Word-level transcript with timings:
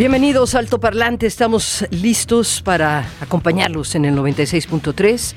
Bienvenidos 0.00 0.54
Alto 0.54 0.80
Parlante, 0.80 1.26
estamos 1.26 1.84
listos 1.90 2.62
para 2.62 3.06
acompañarlos 3.20 3.94
en 3.94 4.06
el 4.06 4.16
96.3, 4.16 5.34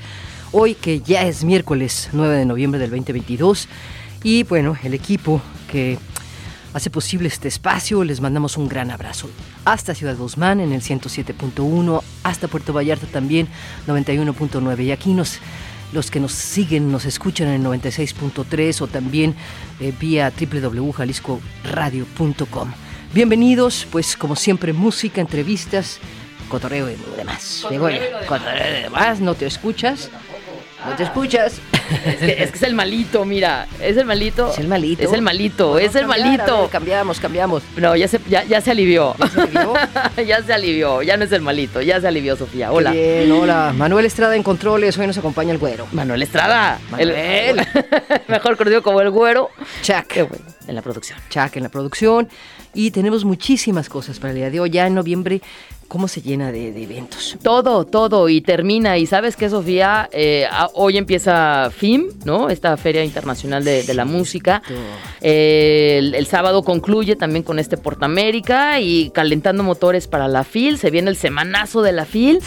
hoy 0.52 0.74
que 0.74 1.00
ya 1.00 1.26
es 1.26 1.44
miércoles 1.44 2.08
9 2.14 2.34
de 2.34 2.46
noviembre 2.46 2.80
del 2.80 2.88
2022 2.88 3.68
y 4.22 4.42
bueno, 4.44 4.74
el 4.82 4.94
equipo 4.94 5.42
que 5.70 5.98
hace 6.72 6.88
posible 6.88 7.28
este 7.28 7.48
espacio, 7.48 8.04
les 8.04 8.22
mandamos 8.22 8.56
un 8.56 8.66
gran 8.66 8.90
abrazo. 8.90 9.28
Hasta 9.66 9.94
Ciudad 9.94 10.16
Guzmán 10.16 10.60
en 10.60 10.72
el 10.72 10.80
107.1, 10.80 12.02
hasta 12.22 12.48
Puerto 12.48 12.72
Vallarta 12.72 13.06
también 13.06 13.48
91.9 13.86 14.82
y 14.82 14.92
aquí 14.92 15.12
nos 15.12 15.40
los 15.92 16.10
que 16.10 16.20
nos 16.20 16.32
siguen, 16.32 16.90
nos 16.90 17.04
escuchan 17.04 17.48
en 17.48 17.66
el 17.66 17.82
96.3 17.82 18.80
o 18.80 18.86
también 18.86 19.34
eh, 19.78 19.92
vía 20.00 20.32
www.jaliscoradio.com. 20.34 22.83
Bienvenidos, 23.14 23.86
pues 23.92 24.16
como 24.16 24.34
siempre, 24.34 24.72
música, 24.72 25.20
entrevistas, 25.20 26.00
cotorreo 26.48 26.90
y 26.90 26.96
demás. 27.16 27.60
Cotorreo, 27.62 28.18
cotorreo 28.26 28.78
y 28.80 28.82
demás, 28.82 29.20
¿no 29.20 29.36
te 29.36 29.46
escuchas? 29.46 30.10
¿No 30.84 30.96
te 30.96 31.04
escuchas? 31.04 31.60
Es 32.04 32.16
que, 32.16 32.42
es 32.42 32.62
el 32.64 32.74
malito, 32.74 33.24
mira. 33.24 33.68
Es 33.80 33.96
el 33.96 34.04
malito. 34.04 34.50
Es 34.50 34.58
el 34.58 34.66
malito. 34.66 35.02
Es 35.04 35.12
el 35.12 35.22
malito, 35.22 35.78
es 35.78 35.94
el 35.94 36.06
malito. 36.08 36.68
cambiamos, 36.72 37.20
cambiamos. 37.20 37.62
No, 37.76 37.94
ya 37.94 38.08
se, 38.08 38.18
ya, 38.28 38.60
se 38.60 38.72
alivió. 38.72 39.14
¿Ya 39.16 39.28
se 39.28 39.40
alivió? 39.40 39.74
ya 40.26 40.42
se 40.42 40.52
alivió. 40.52 41.02
Ya 41.02 41.16
no 41.16 41.24
es 41.24 41.30
el 41.30 41.40
malito, 41.40 41.80
ya 41.80 42.00
se 42.00 42.08
alivió, 42.08 42.34
Sofía. 42.34 42.72
Hola. 42.72 42.90
bien, 42.90 43.30
hola. 43.30 43.72
Manuel 43.76 44.06
Estrada 44.06 44.34
en 44.34 44.42
controles, 44.42 44.98
hoy 44.98 45.06
nos 45.06 45.18
acompaña 45.18 45.52
el 45.52 45.58
güero. 45.58 45.86
Manuel 45.92 46.20
Estrada. 46.20 46.80
Manuel. 46.90 47.64
mejor 48.26 48.56
conocido 48.56 48.82
como 48.82 49.00
el 49.00 49.10
güero. 49.10 49.50
Chuck. 49.82 50.28
Bueno. 50.28 50.44
En 50.66 50.74
la 50.74 50.82
producción. 50.82 51.16
Chuck 51.30 51.56
en 51.56 51.62
la 51.62 51.68
producción. 51.68 52.28
Y 52.74 52.90
tenemos 52.90 53.24
muchísimas 53.24 53.88
cosas 53.88 54.18
para 54.18 54.32
el 54.32 54.36
día 54.36 54.50
de 54.50 54.60
hoy. 54.60 54.70
Ya 54.70 54.86
en 54.86 54.94
noviembre 54.94 55.40
cómo 55.88 56.08
se 56.08 56.22
llena 56.22 56.50
de, 56.50 56.82
eventos. 56.82 57.36
Todo, 57.42 57.84
todo, 57.84 58.28
y 58.28 58.40
termina. 58.40 58.98
Y 58.98 59.06
sabes 59.06 59.36
que, 59.36 59.48
Sofía, 59.48 60.08
eh, 60.12 60.46
hoy 60.74 60.96
empieza 60.96 61.70
FIM, 61.70 62.08
¿no? 62.24 62.50
Esta 62.50 62.76
Feria 62.76 63.04
Internacional 63.04 63.64
de, 63.64 63.94
la 63.94 64.04
Música. 64.04 64.62
el, 65.20 66.26
sábado 66.26 66.62
concluye 66.64 67.16
también 67.16 67.44
con 67.44 67.58
este 67.58 67.76
Portamérica 67.76 68.80
y 68.80 69.10
calentando 69.10 69.62
motores 69.62 70.08
para 70.08 70.26
la 70.26 70.42
FIL. 70.42 70.78
Se 70.78 70.90
viene 70.90 71.10
el 71.10 71.16
semanazo 71.16 71.82
de 71.82 71.92
la 71.92 72.04
FIL. 72.04 72.40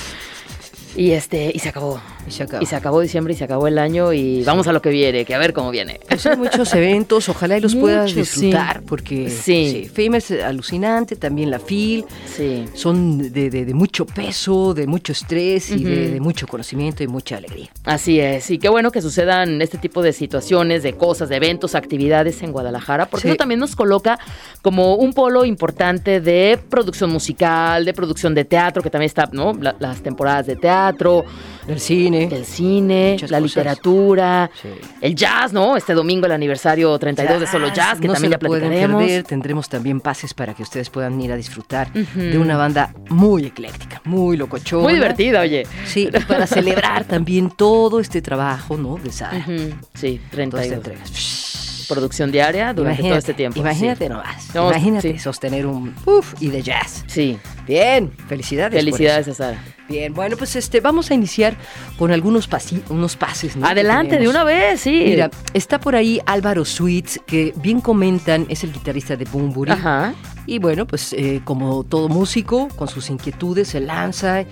Y 0.96 1.12
este, 1.12 1.52
y 1.54 1.60
se 1.60 1.70
acabó. 1.70 2.02
Y 2.28 2.32
se 2.32 2.44
acabó. 2.44 2.64
Y 2.64 2.66
se 2.66 2.76
acabó 2.76 3.02
diciembre 3.02 3.34
y 3.34 3.38
se 3.38 3.44
acabó 3.44 3.68
el 3.68 3.78
año 3.78 4.14
y 4.14 4.44
vamos 4.44 4.68
a 4.68 4.74
lo 4.74 4.82
que 4.82 4.90
viene, 4.90 5.26
que 5.26 5.34
a 5.34 5.38
ver 5.38 5.54
cómo 5.54 5.72
viene. 5.72 6.00
Pues 6.08 6.26
hay 6.26 6.38
muchos 6.38 6.74
eventos, 6.74 7.30
ojalá 7.30 7.58
y 7.58 7.62
los 7.62 7.76
puedas 7.76 8.14
disfrutar, 8.14 8.82
porque 8.84 9.30
sí. 9.30 9.90
FEMA 9.94 10.18
es 10.18 10.32
alucinante, 10.32 11.16
también 11.16 11.52
la 11.52 11.60
FIL, 11.60 12.06
sí. 12.26 12.66
son 12.74 13.32
de, 13.32 13.72
mucho 13.74 14.06
peso, 14.06 14.74
de 14.74 14.88
mucho 14.88 15.12
estrés 15.12 15.72
y 15.72 15.84
de, 15.84 16.20
mucho 16.20 16.48
conocimiento 16.48 17.04
y 17.04 17.08
mucha 17.08 17.38
alegría. 17.38 17.70
Así 17.84 18.20
es, 18.20 18.50
y 18.52 18.58
qué 18.58 18.70
bueno 18.70 18.92
que 18.92 19.02
sucedan 19.02 19.62
este 19.62 19.78
tipo 19.78 20.02
de 20.02 20.14
situaciones, 20.14 20.84
de 20.84 20.94
cosas, 20.94 21.30
de 21.30 21.38
eventos, 21.38 21.76
actividades 21.76 22.42
en 22.42 22.52
Guadalajara, 22.52 23.08
porque 23.08 23.30
eso 23.30 23.38
también 23.38 23.60
nos 23.60 23.76
coloca 23.76 24.20
como 24.62 24.96
un 24.96 25.14
polo 25.14 25.46
importante 25.46 26.22
de 26.22 26.60
producción 26.70 27.10
musical, 27.10 27.86
de 27.86 27.94
producción 27.94 28.34
de 28.34 28.46
teatro, 28.46 28.82
que 28.82 28.90
también 28.90 29.08
está, 29.08 29.30
¿no? 29.32 29.54
las 29.80 30.02
temporadas 30.02 30.48
de 30.48 30.56
teatro. 30.56 31.26
Del 31.68 31.82
cine. 31.82 32.17
Del 32.26 32.46
cine, 32.46 33.18
la 33.30 33.40
literatura, 33.40 34.50
el 35.02 35.16
jazz, 35.16 35.54
¿no? 35.54 35.78
Este 35.78 35.94
domingo 35.94 36.26
el 36.26 36.32
aniversario 36.32 36.98
32 36.98 37.42
de 37.42 37.48
Solo 37.48 37.74
Jazz, 37.74 38.00
que 38.00 38.08
también 38.08 38.32
ya 38.32 38.40
platicaremos. 38.40 39.04
Perder. 39.04 39.24
Tendremos 39.24 39.70
también 39.70 40.00
pases 40.00 40.34
para 40.34 40.54
que 40.54 40.64
ustedes 40.64 40.90
puedan 40.90 41.20
ir 41.22 41.32
a 41.32 41.36
disfrutar 41.36 41.92
de 41.94 42.38
una 42.38 42.58
banda 42.58 42.94
muy 43.10 43.46
ecléctica, 43.46 44.02
muy 44.06 44.38
locochona. 44.38 44.84
Muy 44.84 44.96
divertida, 44.96 45.42
oye. 45.42 45.68
Sí, 45.86 46.10
para 46.28 46.48
celebrar 46.48 47.06
también 47.06 47.52
todo 47.52 48.00
este 48.00 48.22
trabajo, 48.22 48.78
¿no? 48.78 48.98
De 48.98 49.12
Sara. 49.12 49.46
Sí, 49.94 50.20
32 50.32 50.72
entregas 50.72 51.47
producción 51.88 52.32
diaria 52.32 52.74
durante 52.74 53.02
todo 53.02 53.16
este 53.16 53.34
tiempo. 53.34 53.60
Imagínate 53.60 54.10
nomás. 54.10 54.54
imagínate 54.54 55.20
sostener 55.20 55.66
un 55.66 55.96
uff 56.06 56.34
y 56.40 56.50
de 56.50 56.62
jazz. 56.62 57.04
Sí. 57.08 57.38
Bien, 57.68 58.12
felicidades. 58.28 58.80
Felicidades 58.80 59.28
a 59.28 59.34
Sara. 59.34 59.64
Bien, 59.90 60.14
bueno, 60.14 60.36
pues 60.36 60.56
este, 60.56 60.82
vamos 60.82 61.12
a 61.12 61.14
iniciar 61.14 61.56
con 61.98 62.12
algunos 62.12 62.50
unos 62.90 63.16
pases. 63.16 63.56
Adelante, 63.62 64.18
de 64.18 64.28
una 64.28 64.44
vez, 64.44 64.82
sí. 64.82 65.04
Mira, 65.06 65.32
está 65.54 65.80
por 65.80 65.96
ahí 65.96 66.20
Álvaro 66.26 66.66
Sweets, 66.66 67.22
que 67.26 67.54
bien 67.56 67.80
comentan, 67.80 68.46
es 68.50 68.64
el 68.64 68.74
guitarrista 68.74 69.16
de 69.16 69.26
Bumburi. 69.26 69.72
Ajá. 69.72 70.14
Y 70.46 70.60
bueno, 70.60 70.86
pues 70.86 71.14
eh, 71.14 71.42
como 71.44 71.84
todo 71.84 72.10
músico, 72.10 72.68
con 72.76 72.88
sus 72.88 73.10
inquietudes, 73.10 73.70
se 73.70 73.80
lanza. 73.80 74.46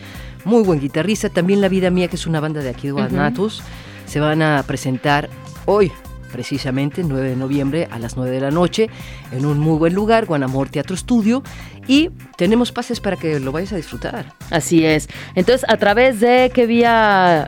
Muy 0.43 0.63
buen 0.63 0.79
guitarrista. 0.79 1.29
También 1.29 1.59
La 1.59 1.69
Vida 1.69 1.89
Mía, 1.89 2.07
que 2.07 2.15
es 2.15 2.27
una 2.27 2.39
banda 2.39 2.61
de 2.61 2.69
aquí 2.69 2.87
de 2.87 2.93
Guanatos, 2.93 3.63
se 4.05 4.19
van 4.19 4.41
a 4.41 4.63
presentar 4.63 5.29
hoy, 5.65 5.91
precisamente 6.35 7.01
9 7.01 7.29
de 7.29 7.35
noviembre 7.37 7.87
a 7.91 7.97
las 7.97 8.17
9 8.17 8.29
de 8.29 8.41
la 8.41 8.51
noche 8.51 8.89
en 9.31 9.45
un 9.45 9.57
muy 9.57 9.77
buen 9.77 9.93
lugar, 9.93 10.25
Guanamor 10.25 10.67
Teatro 10.67 10.93
Estudio, 10.93 11.43
y 11.87 12.09
tenemos 12.35 12.73
pases 12.73 12.99
para 12.99 13.15
que 13.15 13.39
lo 13.39 13.53
vayas 13.53 13.71
a 13.71 13.77
disfrutar. 13.77 14.33
Así 14.49 14.85
es. 14.85 15.07
Entonces, 15.35 15.63
a 15.69 15.77
través 15.77 16.19
de 16.19 16.51
qué 16.53 16.65
vía 16.65 17.47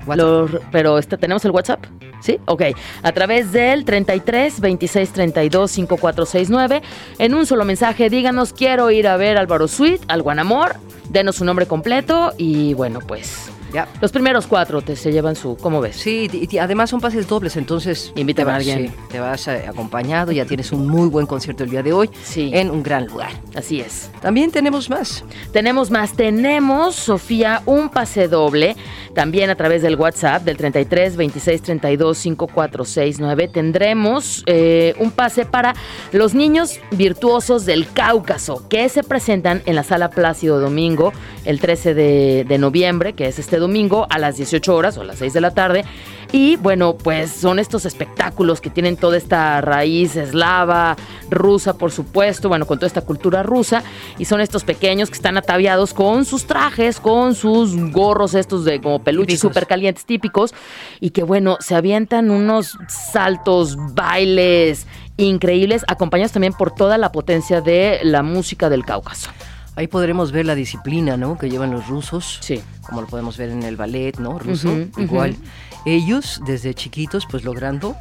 pero 0.72 1.00
este, 1.00 1.18
tenemos 1.18 1.44
el 1.44 1.52
WhatsApp, 1.52 1.84
¿sí? 2.22 2.40
Ok. 2.46 2.62
A 3.04 3.12
través 3.12 3.52
del 3.52 3.84
33 3.84 4.62
26 4.62 5.10
32 5.12 5.70
5469 5.70 6.82
en 7.20 7.34
un 7.34 7.46
solo 7.46 7.66
mensaje 7.66 8.10
díganos 8.10 8.54
quiero 8.54 8.90
ir 8.90 9.10
a 9.10 9.18
ver 9.18 9.38
Álvaro 9.38 9.68
Suite, 9.68 10.06
al 10.08 10.22
Guanamor, 10.22 10.78
denos 11.10 11.36
su 11.36 11.44
nombre 11.44 11.66
completo 11.66 12.32
y 12.38 12.74
bueno, 12.74 13.00
pues 13.06 13.52
ya. 13.74 13.88
Los 14.02 14.12
primeros 14.12 14.48
cuatro 14.48 14.82
te 14.82 14.96
se 14.96 15.12
llevan 15.12 15.36
su, 15.36 15.58
¿cómo 15.58 15.82
ves? 15.82 15.98
Sí, 15.98 16.30
y, 16.32 16.58
además 16.58 16.90
son 16.90 17.02
pases 17.02 17.28
dobles, 17.28 17.58
entonces 17.58 18.12
invita 18.16 18.44
a 18.44 18.56
alguien. 18.56 18.94
te 19.10 19.20
vas 19.20 19.48
eh, 19.48 19.66
acompañado, 19.68 20.32
ya 20.32 20.46
tienes 20.46 20.72
un 20.72 20.88
muy 20.88 21.10
buen 21.10 21.26
concierto 21.26 21.64
el 21.64 21.70
día 21.70 21.84
de 21.84 21.94
hoy 21.94 22.10
sí. 22.24 22.52
en 22.54 22.72
un 22.72 22.84
gran 22.84 23.08
lugar. 23.08 23.32
Así 23.56 23.80
es. 23.80 24.12
También 24.22 24.52
tenemos 24.52 24.90
más. 24.90 25.24
Tenemos 25.52 25.92
más. 25.92 26.14
Tenemos, 26.14 26.96
Sofía, 26.96 27.62
un 27.66 27.90
pase 27.90 28.28
doble, 28.28 28.76
también 29.14 29.50
a 29.50 29.56
través 29.56 29.82
del 29.82 29.96
WhatsApp 29.96 30.44
del 30.44 30.58
33 30.58 31.16
26 31.16 31.62
32 31.62 32.18
5469. 32.18 33.48
Tendremos 33.48 34.44
eh, 34.46 34.96
un 35.00 35.12
pase 35.12 35.46
para 35.46 35.76
los 36.12 36.34
niños 36.34 36.80
virtuosos 36.92 37.66
del 37.66 37.92
Cáucaso, 37.92 38.68
que 38.70 38.88
se 38.90 39.04
presentan 39.04 39.62
en 39.66 39.76
la 39.76 39.84
sala 39.84 40.10
Plácido 40.10 40.60
Domingo 40.60 41.14
el 41.46 41.60
13 41.60 41.94
de, 41.94 42.46
de 42.48 42.58
noviembre, 42.58 43.14
que 43.14 43.28
es 43.28 43.40
este 43.40 43.57
domingo 43.60 44.08
a 44.10 44.20
las 44.20 44.38
18 44.38 44.76
horas 44.76 44.98
o 44.98 45.02
a 45.02 45.06
las 45.06 45.18
6 45.18 45.34
de 45.34 45.42
la 45.42 45.52
tarde. 45.52 45.86
Y 46.32 46.58
bueno, 46.58 46.98
pues 46.98 47.32
son 47.32 47.58
estos 47.58 47.86
espectáculos 47.86 48.60
que 48.60 48.70
tienen 48.70 48.98
toda 48.98 49.18
esta 49.18 49.62
raíz 49.62 50.16
eslava, 50.16 50.98
rusa, 51.30 51.78
por 51.78 51.92
supuesto, 51.92 52.50
bueno, 52.50 52.66
con 52.66 52.78
toda 52.80 52.88
esta 52.88 53.02
cultura 53.02 53.44
rusa. 53.44 53.84
Y 54.18 54.26
son 54.26 54.42
estos 54.42 54.64
pequeños 54.64 55.10
que 55.10 55.16
están 55.16 55.38
ataviados 55.38 55.94
con 55.94 56.26
sus 56.26 56.46
trajes, 56.46 57.00
con 57.00 57.34
sus 57.34 57.76
gorros 57.92 58.34
estos 58.34 58.66
de 58.66 58.82
como 58.82 59.00
peluches 59.00 59.40
súper 59.40 59.68
calientes 59.68 60.06
típicos. 60.06 60.54
Y 61.00 61.12
que 61.12 61.24
bueno, 61.24 61.58
se 61.62 61.76
avientan 61.76 62.30
unos 62.30 62.78
saltos, 62.90 63.78
bailes 63.94 64.86
increíbles, 65.18 65.84
acompañados 65.88 66.32
también 66.32 66.54
por 66.54 66.72
toda 66.72 66.98
la 66.98 67.12
potencia 67.12 67.62
de 67.62 68.00
la 68.04 68.22
música 68.22 68.70
del 68.70 68.86
Cáucaso. 68.86 69.32
Ahí 69.78 69.88
podremos 69.88 70.32
ver 70.34 70.46
la 70.46 70.56
disciplina, 70.56 71.16
¿no? 71.16 71.38
Que 71.38 71.50
llevan 71.50 71.72
los 71.72 71.88
rusos. 71.88 72.40
Sí. 72.42 72.62
Como 72.82 73.00
lo 73.02 73.08
podemos 73.08 73.38
ver 73.38 73.50
en 73.52 73.64
el 73.64 73.78
ballet, 73.78 74.18
¿no? 74.20 74.38
Ruso. 74.40 74.70
Igual. 74.98 75.36
Ellos, 75.86 76.42
desde 76.46 76.74
chiquitos, 76.74 77.26
pues 77.30 77.46
logrando 77.46 77.96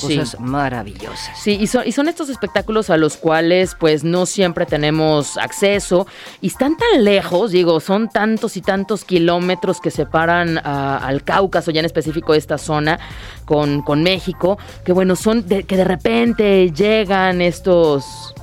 cosas 0.00 0.38
maravillosas. 0.40 1.38
Sí, 1.38 1.52
y 1.52 1.68
son, 1.68 1.86
y 1.86 1.92
son 1.92 2.08
estos 2.08 2.28
espectáculos 2.28 2.90
a 2.90 2.96
los 2.96 3.16
cuales 3.16 3.76
pues 3.78 4.02
no 4.02 4.26
siempre 4.26 4.66
tenemos 4.66 5.36
acceso 5.38 6.06
y 6.40 6.48
están 6.48 6.76
tan 6.76 7.04
lejos, 7.04 7.52
digo, 7.52 7.78
son 7.78 8.08
tantos 8.08 8.56
y 8.56 8.60
tantos 8.60 9.04
kilómetros 9.04 9.80
que 9.80 9.92
separan 9.92 10.58
a- 10.58 10.98
al 10.98 11.22
Cáucaso, 11.22 11.70
ya 11.70 11.78
en 11.78 11.86
específico 11.86 12.34
esta 12.34 12.58
zona 12.58 12.98
con, 13.44 13.82
con 13.82 14.02
México, 14.02 14.58
que 14.84 14.92
bueno, 14.92 15.14
son 15.14 15.46
de- 15.46 15.62
que 15.62 15.76
de 15.76 15.84
repente 15.84 16.70
llegan 16.72 17.40
estos... 17.40 18.34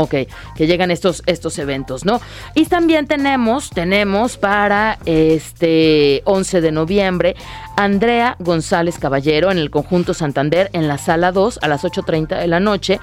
Ok, 0.00 0.14
que 0.54 0.68
llegan 0.68 0.92
estos, 0.92 1.24
estos 1.26 1.58
eventos, 1.58 2.04
¿no? 2.04 2.20
Y 2.54 2.66
también 2.66 3.08
tenemos, 3.08 3.68
tenemos 3.68 4.36
para 4.36 4.96
este 5.06 6.22
11 6.24 6.60
de 6.60 6.70
noviembre, 6.70 7.34
Andrea 7.76 8.36
González 8.38 8.96
Caballero 8.96 9.50
en 9.50 9.58
el 9.58 9.70
conjunto 9.70 10.14
Santander 10.14 10.70
en 10.72 10.86
la 10.86 10.98
sala 10.98 11.32
2 11.32 11.58
a 11.62 11.66
las 11.66 11.82
8.30 11.82 12.38
de 12.38 12.46
la 12.46 12.60
noche. 12.60 13.00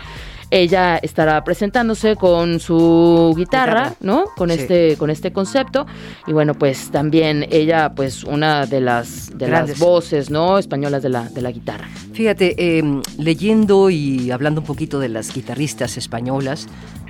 Ella 0.56 0.98
estará 1.02 1.44
presentándose 1.44 2.16
con 2.16 2.62
su 2.62 3.34
guitarra, 3.36 3.90
Guitarra. 3.90 3.96
¿no? 4.00 4.24
Con 4.38 4.50
Sí. 4.52 4.60
este, 4.62 4.96
con 4.96 5.10
este 5.10 5.34
concepto. 5.34 5.86
Y 6.28 6.32
bueno, 6.32 6.54
pues 6.54 6.92
también 6.92 7.46
ella, 7.52 7.94
pues, 7.94 8.24
una 8.24 8.66
de 8.66 8.80
las 8.80 9.38
de 9.38 9.48
Grandes. 9.48 9.78
las 9.78 9.86
voces, 9.86 10.30
¿no? 10.30 10.58
Españolas 10.58 11.04
de 11.04 11.10
la, 11.10 11.24
de 11.28 11.42
la 11.42 11.52
guitarra. 11.52 11.90
Fíjate, 12.14 12.56
eh, 12.58 12.84
leyendo 13.18 13.90
y 13.90 14.32
hablando 14.32 14.62
un 14.62 14.68
poquito 14.68 14.98
de 15.00 15.10
las 15.10 15.34
guitarristas 15.34 15.98
españolas 15.98 16.68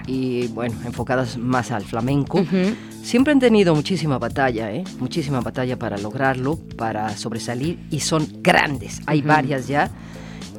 y 0.07 0.47
bueno, 0.47 0.75
enfocadas 0.83 1.37
más 1.37 1.69
al 1.69 1.83
flamenco, 1.83 2.39
Ujú. 2.39 2.73
siempre 3.03 3.31
han 3.31 3.39
tenido 3.39 3.75
muchísima 3.75 4.17
batalla, 4.17 4.71
¿eh? 4.71 4.83
muchísima 4.99 5.41
batalla 5.41 5.77
para 5.77 5.99
lograrlo, 5.99 6.57
para 6.77 7.15
sobresalir 7.15 7.77
y 7.91 7.99
son 7.99 8.27
grandes. 8.41 9.01
Hay 9.05 9.19
Ujú. 9.19 9.27
varias 9.27 9.67
ya 9.67 9.91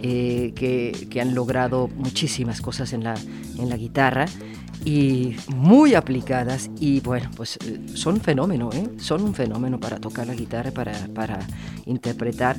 eh, 0.08 0.52
que, 0.54 1.08
que 1.10 1.20
han 1.20 1.34
logrado 1.34 1.88
muchísimas 1.88 2.60
cosas 2.60 2.92
en 2.92 3.02
la, 3.02 3.14
en 3.58 3.68
la 3.68 3.76
guitarra 3.76 4.26
y 4.84 5.34
muy 5.48 5.94
aplicadas 5.94 6.70
y 6.78 7.00
bueno, 7.00 7.28
pues 7.36 7.58
eh, 7.64 7.80
son 7.94 8.14
un 8.14 8.20
fenómeno, 8.20 8.70
¿eh? 8.72 8.88
son 8.98 9.22
un 9.22 9.34
fenómeno 9.34 9.80
para 9.80 9.98
tocar 9.98 10.28
la 10.28 10.34
guitarra, 10.34 10.70
para, 10.70 10.92
para 11.12 11.40
interpretar. 11.86 12.56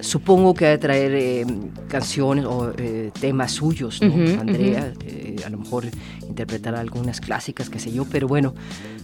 Supongo 0.00 0.54
que 0.54 0.76
traer 0.78 1.14
eh, 1.14 1.46
canciones 1.88 2.44
o 2.44 2.72
eh, 2.76 3.10
temas 3.20 3.52
suyos, 3.52 4.00
¿no? 4.02 4.40
Andrea, 4.40 4.92
eh, 5.06 5.36
a 5.44 5.50
lo 5.50 5.58
mejor 5.58 5.84
interpretar 6.26 6.74
algunas 6.74 7.20
clásicas, 7.20 7.68
qué 7.68 7.78
sé 7.78 7.92
yo, 7.92 8.04
pero 8.10 8.26
bueno, 8.26 8.54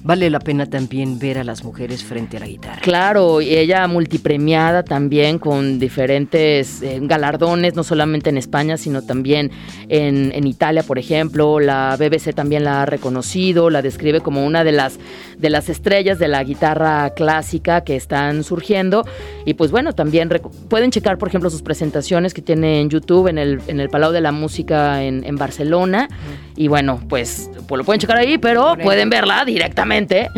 vale 0.02 0.30
la 0.30 0.40
pena 0.40 0.66
también 0.66 1.18
ver 1.18 1.38
a 1.38 1.44
las 1.44 1.62
mujeres 1.62 2.02
frente 2.02 2.38
a 2.38 2.40
la 2.40 2.46
guitarra. 2.46 2.80
Claro, 2.80 3.40
y 3.40 3.54
ella 3.54 3.86
multipremiada 3.86 4.82
también 4.82 5.38
con 5.38 5.78
diferentes 5.78 6.82
galardones, 7.02 7.74
no 7.74 7.84
solamente 7.84 8.30
en 8.30 8.38
España, 8.38 8.76
sino 8.76 9.02
también 9.02 9.50
en, 9.88 10.32
en 10.34 10.46
Italia, 10.46 10.82
por 10.82 10.98
ejemplo. 10.98 11.60
La 11.60 11.96
BBC 11.96 12.34
también 12.34 12.64
la 12.64 12.82
ha 12.82 12.86
reconocido, 12.86 13.68
la 13.68 13.82
describe 13.82 14.20
como 14.20 14.46
una 14.46 14.64
de 14.64 14.72
las, 14.72 14.98
de 15.36 15.50
las 15.50 15.68
estrellas 15.68 16.18
de 16.18 16.28
la 16.28 16.42
guitarra 16.44 17.10
clásica 17.10 17.82
que 17.82 17.94
están 17.94 18.42
surgiendo. 18.42 19.04
Y 19.44 19.54
pues 19.54 19.70
bueno, 19.70 19.92
también 19.92 20.30
pueden 20.78 20.92
checar, 20.92 21.18
por 21.18 21.26
ejemplo, 21.28 21.50
sus 21.50 21.62
presentaciones 21.62 22.32
que 22.32 22.40
tiene 22.40 22.80
en 22.80 22.88
YouTube, 22.88 23.26
en 23.26 23.36
el, 23.36 23.60
en 23.66 23.80
el 23.80 23.88
Palau 23.88 24.12
de 24.12 24.20
la 24.20 24.30
Música 24.30 25.02
en, 25.02 25.24
en 25.24 25.34
Barcelona. 25.34 26.08
Y 26.54 26.68
bueno, 26.68 27.00
pues, 27.08 27.50
pues 27.66 27.78
lo 27.78 27.84
pueden 27.84 27.98
checar 28.00 28.16
ahí, 28.16 28.38
pero 28.38 28.76
pueden 28.80 29.10
verla 29.10 29.44
directamente 29.44 30.28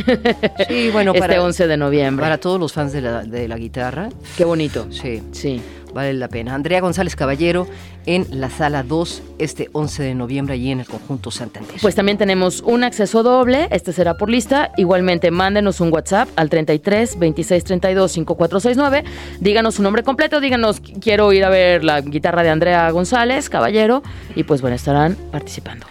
Sí, 0.67 0.89
bueno, 0.91 1.11
este 1.15 1.21
para, 1.29 1.43
11 1.43 1.67
de 1.67 1.77
noviembre. 1.77 2.23
para 2.25 2.39
todos 2.39 2.59
los 2.59 2.73
fans 2.73 2.93
de 2.95 3.03
la, 3.03 3.23
de 3.23 3.49
la 3.49 3.59
guitarra, 3.59 4.09
Qué 4.37 4.45
bonito. 4.45 4.87
sí, 4.91 5.23
Sí. 5.33 5.61
Vale 5.93 6.13
la 6.15 6.29
pena. 6.29 6.55
Andrea 6.55 6.81
González 6.81 7.17
Caballero 7.17 7.67
en 8.07 8.27
la 8.31 8.51
sala 8.51 8.83
2 8.83 9.23
este 9.39 9.69
11 9.73 10.03
de 10.03 10.15
noviembre 10.15 10.55
allí 10.55 10.71
en 10.71 10.81
el 10.81 10.87
conjunto 10.87 11.31
Santander. 11.31 11.77
Pues 11.81 11.95
también 11.95 12.19
tenemos 12.19 12.61
un 12.61 12.85
acceso 12.85 13.23
doble, 13.23 13.69
este 13.71 13.93
será 13.93 14.17
por 14.17 14.31
lista. 14.31 14.73
Igualmente, 14.77 15.31
mándenos 15.31 15.81
un 15.81 15.93
WhatsApp 15.93 16.29
al 16.37 16.49
33 16.49 17.19
26 17.19 17.65
32 17.65 18.13
5469. 18.13 19.05
Díganos 19.41 19.75
su 19.77 19.83
nombre 19.83 20.03
completo, 20.03 20.41
díganos 20.41 20.81
quiero 21.01 21.33
ir 21.33 21.45
a 21.45 21.49
ver 21.49 21.85
la 21.85 22.01
guitarra 22.01 22.43
de 22.43 22.51
Andrea 22.51 22.91
González, 22.91 23.49
caballero, 23.49 24.03
y 24.35 24.45
pues 24.45 24.61
bueno, 24.61 24.77
estarán 24.77 25.17
participando. 25.31 25.87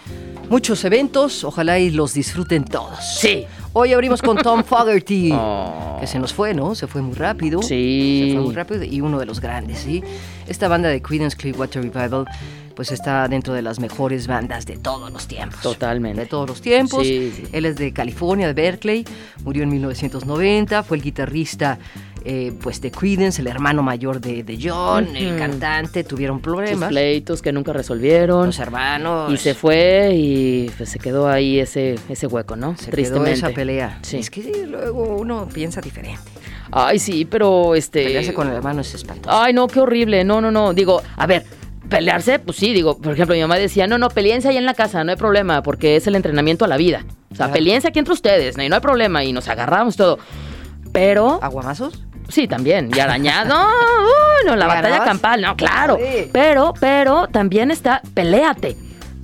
Muchos 0.48 0.84
eventos, 0.84 1.44
ojalá 1.44 1.78
y 1.78 1.90
los 1.90 2.12
disfruten 2.14 2.64
todos. 2.64 2.98
Sí. 3.20 3.46
Hoy 3.72 3.92
abrimos 3.92 4.20
con 4.20 4.36
Tom 4.36 4.64
Fogerty, 4.64 5.30
Oh. 5.32 5.96
que 6.00 6.06
se 6.06 6.18
nos 6.18 6.34
fue, 6.34 6.54
¿no? 6.54 6.74
Se 6.74 6.86
fue 6.88 7.02
muy 7.02 7.14
rápido. 7.14 7.62
Sí. 7.62 8.26
Se 8.30 8.34
fue 8.36 8.44
muy 8.46 8.54
rápido 8.54 8.82
y 8.82 9.00
uno 9.00 9.18
de 9.20 9.26
los 9.26 9.40
grandes, 9.40 9.78
¿sí? 9.78 10.02
Esta 10.48 10.66
banda 10.66 10.88
de 10.88 11.00
Creedence 11.00 11.36
Clearwater 11.36 11.82
Revival, 11.82 12.24
pues 12.74 12.90
está 12.90 13.28
dentro 13.28 13.54
de 13.54 13.62
las 13.62 13.78
mejores 13.78 14.26
bandas 14.26 14.66
de 14.66 14.76
todos 14.76 15.12
los 15.12 15.28
tiempos. 15.28 15.60
Totalmente. 15.60 16.20
De 16.22 16.26
todos 16.26 16.48
los 16.48 16.60
tiempos. 16.60 17.06
Sí, 17.06 17.32
sí. 17.36 17.44
Él 17.52 17.64
es 17.64 17.76
de 17.76 17.92
California, 17.92 18.48
de 18.48 18.54
Berkeley, 18.54 19.04
murió 19.44 19.62
en 19.62 19.68
1990, 19.70 20.82
fue 20.82 20.96
el 20.96 21.02
guitarrista 21.04 21.78
eh, 22.24 22.52
pues 22.62 22.80
de 22.80 22.90
Creedence, 22.90 23.40
el 23.40 23.46
hermano 23.48 23.82
mayor 23.82 24.20
de, 24.20 24.42
de 24.42 24.58
John, 24.62 25.16
el 25.16 25.36
cantante, 25.38 26.04
tuvieron 26.04 26.36
Sus 26.38 26.42
problemas. 26.42 26.88
pleitos 26.88 27.42
que 27.42 27.52
nunca 27.52 27.72
resolvieron. 27.72 28.46
Los 28.46 28.58
hermanos. 28.58 29.32
Y 29.32 29.36
se 29.36 29.54
fue 29.54 30.10
y 30.14 30.70
pues 30.76 30.88
se 30.90 30.98
quedó 30.98 31.28
ahí 31.28 31.58
ese, 31.60 31.96
ese 32.08 32.26
hueco, 32.26 32.56
¿no? 32.56 32.76
Se 32.76 32.84
quedó 32.86 32.92
Tristemente. 32.92 33.32
esa 33.32 33.50
pelea. 33.50 33.98
Sí. 34.02 34.18
Es 34.18 34.30
que 34.30 34.66
luego 34.68 35.16
uno 35.18 35.48
piensa 35.52 35.80
diferente. 35.80 36.20
Ay, 36.72 36.98
sí, 36.98 37.24
pero 37.24 37.74
este. 37.74 38.04
Pelearse 38.04 38.32
con 38.34 38.48
el 38.48 38.54
hermano 38.54 38.82
es 38.82 38.94
espantoso. 38.94 39.34
Ay, 39.36 39.52
no, 39.52 39.66
qué 39.66 39.80
horrible. 39.80 40.22
No, 40.24 40.40
no, 40.40 40.50
no. 40.50 40.72
Digo, 40.72 41.02
a 41.16 41.26
ver, 41.26 41.44
pelearse, 41.88 42.38
pues 42.38 42.56
sí, 42.58 42.72
digo, 42.72 42.96
por 42.98 43.12
ejemplo, 43.14 43.34
mi 43.34 43.40
mamá 43.40 43.56
decía, 43.56 43.88
no, 43.88 43.98
no, 43.98 44.08
peleense 44.08 44.48
ahí 44.48 44.56
en 44.56 44.66
la 44.66 44.74
casa, 44.74 45.02
no 45.02 45.10
hay 45.10 45.16
problema, 45.16 45.62
porque 45.64 45.96
es 45.96 46.06
el 46.06 46.14
entrenamiento 46.14 46.64
a 46.64 46.68
la 46.68 46.76
vida. 46.76 47.04
O 47.32 47.34
sea, 47.34 47.46
Claro. 47.46 47.52
peleense 47.54 47.88
aquí 47.88 47.98
entre 47.98 48.14
ustedes, 48.14 48.56
no, 48.56 48.62
y 48.62 48.68
no 48.68 48.76
hay 48.76 48.80
problema, 48.80 49.24
y 49.24 49.32
nos 49.32 49.48
agarramos 49.48 49.96
todo. 49.96 50.18
Pero, 50.92 51.40
¿Aguamazos? 51.42 52.04
Sí, 52.30 52.48
también, 52.48 52.90
y 52.94 52.98
arañado, 53.00 53.54
uy, 53.56 54.46
no, 54.46 54.56
la 54.56 54.68
¿Te 54.68 54.74
batalla 54.74 55.04
campal, 55.04 55.42
no, 55.42 55.56
claro. 55.56 55.98
Sí. 55.98 56.28
Pero, 56.32 56.74
pero, 56.78 57.26
también 57.28 57.70
está, 57.70 58.02
peléate. 58.14 58.76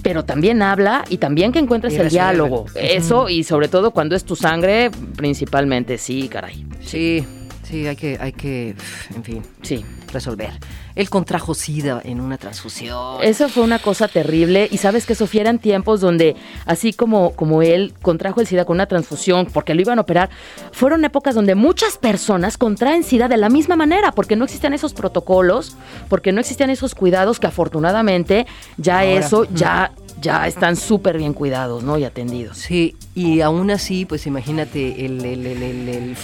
Pero 0.03 0.25
también 0.25 0.63
habla 0.63 1.05
y 1.09 1.17
también 1.19 1.51
que 1.51 1.59
encuentres 1.59 1.95
el 1.95 2.09
diálogo. 2.11 2.67
Eso, 2.77 3.29
y 3.29 3.43
sobre 3.43 3.67
todo 3.67 3.91
cuando 3.91 4.15
es 4.15 4.25
tu 4.25 4.37
sangre, 4.37 4.91
principalmente, 5.17 5.99
sí, 5.99 6.29
caray. 6.29 6.65
Sí, 6.81 7.27
sí, 7.65 7.89
hay 7.89 7.97
que, 7.97 8.17
hay 8.21 8.33
que, 8.33 8.77
en 9.17 9.25
fin, 9.25 9.43
Sí. 9.63 9.85
resolver. 10.13 10.51
Él 10.97 11.09
contrajo 11.11 11.55
SIDA 11.55 12.01
en 12.05 12.21
una 12.21 12.39
transfusión. 12.39 13.19
Eso 13.23 13.49
fue 13.49 13.63
una 13.63 13.79
cosa 13.79 14.09
terrible 14.09 14.67
y 14.71 14.79
sabes 14.79 15.07
que 15.07 15.15
Sofía 15.15 15.43
eran 15.43 15.59
tiempos 15.61 16.01
donde 16.01 16.35
así 16.65 16.93
como, 16.93 17.33
como 17.33 17.63
él 17.63 17.95
contrajo 18.03 18.41
el 18.41 18.47
SIDA 18.49 18.65
con 18.65 18.77
una 18.79 18.87
transfusión 18.87 19.47
porque 19.53 19.75
lo 19.75 19.83
iban 19.83 19.99
a 19.99 20.03
operar, 20.03 20.31
fueron 20.73 21.05
épocas 21.05 21.35
donde 21.35 21.55
muchas 21.55 21.99
personas 21.99 22.57
contraen 22.59 23.05
SIDA 23.05 23.29
de 23.29 23.37
la 23.37 23.49
misma 23.51 23.77
manera 23.77 24.11
porque 24.11 24.35
no 24.37 24.45
existían 24.47 24.73
esos 24.73 24.95
protocolos, 24.95 25.77
porque 26.09 26.33
no 26.33 26.41
existían 26.41 26.71
esos 26.71 26.95
cuidados 26.95 27.39
que 27.39 27.47
afortunadamente 27.47 28.47
ya 28.79 29.01
Ahora, 29.01 29.13
eso 29.21 29.45
ya 29.55 29.93
ya 30.19 30.47
están 30.47 30.77
súper 30.77 31.19
bien 31.19 31.35
cuidados, 31.35 31.83
¿no? 31.85 31.99
Y 31.99 32.05
atendidos. 32.05 32.57
Sí, 32.57 32.97
y 33.15 33.43
aún 33.43 33.71
así, 33.71 34.07
pues 34.07 34.27
imagínate 34.27 35.05
el, 35.05 35.23
el- 35.23 35.47
el- 35.47 36.17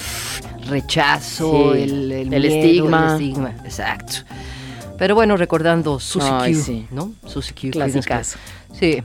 rechazo, 0.68 1.72
Sí, 1.74 1.82
el, 1.82 2.12
el 2.12 2.32
el 2.32 2.40
miedo, 2.42 2.46
estigma. 2.64 3.06
el 3.06 3.12
estigma, 3.22 3.54
exacto. 3.64 4.14
Pero 5.02 5.16
bueno, 5.16 5.36
recordando 5.36 5.98
Susie 5.98 6.30
Ay, 6.30 6.54
Q, 6.54 6.62
sí. 6.62 6.86
¿no? 6.92 7.12
Susie 7.26 7.52
Q. 7.60 7.70
Clasicazo. 7.72 8.38
Sí. 8.72 9.02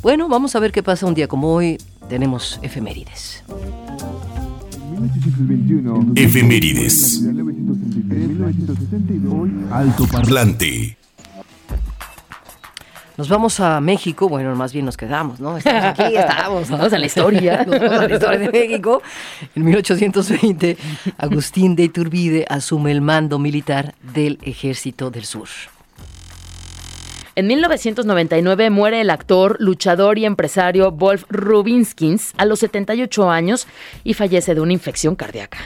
Bueno, 0.00 0.28
vamos 0.28 0.54
a 0.54 0.60
ver 0.60 0.70
qué 0.70 0.84
pasa 0.84 1.04
un 1.04 1.14
día 1.14 1.26
como 1.26 1.52
hoy. 1.52 1.78
Tenemos 2.08 2.60
efemérides. 2.62 3.42
1921. 4.92 6.12
Efemérides. 6.14 7.22
1963, 7.22 8.28
1962. 8.28 9.72
Alto 9.72 10.06
parlante. 10.06 10.96
Nos 13.22 13.28
vamos 13.28 13.60
a 13.60 13.80
México, 13.80 14.28
bueno, 14.28 14.52
más 14.56 14.72
bien 14.72 14.84
nos 14.84 14.96
quedamos, 14.96 15.38
¿no? 15.38 15.56
Estamos 15.56 15.84
aquí, 15.84 16.16
estamos. 16.16 16.68
¿no? 16.68 16.78
Vamos 16.78 16.92
a 16.92 16.98
la 16.98 17.06
historia. 17.06 17.64
Nos 17.64 17.78
vamos 17.78 17.98
a 18.00 18.08
la 18.08 18.14
historia 18.14 18.38
de 18.40 18.50
México. 18.50 19.00
En 19.54 19.64
1820, 19.64 20.76
Agustín 21.18 21.76
de 21.76 21.84
Iturbide 21.84 22.44
asume 22.48 22.90
el 22.90 23.00
mando 23.00 23.38
militar 23.38 23.94
del 24.12 24.40
Ejército 24.42 25.12
del 25.12 25.24
Sur. 25.24 25.46
En 27.36 27.46
1999 27.46 28.70
muere 28.70 29.00
el 29.00 29.10
actor, 29.10 29.56
luchador 29.60 30.18
y 30.18 30.24
empresario 30.24 30.90
Wolf 30.90 31.22
Rubinskins 31.28 32.32
a 32.38 32.44
los 32.44 32.58
78 32.58 33.30
años 33.30 33.68
y 34.02 34.14
fallece 34.14 34.56
de 34.56 34.62
una 34.62 34.72
infección 34.72 35.14
cardíaca. 35.14 35.58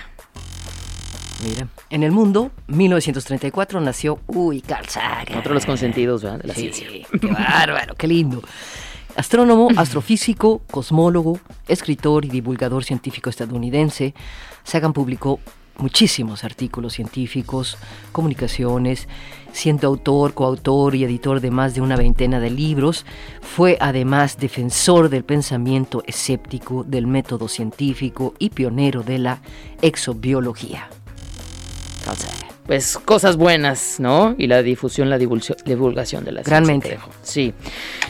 Mira, 1.44 1.68
en 1.90 2.02
el 2.02 2.12
mundo, 2.12 2.50
1934 2.68 3.80
nació, 3.80 4.18
uy, 4.26 4.62
Carl 4.62 4.88
Sagan. 4.88 5.38
Otro 5.38 5.50
de 5.50 5.54
los 5.54 5.66
consentidos 5.66 6.22
¿verdad? 6.22 6.38
de 6.40 6.48
la 6.48 6.54
Sí, 6.54 6.72
ciencia. 6.72 7.06
qué 7.20 7.26
bárbaro, 7.26 7.94
qué 7.94 8.06
lindo. 8.08 8.42
Astrónomo, 9.16 9.68
astrofísico, 9.76 10.62
cosmólogo, 10.70 11.38
escritor 11.68 12.24
y 12.24 12.28
divulgador 12.28 12.84
científico 12.84 13.28
estadounidense, 13.28 14.14
Sagan 14.64 14.92
publicó 14.92 15.38
muchísimos 15.78 16.42
artículos 16.42 16.94
científicos, 16.94 17.76
comunicaciones, 18.12 19.08
siendo 19.52 19.86
autor, 19.88 20.32
coautor 20.32 20.94
y 20.94 21.04
editor 21.04 21.40
de 21.42 21.50
más 21.50 21.74
de 21.74 21.82
una 21.82 21.96
veintena 21.96 22.40
de 22.40 22.48
libros, 22.48 23.04
fue 23.42 23.76
además 23.78 24.38
defensor 24.38 25.10
del 25.10 25.24
pensamiento 25.24 26.02
escéptico, 26.06 26.82
del 26.82 27.06
método 27.06 27.46
científico 27.48 28.32
y 28.38 28.50
pionero 28.50 29.02
de 29.02 29.18
la 29.18 29.40
exobiología. 29.82 30.88
Pues 32.66 32.98
cosas 33.04 33.36
buenas, 33.36 34.00
¿no? 34.00 34.34
Y 34.36 34.48
la 34.48 34.62
difusión, 34.62 35.08
la 35.08 35.18
divulgación, 35.18 36.24
de 36.24 36.32
la 36.32 36.42
ciencia, 36.42 36.50
Realmente. 36.50 36.98
Sí. 37.22 37.54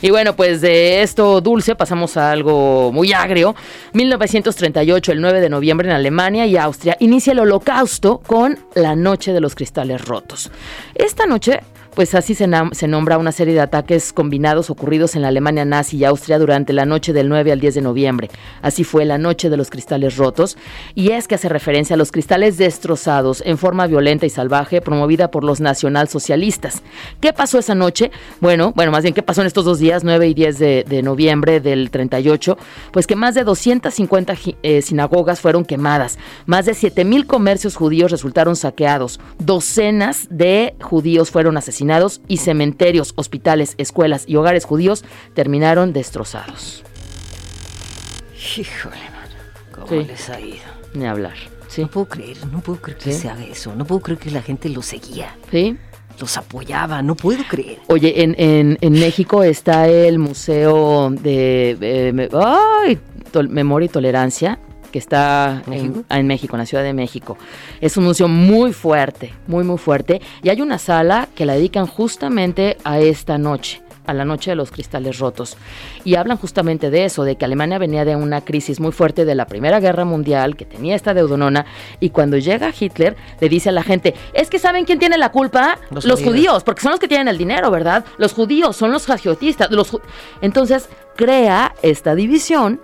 Y 0.01 0.11
bueno, 0.11 0.35
pues 0.35 0.61
de 0.61 1.03
esto 1.03 1.41
dulce 1.41 1.75
pasamos 1.75 2.17
a 2.17 2.33
algo 2.33 2.91
muy 2.91 3.13
agrio. 3.13 3.55
1938, 3.93 5.13
el 5.13 5.21
9 5.21 5.41
de 5.41 5.49
noviembre 5.51 5.89
en 5.89 5.95
Alemania 5.95 6.47
y 6.47 6.57
Austria, 6.57 6.97
inicia 7.01 7.33
el 7.33 7.41
holocausto 7.41 8.19
con 8.27 8.59
la 8.75 8.97
Noche 8.97 9.33
de 9.33 9.41
los 9.41 9.55
Cristales 9.55 10.05
Rotos. 10.05 10.51
Esta 10.95 11.27
noche... 11.27 11.61
Pues 11.97 12.15
así 12.15 12.35
se, 12.35 12.47
se 12.73 12.89
nombra 12.89 13.17
una 13.17 13.33
serie 13.33 13.55
de 13.55 13.61
ataques 13.61 14.13
combinados 14.13 14.69
ocurridos 14.69 15.17
en 15.17 15.23
la 15.23 15.29
Alemania 15.29 15.65
nazi 15.65 15.97
y 15.97 16.05
Austria 16.05 16.39
durante 16.39 16.75
la 16.75 16.85
noche 16.85 17.15
del 17.15 17.31
9 17.31 17.53
al 17.53 17.59
10 17.59 17.77
de 17.77 17.81
noviembre. 17.81 18.29
Así 18.61 18.85
fue 18.85 19.07
la 19.07 19.17
noche 19.17 19.49
de 19.49 19.57
los 19.57 19.71
cristales 19.71 20.19
rotos, 20.19 20.59
y 20.95 21.13
es 21.13 21.27
que 21.27 21.37
hace 21.37 21.49
referencia 21.49 21.95
a 21.95 21.97
los 21.97 22.13
cristales 22.13 22.59
destrozados 22.59 23.43
en 23.47 23.57
forma 23.57 23.87
violenta 23.87 24.27
y 24.27 24.29
salvaje 24.31 24.83
promovida 24.83 25.31
por 25.31 25.43
los 25.43 25.61
nacionalsocialistas. 25.63 26.83
¿Qué 27.19 27.33
pasó 27.33 27.59
esa 27.59 27.75
noche? 27.75 28.11
Bueno, 28.43 28.75
bueno, 28.77 28.93
más 28.93 29.01
bien, 29.03 29.15
¿qué 29.15 29.23
pasó 29.23 29.41
en 29.41 29.47
estos 29.47 29.65
dos 29.65 29.79
días, 29.79 30.05
9 30.05 30.29
y 30.29 30.35
10 30.35 30.59
de, 30.59 31.01
noviembre 31.03 31.61
del 31.61 31.91
38? 31.91 32.59
Pues 32.93 33.07
que 33.07 33.17
más 33.17 33.35
de 33.35 33.43
250 33.45 34.37
gi- 34.37 34.57
eh, 34.63 34.83
sinagogas 34.83 35.41
fueron 35.41 35.65
quemadas, 35.65 36.19
más 36.45 36.67
de 36.67 36.75
7 36.75 37.07
mil 37.07 37.27
comercios 37.27 37.75
judíos 37.75 38.11
resultaron 38.11 38.55
saqueados, 38.55 39.19
docenas 39.39 40.27
de 40.29 40.75
judíos 40.83 41.31
fueron 41.31 41.57
asesinados 41.57 41.86
y 42.29 42.39
cementerios, 42.39 43.13
hospitales, 43.17 43.75
escuelas 43.79 44.25
y 44.27 44.37
hogares 44.37 44.65
judíos 44.65 45.05
terminaron 45.35 45.93
destrozados. 45.93 46.83
Híjole, 48.57 48.97
mano, 48.97 49.35
¿cómo 49.73 49.87
Sí. 50.03 50.07
les 50.09 50.29
ha 50.31 50.41
ido? 50.41 50.59
Ni 50.95 51.07
hablar. 51.07 51.35
Sí. 51.69 51.83
No 51.83 51.89
puedo 51.91 52.07
creer, 52.09 52.37
no 52.51 52.61
puedo 52.61 52.81
creer 52.81 52.99
que 52.99 53.13
Sí. 53.13 53.21
se 53.23 53.29
haga 53.29 53.45
eso, 53.45 53.75
no 53.75 53.85
puedo 53.85 54.01
creer 54.01 54.19
que 54.19 54.31
la 54.31 54.41
gente 54.43 54.69
los 54.69 54.87
seguía, 54.87 55.35
¿Sí? 55.51 55.77
los 56.19 56.37
apoyaba, 56.39 57.03
no 57.03 57.15
puedo 57.17 57.43
creer. 57.49 57.79
Oye, 57.89 58.23
en, 58.23 58.35
en- 58.39 58.79
en 58.81 58.93
México 58.95 59.43
está 59.43 59.89
el 59.89 60.19
Museo 60.19 61.11
de 61.11 61.77
eh, 61.81 62.29
Memoria 63.49 63.87
y 63.87 63.89
Tolerancia, 63.89 64.59
que 64.97 65.01
está 65.01 65.63
en 65.67 65.71
¿México? 65.71 66.05
En 66.09 66.27
México, 66.27 66.57
en 66.57 66.61
la 66.61 66.67
Ciudad 66.67 66.83
de 66.83 66.95
México. 66.95 67.37
Es 67.83 67.99
un 67.99 68.05
museo 68.05 68.29
muy 68.29 68.73
fuerte, 68.73 69.35
muy, 69.47 69.63
muy 69.63 69.77
fuerte. 69.77 70.23
Y 70.43 70.49
hay 70.49 70.63
una 70.63 70.79
sala 70.79 71.29
que 71.35 71.45
la 71.45 71.53
dedican 71.53 71.87
justamente 71.87 72.79
a 72.83 72.99
esta 72.99 73.37
noche 73.37 73.83
a 74.07 74.15
la 74.15 74.25
noche 74.25 74.53
de 74.53 74.55
los 74.55 74.71
cristales 74.71 75.19
rotos. 75.19 75.57
Y 76.05 76.15
hablan 76.15 76.37
justamente 76.39 76.91
de 76.91 77.07
eso, 77.07 77.25
de 77.25 77.35
que 77.35 77.45
Alemania 77.45 77.77
venía 77.79 78.05
de 78.05 78.15
una 78.15 78.41
crisis 78.41 78.79
muy 78.79 78.93
fuerte 78.93 79.25
de 79.25 79.35
la 79.35 79.47
Primera 79.49 79.81
Guerra 79.81 80.05
Mundial, 80.05 80.55
que 80.55 80.65
tenía 80.65 80.95
esta 80.95 81.13
deudonona, 81.13 81.67
y 81.99 82.11
cuando 82.11 82.39
llega 82.39 82.71
Hitler 82.79 83.17
le 83.41 83.49
dice 83.49 83.71
a 83.71 83.73
la 83.73 83.83
gente, 83.83 84.15
es 84.33 84.49
que 84.49 84.61
¿saben 84.61 84.85
quién 84.85 85.01
tiene 85.01 85.19
la 85.19 85.33
culpa? 85.33 85.81
Los 85.91 86.05
Los, 86.05 86.23
judíos. 86.23 86.63
porque 86.63 86.83
son 86.83 86.93
los 86.93 87.01
que 87.01 87.09
tienen 87.09 87.27
el 87.27 87.37
dinero, 87.37 87.69
¿verdad? 87.73 88.05
Los 88.17 88.33
judíos 88.33 88.77
son 88.77 88.93
los 88.93 89.11
hagiotistas. 89.11 89.73
Los 89.73 89.93
ju- 89.93 90.01
Entonces 90.41 90.89
crea 91.17 91.75
esta 91.83 92.15
división. 92.15 92.81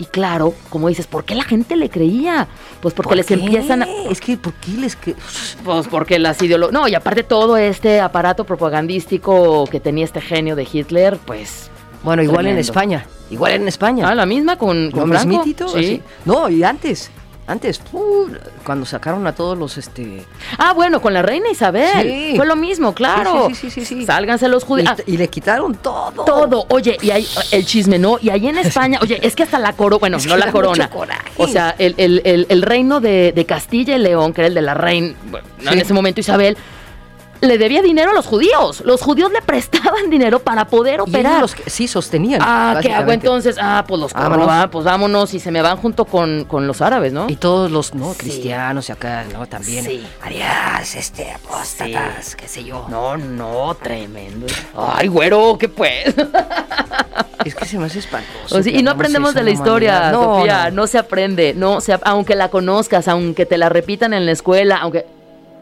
Y 0.00 0.06
claro, 0.06 0.54
como 0.70 0.88
dices, 0.88 1.06
¿por 1.06 1.24
qué 1.24 1.34
la 1.34 1.44
gente 1.44 1.76
le 1.76 1.90
creía? 1.90 2.48
Pues 2.80 2.94
porque 2.94 3.10
¿Por 3.10 3.16
les 3.18 3.26
qué? 3.26 3.34
empiezan 3.34 3.82
a... 3.82 3.86
Es 4.10 4.18
que, 4.18 4.38
¿por 4.38 4.54
qué 4.54 4.70
les 4.72 4.96
que 4.96 5.14
Pues 5.62 5.88
porque 5.88 6.18
las 6.18 6.40
ideologías... 6.40 6.72
No, 6.72 6.88
y 6.88 6.94
aparte 6.94 7.22
todo 7.22 7.58
este 7.58 8.00
aparato 8.00 8.44
propagandístico 8.44 9.66
que 9.70 9.78
tenía 9.78 10.06
este 10.06 10.22
genio 10.22 10.56
de 10.56 10.66
Hitler, 10.72 11.18
pues... 11.26 11.70
Bueno, 12.02 12.22
igual 12.22 12.46
en. 12.46 12.56
España, 12.56 13.04
igual 13.30 13.52
en 13.52 13.68
España. 13.68 14.08
Ah, 14.08 14.14
la 14.14 14.24
misma 14.24 14.56
con, 14.56 14.88
¿Lo 14.88 15.02
con 15.02 15.10
Franco. 15.10 15.44
Sí. 15.68 15.78
Así. 15.78 16.02
No, 16.24 16.48
y 16.48 16.62
antes, 16.62 17.10
antes, 17.50 17.80
uh, 17.92 18.26
cuando 18.64 18.86
sacaron 18.86 19.26
a 19.26 19.34
todos 19.34 19.58
los, 19.58 19.76
este... 19.78 20.24
Ah, 20.58 20.72
bueno, 20.72 21.00
con 21.02 21.12
la 21.12 21.22
reina 21.22 21.50
Isabel. 21.50 22.02
Sí. 22.02 22.32
Fue 22.36 22.46
lo 22.46 22.56
mismo, 22.56 22.94
claro. 22.94 23.48
Sí, 23.48 23.54
sí, 23.54 23.70
sí, 23.70 23.84
sí, 23.84 24.00
sí. 24.00 24.06
Sálganse 24.06 24.48
los 24.48 24.64
judíos. 24.64 24.90
Y, 25.06 25.14
y 25.14 25.16
le 25.16 25.28
quitaron 25.28 25.74
todo. 25.74 26.24
Todo, 26.24 26.66
oye, 26.70 26.96
y 27.02 27.10
hay 27.10 27.26
el 27.52 27.66
chisme, 27.66 27.98
¿no? 27.98 28.18
Y 28.20 28.30
ahí 28.30 28.46
en 28.48 28.58
España, 28.70 28.98
oye, 29.02 29.18
es 29.26 29.34
que 29.36 29.42
hasta 29.42 29.58
la 29.58 29.72
corona, 29.72 29.98
bueno, 30.00 30.16
Es 30.18 30.26
no 30.26 30.36
la 30.36 30.52
corona. 30.52 30.88
O 31.36 31.46
sea, 31.48 31.74
el, 31.78 31.94
el- 31.98 32.22
el- 32.24 32.46
el 32.48 32.62
reino 32.62 33.00
de, 33.00 33.32
de 33.34 33.44
Castilla 33.46 33.96
y 33.96 33.98
León, 33.98 34.32
que 34.32 34.42
era 34.42 34.48
el 34.48 34.54
de 34.54 34.62
la 34.62 34.74
reina, 34.74 35.14
bueno, 35.30 35.46
en 35.70 35.78
ese 35.78 35.92
momento 35.92 36.20
Isabel, 36.20 36.56
le 37.40 37.58
debía 37.58 37.82
dinero 37.82 38.10
a 38.10 38.14
los 38.14 38.26
judíos. 38.26 38.82
Los 38.84 39.00
judíos 39.02 39.32
le 39.32 39.40
prestaban 39.46 40.10
dinero 40.10 40.40
para 40.40 40.66
poder 40.66 40.96
Y 41.06 41.10
operar. 41.10 41.40
los 41.40 41.54
que 41.54 41.68
sí 41.70 41.88
sostenían. 41.88 42.40
Ah, 42.42 42.78
¿qué 42.82 42.92
hago 42.92 43.12
entonces? 43.12 43.56
Ah, 43.60 43.84
pues 43.86 44.00
los 44.00 44.12
corro, 44.12 44.30
Vámonos. 44.30 44.48
ah, 44.50 44.68
pues 44.70 44.84
vámonos 44.84 45.34
y 45.34 45.40
se 45.40 45.50
me 45.50 45.62
van 45.62 45.76
junto 45.78 46.04
con, 46.04 46.44
con 46.44 46.66
los 46.66 46.80
árabes, 46.80 47.12
¿no? 47.12 47.26
Y 47.28 47.36
todos 47.36 47.70
los, 47.70 47.94
¿no? 47.94 48.12
Sí. 48.12 48.18
Cristianos 48.18 48.88
y 48.88 48.92
acá, 48.92 49.24
¿no? 49.32 49.46
También. 49.46 49.84
Sí. 49.84 50.06
Adiós, 50.22 50.94
este, 50.96 51.30
apóstatas, 51.32 52.36
qué 52.36 52.46
sé 52.48 52.64
yo. 52.64 52.86
No, 52.88 53.16
no, 53.16 53.74
tremendo. 53.82 54.46
Ay, 54.76 55.08
güero, 55.08 55.56
¿qué 55.58 55.68
pues? 55.68 56.14
Es 57.44 57.54
que 57.54 57.64
se 57.64 57.78
me 57.78 57.86
hace 57.86 58.00
espantoso. 58.00 58.58
O 58.58 58.62
sea, 58.62 58.70
que 58.70 58.78
y 58.78 58.82
no 58.82 58.90
aprendemos 58.90 59.32
de 59.32 59.42
la 59.42 59.50
historia. 59.50 60.10
No, 60.12 60.40
Sofía. 60.40 60.70
no. 60.70 60.82
No. 60.82 60.86
se 60.86 60.98
aprende. 60.98 61.54
No 61.54 61.80
se, 61.80 61.98
aunque 62.02 62.34
la 62.34 62.50
conozcas, 62.50 63.08
aunque 63.08 63.46
te 63.46 63.56
la 63.56 63.70
repitan 63.70 64.12
en 64.12 64.26
la 64.26 64.32
escuela, 64.32 64.76
aunque 64.76 65.06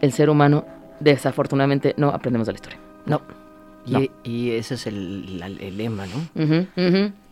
el 0.00 0.12
ser 0.12 0.28
humano, 0.28 0.64
desafortunadamente, 1.00 1.94
no 1.96 2.08
aprendemos 2.10 2.46
de 2.46 2.52
la 2.52 2.56
historia. 2.56 2.78
No. 3.06 3.20
Y, 3.86 3.92
No. 3.92 4.00
y 4.24 4.50
ese 4.52 4.74
es 4.74 4.86
el, 4.86 5.38
lema, 5.76 6.04
¿no? 6.06 6.66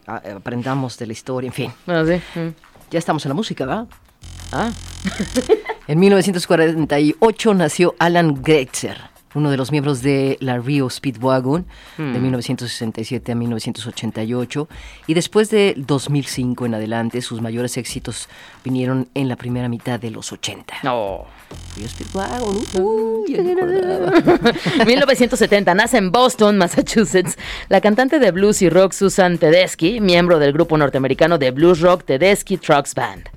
A- 0.07 0.23
Aprendamos 0.37 0.97
de 0.99 1.07
la 1.07 1.13
historia, 1.13 1.49
en 1.49 1.53
fin. 1.53 1.73
Sí, 1.87 2.39
mm. 2.41 2.49
Ya 2.91 2.99
estamos 2.99 3.25
en 3.27 3.31
la 3.31 3.35
música, 3.35 3.67
¿verdad? 3.67 3.87
Ah, 4.53 4.71
En 5.89 5.99
1948 6.01 7.55
nació 7.55 7.95
Alan 7.99 8.43
Gretzer, 8.43 8.97
uno 9.35 9.51
de 9.51 9.57
los 9.57 9.71
miembros 9.71 10.03
de 10.03 10.37
la 10.41 10.59
Rio 10.59 10.89
Speedwagon 10.91 11.67
de 11.99 12.19
1967 12.19 13.33
a 13.33 13.35
1988 13.35 14.69
y 15.07 15.15
después 15.15 15.51
de 15.51 15.75
2005 15.77 16.67
en 16.67 16.75
adelante 16.75 17.21
sus 17.23 17.41
mayores 17.41 17.77
éxitos 17.77 18.29
vinieron 18.65 19.09
en 19.15 19.29
la 19.29 19.37
primera 19.37 19.69
mitad 19.69 20.01
de 20.01 20.11
los 20.11 20.33
80. 20.33 20.75
no. 20.85 21.25
Speedwagon, 21.87 22.57
uh, 22.79 23.25
acordaba. 23.53 24.13
1970 24.87 25.75
nace 25.75 25.99
en 25.99 26.11
Boston, 26.11 26.57
Massachusetts, 26.57 27.37
la 27.69 27.81
cantante 27.81 28.19
de 28.19 28.31
blues 28.31 28.63
y 28.63 28.71
rock 28.71 28.93
Susan 28.93 29.37
Tedeschi, 29.39 30.01
miembro 30.01 30.39
del 30.39 30.53
grupo 30.53 30.79
norteamericano 30.79 31.39
de 31.39 31.51
blues 31.51 31.81
rock 31.81 32.05
Tedeschi 32.05 32.57
Trucks 32.57 32.95
Band. 32.95 33.29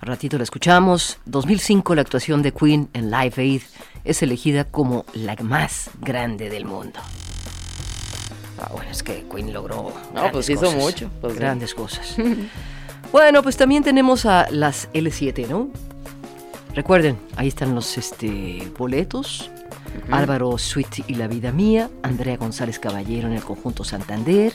Al 0.00 0.08
ratito 0.08 0.38
la 0.38 0.44
escuchamos. 0.44 1.18
2005 1.26 1.94
la 1.94 2.02
actuación 2.02 2.42
de 2.42 2.52
Queen 2.52 2.88
en 2.94 3.10
Live 3.10 3.34
Aid 3.36 3.62
es 4.04 4.22
elegida 4.22 4.64
como 4.64 5.04
la 5.14 5.36
más 5.36 5.90
grande 6.00 6.50
del 6.50 6.64
mundo. 6.64 6.98
Ah, 8.60 8.70
bueno, 8.72 8.90
es 8.90 9.02
que 9.02 9.24
Queen 9.32 9.52
logró 9.52 9.92
No, 10.12 10.32
pues 10.32 10.48
hizo 10.48 10.62
cosas, 10.62 10.76
mucho, 10.76 11.10
pues 11.20 11.34
sí. 11.34 11.38
grandes 11.38 11.74
cosas. 11.74 12.16
bueno, 13.12 13.42
pues 13.42 13.56
también 13.56 13.82
tenemos 13.82 14.26
a 14.26 14.48
las 14.50 14.90
L7, 14.92 15.48
¿no? 15.48 15.70
Recuerden, 16.74 17.18
ahí 17.36 17.48
están 17.48 17.74
los 17.74 17.98
este, 17.98 18.70
boletos. 18.78 19.50
Álvaro 20.10 20.56
Sweet 20.56 21.04
y 21.08 21.14
La 21.14 21.26
Vida 21.26 21.52
Mía, 21.52 21.90
Andrea 22.02 22.36
González 22.36 22.78
Caballero 22.78 23.28
en 23.28 23.34
el 23.34 23.42
conjunto 23.42 23.84
Santander. 23.84 24.52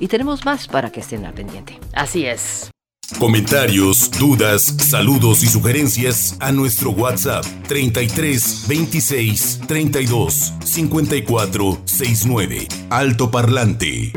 Y 0.00 0.08
tenemos 0.08 0.44
más 0.44 0.68
para 0.68 0.90
que 0.90 1.00
estén 1.00 1.24
al 1.24 1.34
pendiente. 1.34 1.78
Así 1.92 2.26
es. 2.26 2.70
Comentarios, 3.18 4.10
dudas, 4.10 4.62
saludos 4.62 5.42
y 5.42 5.46
sugerencias 5.46 6.36
a 6.40 6.50
nuestro 6.50 6.90
WhatsApp 6.90 7.44
33 7.68 8.64
26 8.68 9.60
32 9.66 10.52
54 10.64 11.78
69. 11.84 12.68
Alto 12.90 13.30
Parlante. 13.30 14.12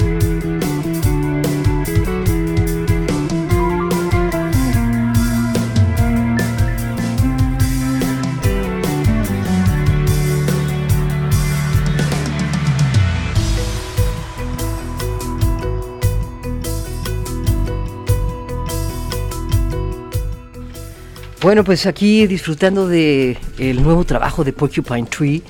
Bueno, 21.45 21.63
pues 21.63 21.85
aquí 21.85 22.25
disfrutando 22.25 22.87
de 22.87 23.37
el 23.59 23.83
nuevo 23.83 24.03
trabajo 24.03 24.43
de 24.43 24.51
Porcupine 24.51 25.05
Tree. 25.05 25.43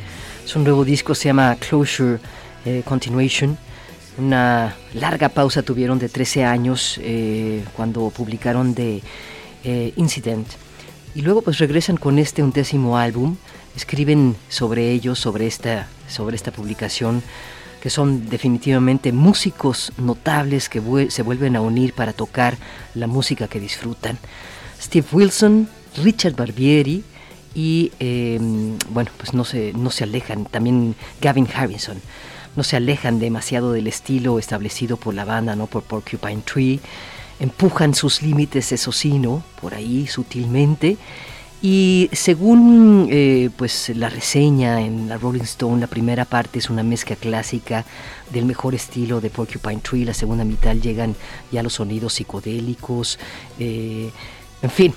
Es 0.43 0.53
un 0.57 0.65
nuevo 0.65 0.83
disco, 0.83 1.15
se 1.15 1.29
llama 1.29 1.55
Closure 1.55 2.19
eh, 2.65 2.81
Continuation. 2.83 3.57
Una 4.17 4.75
larga 4.93 5.29
pausa 5.29 5.63
tuvieron 5.63 5.97
de 5.97 6.09
13 6.09 6.43
años 6.43 6.99
eh, 7.01 7.63
cuando 7.77 8.09
publicaron 8.09 8.75
The 8.75 9.01
eh, 9.63 9.93
Incident. 9.95 10.45
y 11.15 11.21
luego 11.21 11.41
pues 11.41 11.59
regresan 11.59 11.95
con 11.95 12.19
este 12.19 12.43
undécimo 12.43 12.97
álbum, 12.97 13.37
escriben 13.73 14.35
sobre 14.49 14.91
ellos, 14.91 15.17
sobre 15.17 15.47
esta, 15.47 15.87
sobre 16.09 16.35
esta 16.35 16.51
publicación, 16.51 17.23
que 17.81 17.89
son 17.89 18.27
definitivamente 18.27 19.13
músicos 19.13 19.93
notables 19.97 20.67
que 20.67 20.81
se 21.09 21.21
vuelven 21.21 21.55
a 21.55 21.61
unir 21.61 21.93
para 21.93 22.11
tocar 22.11 22.57
la 22.95 23.07
música 23.07 23.47
que 23.47 23.61
disfrutan. 23.61 24.19
Steve 24.81 25.07
Wilson, 25.13 25.69
Richard 25.97 26.35
Barbieri 26.35 27.03
y 27.53 27.91
em, 27.99 28.77
bueno, 28.89 29.11
pues 29.17 29.33
no 29.33 29.45
se, 29.45 29.73
no 29.73 29.89
se 29.89 30.03
alejan, 30.03 30.45
también 30.45 30.95
Gavin 31.21 31.47
Harrison, 31.53 31.97
no 32.55 32.63
se 32.63 32.75
alejan 32.75 33.19
demasiado 33.19 33.71
del 33.71 33.87
estilo 33.87 34.39
establecido 34.39 34.97
por 34.97 35.13
la 35.13 35.25
banda, 35.25 35.55
¿no? 35.55 35.67
Por 35.67 35.83
Porcupine 35.83 36.41
Tree, 36.41 36.79
empujan 37.39 37.95
sus 37.95 38.21
límites, 38.21 38.71
eso 38.71 38.91
sí, 38.91 39.19
¿no? 39.19 39.43
Por 39.61 39.73
ahí 39.73 40.07
sutilmente. 40.07 40.97
Y 41.61 42.09
según 42.11 43.07
eh, 43.09 43.49
pues 43.57 43.89
la 43.95 44.09
reseña 44.09 44.81
en 44.81 45.09
la 45.09 45.17
Rolling 45.17 45.41
Stone, 45.41 45.79
la 45.81 45.87
primera 45.87 46.25
parte 46.25 46.59
es 46.59 46.69
una 46.69 46.83
mezcla 46.83 47.15
clásica 47.15 47.85
del 48.31 48.45
mejor 48.45 48.75
estilo 48.75 49.21
de 49.21 49.29
Porcupine 49.29 49.79
Tree, 49.79 50.05
la 50.05 50.13
segunda 50.13 50.43
mitad 50.43 50.75
llegan 50.75 51.15
ya 51.51 51.63
los 51.63 51.73
sonidos 51.73 52.13
psicodélicos, 52.13 53.17
eh, 53.57 54.11
en 54.61 54.69
fin, 54.69 54.93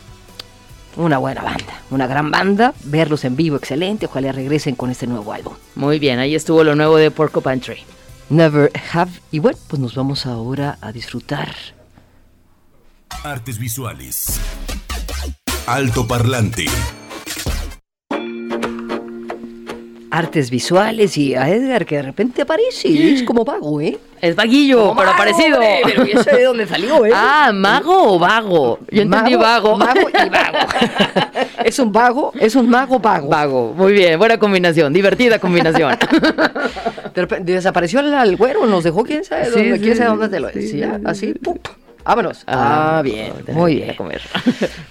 una 0.99 1.19
buena 1.19 1.43
banda, 1.43 1.83
una 1.91 2.07
gran 2.07 2.31
banda, 2.31 2.75
verlos 2.85 3.25
en 3.25 3.37
vivo 3.37 3.57
excelente, 3.57 4.07
ojalá 4.07 4.33
regresen 4.33 4.75
con 4.75 4.91
este 4.91 5.07
nuevo 5.07 5.33
álbum. 5.33 5.55
Muy 5.75 5.99
bien, 5.99 6.19
ahí 6.19 6.35
estuvo 6.35 6.65
lo 6.65 6.75
nuevo 6.75 6.97
de 6.97 7.11
Porcupine 7.11 7.59
Tree. 7.59 7.85
Never 8.29 8.71
Have, 8.93 9.13
y 9.31 9.39
bueno, 9.39 9.59
pues 9.69 9.81
nos 9.81 9.95
vamos 9.95 10.27
ahora 10.27 10.77
a 10.81 10.93
disfrutar. 10.93 11.55
Artes 13.25 13.59
visuales. 13.59 14.39
Alto 15.67 16.07
parlante 16.07 16.67
artes 20.19 20.51
visuales 20.51 21.17
y 21.17 21.35
a 21.37 21.49
Edgar 21.49 21.87
que 21.87 21.97
de 21.97 22.03
repente 22.03 22.43
aparece, 22.43 23.13
es 23.13 23.23
como 23.23 23.45
vago, 23.45 23.81
¿eh? 23.81 23.97
Es 24.21 24.35
vaguillo, 24.35 24.93
pero 24.97 25.13
parecido. 25.17 25.61
pero 25.85 26.05
yo 26.05 26.23
sé 26.25 26.37
de 26.37 26.45
dónde 26.45 26.67
salió, 26.67 27.07
¿eh? 27.07 27.13
Ah, 27.15 27.53
mago 27.55 28.15
o 28.15 28.19
vago. 28.19 28.81
Yo 28.91 29.03
entendí 29.03 29.37
vago. 29.37 29.77
Mago 29.77 30.09
y 30.11 30.29
vago. 30.29 30.59
es 31.65 31.79
un 31.79 31.93
vago, 31.93 32.33
es 32.41 32.57
un 32.57 32.69
mago 32.69 32.99
vago. 32.99 33.29
Vago, 33.29 33.75
muy 33.77 33.93
bien, 33.93 34.19
buena 34.19 34.39
combinación, 34.39 34.93
divertida 34.93 35.39
combinación. 35.39 35.97
de 37.15 37.21
repente 37.21 37.53
desapareció 37.53 38.01
el, 38.01 38.37
güero, 38.37 38.67
nos 38.67 38.83
dejó 38.83 39.05
quién 39.05 39.23
sabe 39.23 39.51
dónde, 39.51 39.79
quién 39.79 39.97
sabe 39.97 40.11
dónde 40.11 40.29
te 40.29 40.41
lo 40.41 40.49
decía, 40.49 41.01
así, 41.05 41.33
¡pum! 41.35 41.59
Vámonos. 42.09 42.43
Ah, 42.47 42.97
ah 42.97 43.03
bien, 43.03 43.35
muy 43.53 43.75
bien. 43.77 43.95
Comer. 43.95 44.23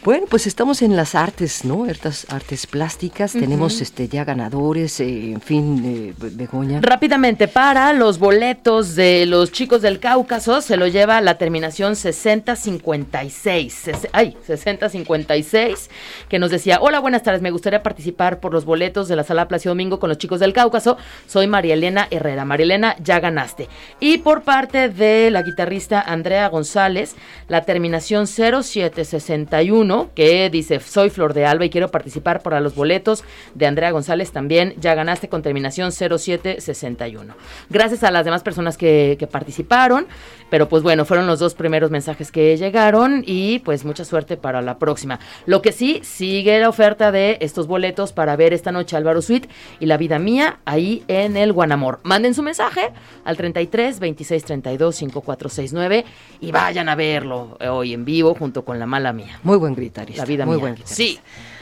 Bueno, 0.03 0.27
pues 0.29 0.45
estamos 0.47 0.83
en 0.83 0.95
las 0.95 1.15
artes, 1.15 1.65
¿no? 1.65 1.85
Estas 1.85 2.27
artes 2.29 2.65
plásticas. 2.65 3.33
Tenemos 3.33 3.81
este 3.81 4.07
ya 4.07 4.23
ganadores, 4.23 5.01
eh, 5.01 5.33
en 5.33 5.41
fin, 5.41 5.83
eh, 5.85 6.13
Begoña. 6.17 6.79
Rápidamente, 6.81 7.49
para 7.49 7.91
los 7.91 8.17
boletos 8.19 8.95
de 8.95 9.25
los 9.25 9.51
chicos 9.51 9.81
del 9.81 9.99
Cáucaso, 9.99 10.61
se 10.61 10.77
lo 10.77 10.87
lleva 10.87 11.19
la 11.19 11.37
terminación 11.37 11.97
6056. 11.97 13.89
Ay, 14.13 14.37
6056, 14.45 15.89
que 16.29 16.39
nos 16.39 16.51
decía: 16.51 16.77
Hola, 16.79 16.99
buenas 16.99 17.23
tardes. 17.23 17.41
Me 17.41 17.51
gustaría 17.51 17.83
participar 17.83 18.39
por 18.39 18.53
los 18.53 18.63
boletos 18.63 19.09
de 19.09 19.17
la 19.17 19.23
Sala 19.25 19.49
Placio 19.49 19.71
Domingo 19.71 19.99
con 19.99 20.07
los 20.07 20.19
chicos 20.19 20.39
del 20.39 20.53
Cáucaso. 20.53 20.97
Soy 21.25 21.47
María 21.47 21.73
Elena 21.73 22.07
Herrera. 22.11 22.45
María 22.45 22.65
Elena, 22.65 22.95
ya 23.03 23.19
ganaste. 23.19 23.67
Y 23.99 24.19
por 24.19 24.43
parte 24.43 24.87
de 24.87 25.31
la 25.31 25.41
guitarrista 25.41 25.99
Andrea 25.99 26.47
González, 26.47 27.06
la 27.47 27.61
terminación 27.61 28.27
0761, 28.27 30.09
que 30.15 30.49
dice, 30.49 30.79
soy 30.79 31.09
Flor 31.09 31.33
de 31.33 31.45
Alba 31.45 31.65
y 31.65 31.69
quiero 31.69 31.89
participar 31.89 32.41
para 32.41 32.59
los 32.59 32.75
boletos 32.75 33.23
de 33.55 33.67
Andrea 33.67 33.91
González 33.91 34.31
también, 34.31 34.73
ya 34.77 34.95
ganaste 34.95 35.29
con 35.29 35.41
terminación 35.41 35.91
0761. 35.91 37.35
Gracias 37.69 38.03
a 38.03 38.11
las 38.11 38.25
demás 38.25 38.43
personas 38.43 38.77
que, 38.77 39.15
que 39.19 39.27
participaron, 39.27 40.07
pero 40.49 40.69
pues 40.69 40.83
bueno, 40.83 41.05
fueron 41.05 41.27
los 41.27 41.39
dos 41.39 41.55
primeros 41.55 41.91
mensajes 41.91 42.31
que 42.31 42.55
llegaron 42.57 43.23
y 43.25 43.59
pues 43.59 43.85
mucha 43.85 44.05
suerte 44.05 44.37
para 44.37 44.61
la 44.61 44.79
próxima. 44.79 45.19
Lo 45.45 45.61
que 45.61 45.71
sí, 45.71 45.99
sigue 46.03 46.59
la 46.59 46.69
oferta 46.69 47.11
de 47.11 47.37
estos 47.41 47.67
boletos 47.67 48.13
para 48.13 48.35
ver 48.35 48.53
esta 48.53 48.71
noche 48.71 48.95
Álvaro 48.95 49.21
Suite 49.21 49.49
y 49.79 49.85
La 49.85 49.97
Vida 49.97 50.19
Mía 50.19 50.59
ahí 50.65 51.03
en 51.07 51.37
el 51.37 51.53
Guanamor. 51.53 51.99
Manden 52.03 52.33
su 52.33 52.43
mensaje 52.43 52.91
al 53.23 53.37
33 53.37 53.99
26 53.99 54.45
32 54.45 54.95
5469 54.95 56.05
y 56.41 56.51
vayan 56.51 56.89
a 56.89 56.95
verlo 56.97 57.57
hoy 57.61 57.93
en 57.93 58.03
vivo 58.03 58.35
junto 58.35 58.65
con 58.65 58.77
La 58.77 58.85
Mala 58.85 59.13
Mía. 59.13 59.39
Muy 59.43 59.57
buen 59.57 59.73
gritarista. 59.73 60.23
La 60.23 60.25
Vida 60.25 60.45
Muy 60.45 60.55
Mía. 60.55 60.61
buen 60.61 60.75
guitarrista. 60.75 60.95
Sí. 60.95 61.19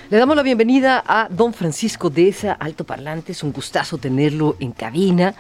Le 0.10 0.18
damos 0.18 0.36
la 0.36 0.44
bienvenida 0.44 1.04
a 1.06 1.28
don 1.30 1.54
Francisco 1.54 2.10
de 2.10 2.30
esa 2.30 2.54
Alto 2.54 2.84
Parlante. 2.84 3.32
Es 3.34 3.44
un 3.44 3.52
gustazo 3.52 3.98
tenerlo 3.98 4.56
en 4.60 4.72
cabina 4.72 5.36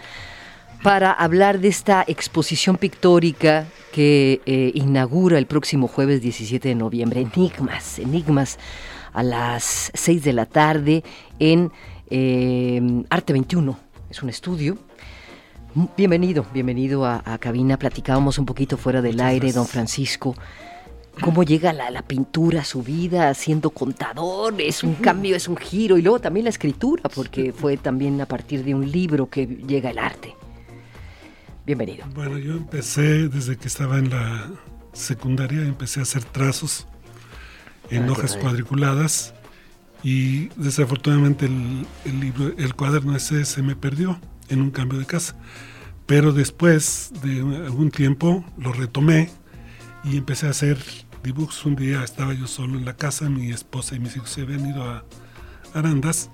para 0.83 1.11
hablar 1.11 1.59
de 1.59 1.67
esta 1.67 2.03
exposición 2.07 2.77
pictórica 2.77 3.65
que 3.91 4.41
eh, 4.45 4.71
inaugura 4.75 5.37
el 5.37 5.47
próximo 5.47 5.87
jueves 5.87 6.21
17 6.21 6.69
de 6.69 6.75
noviembre. 6.75 7.21
Enigmas, 7.21 7.97
Enigmas, 7.99 8.59
a 9.13 9.23
las 9.23 9.91
6 9.93 10.23
de 10.23 10.33
la 10.33 10.45
tarde 10.45 11.03
en 11.39 11.71
eh, 12.09 13.03
Arte 13.09 13.33
21. 13.33 13.77
Es 14.09 14.21
un 14.21 14.29
estudio. 14.29 14.77
Bienvenido, 15.97 16.45
bienvenido 16.53 17.05
a, 17.05 17.37
cabina. 17.37 17.77
Platicábamos 17.77 18.39
un 18.39 18.45
poquito 18.45 18.77
fuera 18.77 19.01
del 19.01 19.19
aire, 19.19 19.51
don 19.51 19.67
Francisco. 19.67 20.33
Cómo 21.19 21.43
llega 21.43 21.73
la, 21.73 21.91
la, 21.91 22.01
pintura 22.01 22.61
a 22.61 22.63
su 22.63 22.81
vida 22.81 23.33
siendo 23.33 23.71
contador, 23.71 24.55
es 24.61 24.83
un 24.85 24.95
cambio, 24.95 25.35
es 25.35 25.49
un 25.49 25.57
giro, 25.57 25.97
y 25.97 26.01
luego 26.01 26.19
también 26.19 26.45
la 26.45 26.49
escritura, 26.49 27.09
porque 27.13 27.51
fue 27.51 27.75
también 27.75 28.21
a 28.21 28.25
partir 28.25 28.63
de 28.63 28.73
un 28.73 28.89
libro 28.89 29.29
que 29.29 29.47
llega 29.47 29.89
el 29.89 29.99
arte. 29.99 30.33
Bienvenido. 31.65 32.05
Bueno, 32.13 32.37
yo 32.37 32.53
empecé 32.53 33.27
desde 33.27 33.57
que 33.57 33.67
estaba 33.67 33.97
en 33.97 34.11
la 34.11 34.49
secundaria, 34.93 35.59
empecé 35.61 35.99
a 35.99 36.03
hacer 36.03 36.23
trazos 36.23 36.87
en 37.89 38.07
ah, 38.07 38.13
hojas 38.13 38.37
cuadriculadas 38.37 39.33
y 40.03 40.47
desafortunadamente 40.55 41.47
el, 41.47 41.85
el, 42.05 42.19
libro, 42.21 42.53
el 42.57 42.75
cuaderno 42.75 43.13
ese 43.13 43.43
se 43.43 43.61
me 43.61 43.75
perdió 43.75 44.17
en 44.49 44.61
un 44.61 44.71
cambio 44.71 44.99
de 44.99 45.05
casa. 45.05 45.35
Pero 46.05 46.31
después 46.33 47.11
de 47.23 47.39
algún 47.65 47.91
tiempo 47.91 48.45
lo 48.57 48.73
retomé 48.73 49.29
y 50.03 50.17
empecé 50.17 50.47
a 50.47 50.51
hacer 50.51 50.77
dibujos. 51.23 51.65
Un 51.65 51.75
día 51.75 52.03
estaba 52.03 52.33
yo 52.33 52.47
solo 52.47 52.77
en 52.77 52.85
la 52.85 52.95
casa, 52.95 53.29
mi 53.29 53.51
esposa 53.51 53.95
y 53.95 53.99
mis 53.99 54.15
hijos 54.15 54.29
se 54.29 54.41
habían 54.41 54.67
ido 54.67 54.83
a 54.83 55.03
Arandas 55.73 56.29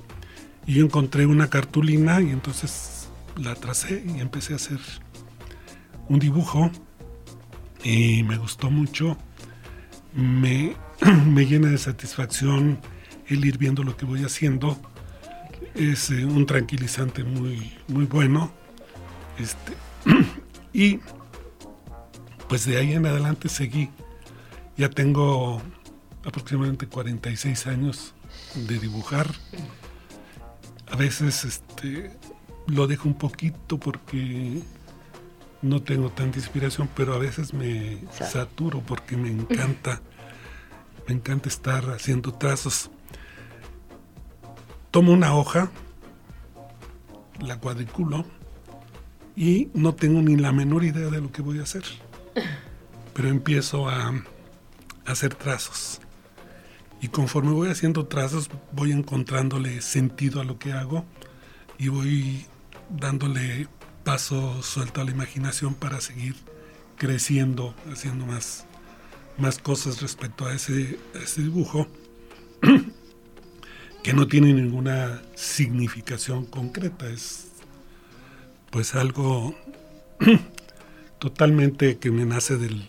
y 0.67 0.76
yo 0.76 0.86
encontré 0.86 1.26
una 1.26 1.50
cartulina 1.50 2.21
y 2.21 2.30
entonces 2.30 3.08
la 3.38 3.56
tracé 3.56 4.04
y 4.06 4.19
empecé 4.19 4.54
a 4.54 4.58
hacer 4.58 4.80
un 6.10 6.19
dibujo 6.19 6.69
y 7.84 8.24
me 8.24 8.38
gustó 8.38 8.69
mucho. 8.69 9.17
Me, 10.13 10.76
me 11.26 11.45
llena 11.45 11.69
de 11.69 11.78
satisfacción 11.78 12.80
el 13.28 13.45
ir 13.45 13.58
viendo 13.58 13.84
lo 13.84 13.95
que 13.95 14.06
voy 14.06 14.24
haciendo. 14.24 14.78
Es 15.75 16.10
eh, 16.10 16.25
un 16.25 16.45
tranquilizante 16.45 17.23
muy, 17.23 17.73
muy 17.88 18.05
bueno. 18.05 18.51
Este, 19.38 19.73
y 20.73 20.99
pues 22.47 22.65
de 22.65 22.77
ahí 22.77 22.93
en 22.93 23.05
adelante 23.05 23.47
seguí. 23.47 23.89
Ya 24.77 24.89
tengo 24.89 25.62
aproximadamente 26.25 26.88
46 26.88 27.67
años 27.67 28.13
de 28.55 28.79
dibujar. 28.79 29.27
A 30.89 30.95
veces 30.95 31.45
este, 31.45 32.12
lo 32.67 32.88
dejo 32.88 33.07
un 33.07 33.17
poquito 33.17 33.79
porque 33.79 34.62
no 35.62 35.81
tengo 35.81 36.10
tanta 36.10 36.39
inspiración, 36.39 36.89
pero 36.95 37.13
a 37.13 37.17
veces 37.17 37.53
me 37.53 37.99
saturo 38.12 38.81
porque 38.81 39.15
me 39.15 39.29
encanta, 39.29 40.01
me 41.07 41.13
encanta 41.13 41.49
estar 41.49 41.89
haciendo 41.91 42.34
trazos. 42.34 42.89
Tomo 44.91 45.13
una 45.13 45.34
hoja, 45.34 45.71
la 47.39 47.60
cuadriculo 47.60 48.25
y 49.38 49.69
no 49.73 49.95
tengo 49.95 50.21
ni 50.21 50.36
la 50.36 50.51
menor 50.51 50.84
idea 50.84 51.08
de 51.08 51.21
lo 51.21 51.32
que 51.32 51.41
voy 51.41 51.60
a 51.60 51.63
hacer, 51.63 51.84
pero 53.13 53.30
empiezo 53.30 53.88
a, 53.88 54.13
hacer 55.06 55.34
trazos. 55.36 56.01
Y 57.01 57.08
conforme 57.08 57.51
voy 57.51 57.69
haciendo 57.69 58.06
trazos, 58.06 58.49
voy 58.73 58.91
encontrándole 58.91 59.82
sentido 59.82 60.41
a 60.41 60.43
lo 60.43 60.60
que 60.60 60.73
hago 60.73 61.06
y 61.80 61.88
voy 61.88 62.45
dándole 62.89 63.67
paso 64.04 64.62
suelto 64.62 64.99
a 65.01 65.06
la 65.06 65.12
imaginación 65.12 65.73
para 65.73 66.01
seguir 66.01 66.36
creciendo, 66.97 67.73
haciendo 67.91 68.25
más, 68.25 68.65
más 69.38 69.58
cosas 69.58 70.01
respecto 70.01 70.45
a 70.45 70.54
ese, 70.54 70.99
ese 71.15 71.41
dibujo, 71.43 71.88
que 74.04 74.14
no 74.14 74.28
tiene 74.28 74.54
ninguna 74.54 75.22
significación 75.36 76.46
concreta, 76.46 77.08
es 77.08 77.52
pues 78.72 78.96
algo 78.96 79.54
totalmente 81.20 81.98
que 81.98 82.10
me 82.10 82.26
nace 82.26 82.58
del, 82.58 82.88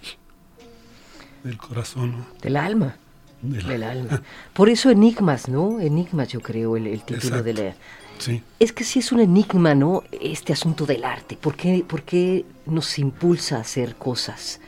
del 1.45 1.59
corazón. 1.59 2.25
Del 2.41 2.57
alma. 2.57 2.97
del, 3.43 3.67
del 3.67 3.83
alma. 3.83 4.23
Por 4.55 4.69
eso 4.69 4.91
Enigmas, 4.91 5.49
¿no? 5.49 5.81
Enigmas, 5.81 6.29
yo 6.29 6.41
creo, 6.41 6.77
el, 6.77 6.87
el 6.87 7.03
título 7.03 7.43
de 7.43 7.55
la... 7.55 7.75
Sí. 8.19 8.41
Es 8.61 8.73
que 8.73 8.85
sí 8.85 9.01
es 9.01 9.11
un 9.11 9.19
enigma, 9.19 9.75
¿no? 9.75 10.05
Este 10.13 10.53
asunto 10.53 10.87
del 10.87 11.05
arte. 11.05 11.37
¿Por 11.37 11.57
qué, 11.57 11.85
por 11.87 12.03
qué 12.03 12.45
nos 12.67 12.99
impulsa 13.01 13.57
a 13.57 13.61
hacer 13.63 13.97
cosas? 13.97 14.61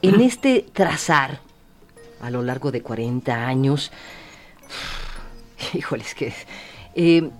En 0.00 0.20
este 0.20 0.64
trazar, 0.72 1.40
a 2.20 2.30
lo 2.30 2.42
largo 2.42 2.70
de 2.70 2.80
40 2.80 3.48
años, 3.48 3.90
híjole, 5.74 6.02
es 6.04 6.14
que... 6.14 6.32
eh, 6.94 7.30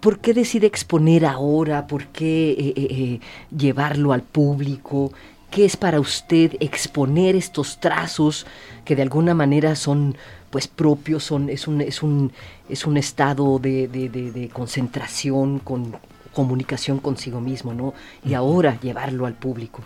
¿Por 0.00 0.20
qué 0.20 0.32
decide 0.32 0.66
exponer 0.66 1.26
ahora? 1.26 1.86
¿Por 1.86 2.06
qué 2.06 2.52
eh, 2.52 2.72
eh, 2.74 2.88
eh, 2.90 3.20
llevarlo 3.54 4.12
al 4.14 4.22
público? 4.22 5.12
¿Qué 5.50 5.66
es 5.66 5.76
para 5.76 6.00
usted 6.00 6.56
exponer 6.60 7.36
estos 7.36 7.80
trazos 7.80 8.46
que 8.84 8.96
de 8.96 9.02
alguna 9.02 9.34
manera 9.34 9.74
son 9.76 10.16
pues 10.50 10.68
propios, 10.68 11.24
son, 11.24 11.48
es, 11.50 11.68
un, 11.68 11.80
es, 11.80 12.02
un, 12.02 12.32
es 12.68 12.86
un 12.86 12.96
estado 12.96 13.58
de, 13.58 13.88
de- 13.88 14.08
de- 14.08 14.32
de 14.32 14.48
concentración, 14.48 15.58
con 15.58 15.96
comunicación 16.32 16.98
consigo 16.98 17.40
mismo, 17.40 17.74
¿no? 17.74 17.92
Y 18.24 18.34
ahora 18.34 18.78
llevarlo 18.80 19.26
al 19.26 19.34
público. 19.34 19.82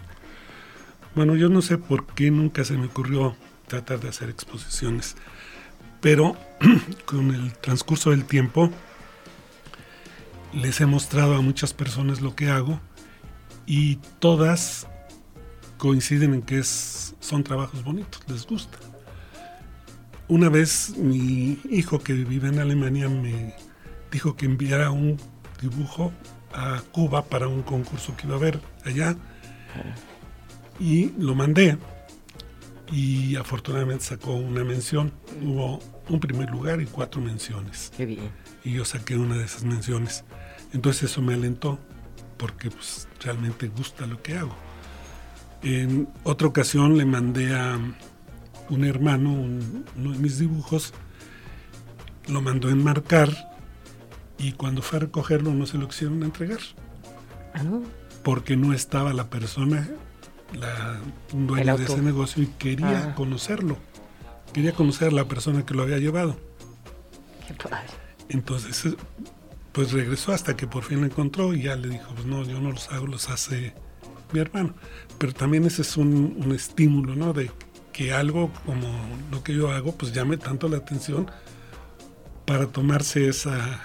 Bueno, 1.15 1.35
yo 1.37 1.49
no 1.49 1.61
sé 1.63 1.77
por 1.79 2.07
qué 2.07 2.31
nunca 2.31 2.65
se 2.65 2.75
me 2.77 2.87
ocurrió 2.87 3.35
tratar 3.67 4.01
de 4.01 4.09
hacer 4.09 4.31
exposiciones, 4.31 5.17
pero 6.05 6.37
con 7.07 7.35
el 7.35 7.55
transcurso 7.55 8.11
del 8.11 8.27
tiempo 8.27 8.71
les 10.53 10.79
he 10.83 10.85
mostrado 10.85 11.35
a 11.35 11.41
muchas 11.41 11.73
personas 11.73 12.21
lo 12.21 12.37
que 12.37 12.51
hago 12.51 12.79
y 13.65 13.97
todas 14.19 14.87
coinciden 15.79 16.35
en 16.35 16.43
que 16.43 16.63
son 16.63 17.43
trabajos 17.43 17.83
bonitos, 17.83 18.21
les 18.29 18.47
gusta. 18.47 18.77
Una 20.29 20.51
vez 20.51 20.95
mi 20.99 21.59
hijo 21.71 21.99
que 22.01 22.13
vive 22.13 22.49
en 22.49 22.59
Alemania 22.59 23.09
me 23.09 23.55
dijo 24.13 24.37
que 24.37 24.45
enviara 24.45 24.91
un 24.91 25.19
dibujo 25.63 26.13
a 26.53 26.83
Cuba 26.93 27.25
para 27.25 27.49
un 27.49 27.63
concurso 27.63 28.15
que 28.15 28.27
iba 28.27 28.35
a 28.35 28.39
haber 28.39 28.61
allá 28.85 29.17
y 30.79 31.13
lo 31.19 31.35
mandé 31.35 31.79
y 32.93 33.37
afortunadamente 33.37 34.05
sacó 34.05 34.35
una 34.35 34.65
mención. 34.65 35.11
Hubo 35.43 35.94
un 36.09 36.21
primer 36.21 36.51
lugar 36.51 36.81
y 36.81 36.87
cuatro 36.87 37.21
menciones 37.21 37.91
Qué 37.97 38.05
bien. 38.07 38.31
y 38.65 38.73
yo 38.73 38.85
saqué 38.85 39.17
una 39.17 39.37
de 39.37 39.45
esas 39.45 39.65
menciones. 39.65 40.25
Entonces 40.73 41.05
eso 41.11 41.23
me 41.23 41.35
alentó 41.35 41.79
porque 42.37 42.71
pues, 42.71 43.09
realmente 43.21 43.69
gusta 43.69 44.07
lo 44.07 44.23
que 44.23 44.37
hago. 44.37 44.55
En 45.63 46.09
otra 46.25 46.47
ocasión 46.49 46.99
le 46.99 47.07
mandé 47.07 47.55
a 47.55 47.79
un 48.69 48.85
hermano 48.85 49.33
un- 49.33 49.85
uno 49.97 50.13
de 50.13 50.19
mis 50.19 50.39
dibujos, 50.39 50.93
lo 52.29 52.43
mandó 52.43 52.69
a 52.69 52.73
enmarcar 52.73 53.31
y 54.39 54.53
cuando 54.53 54.83
fue 54.83 54.99
a 54.99 55.01
recogerlo 55.03 55.53
no 55.55 55.65
se 55.67 55.79
lo 55.79 55.89
quisieron 55.89 56.23
entregar 56.23 56.59
Ah, 57.55 57.63
¿no? 57.63 57.83
porque 58.23 58.57
no 58.57 58.73
estaba 58.73 59.13
la 59.15 59.29
persona, 59.31 59.89
la 60.59 60.99
dueña 61.33 61.77
de 61.77 61.85
ese 61.85 62.03
negocio 62.03 62.43
y 62.43 62.47
quería 62.59 63.11
Ah. 63.11 63.15
conocerlo, 63.15 63.79
quería 64.55 64.73
conocer 64.73 65.09
a 65.09 65.11
la 65.11 65.25
persona 65.27 65.67
que 65.67 65.75
lo 65.75 65.83
había 65.83 65.99
llevado. 65.99 66.37
Qué 67.47 67.53
padre. 67.55 67.89
Entonces, 68.31 68.87
eh, 68.87 68.97
pues 69.73 69.93
regresó 69.93 70.33
hasta 70.33 70.57
que 70.57 70.67
por 70.67 70.85
fin 70.85 71.01
lo 71.01 71.07
encontró 71.07 71.53
y 71.53 71.63
ya 71.65 71.77
le 71.77 71.89
dijo, 71.89 72.15
pues 72.15 72.25
no, 72.27 72.43
yo 72.45 72.61
no 72.61 72.71
los 72.73 72.89
hago, 72.91 73.07
los 73.07 73.29
hace 73.29 73.75
mi 74.33 74.41
hermano. 74.41 74.73
Pero 75.19 75.33
también 75.35 75.65
ese 75.67 75.83
es 75.83 75.97
un, 75.97 76.37
un 76.43 76.53
estímulo, 76.55 77.15
¿no? 77.15 77.33
De 77.35 77.51
que 77.93 78.13
algo 78.13 78.51
como 78.65 78.89
lo 79.31 79.43
que 79.45 79.55
yo 79.55 79.71
hago, 79.71 79.93
pues 79.95 80.13
llame 80.13 80.37
tanto 80.37 80.69
la 80.69 80.79
atención 80.79 81.31
para 82.47 82.67
tomarse 82.67 83.29
esa, 83.29 83.81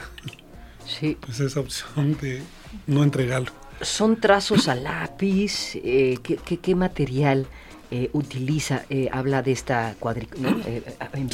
Sí. 0.85 1.17
pues 1.19 1.39
esa 1.39 1.59
opción 1.59 2.17
de 2.21 2.41
no 2.87 3.03
entregarlo. 3.03 3.51
¿Son 3.81 4.19
trazos 4.19 4.67
a 4.67 4.75
lápiz? 4.75 5.75
Eh, 5.75 6.17
¿qué, 6.23 6.37
qué- 6.37 6.57
qué 6.57 6.75
material 6.75 7.47
eh, 7.91 8.09
utiliza? 8.13 8.83
Eh, 8.89 9.09
habla 9.11 9.41
de 9.41 9.51
esta 9.51 9.95
cuadrícula. 9.99 10.55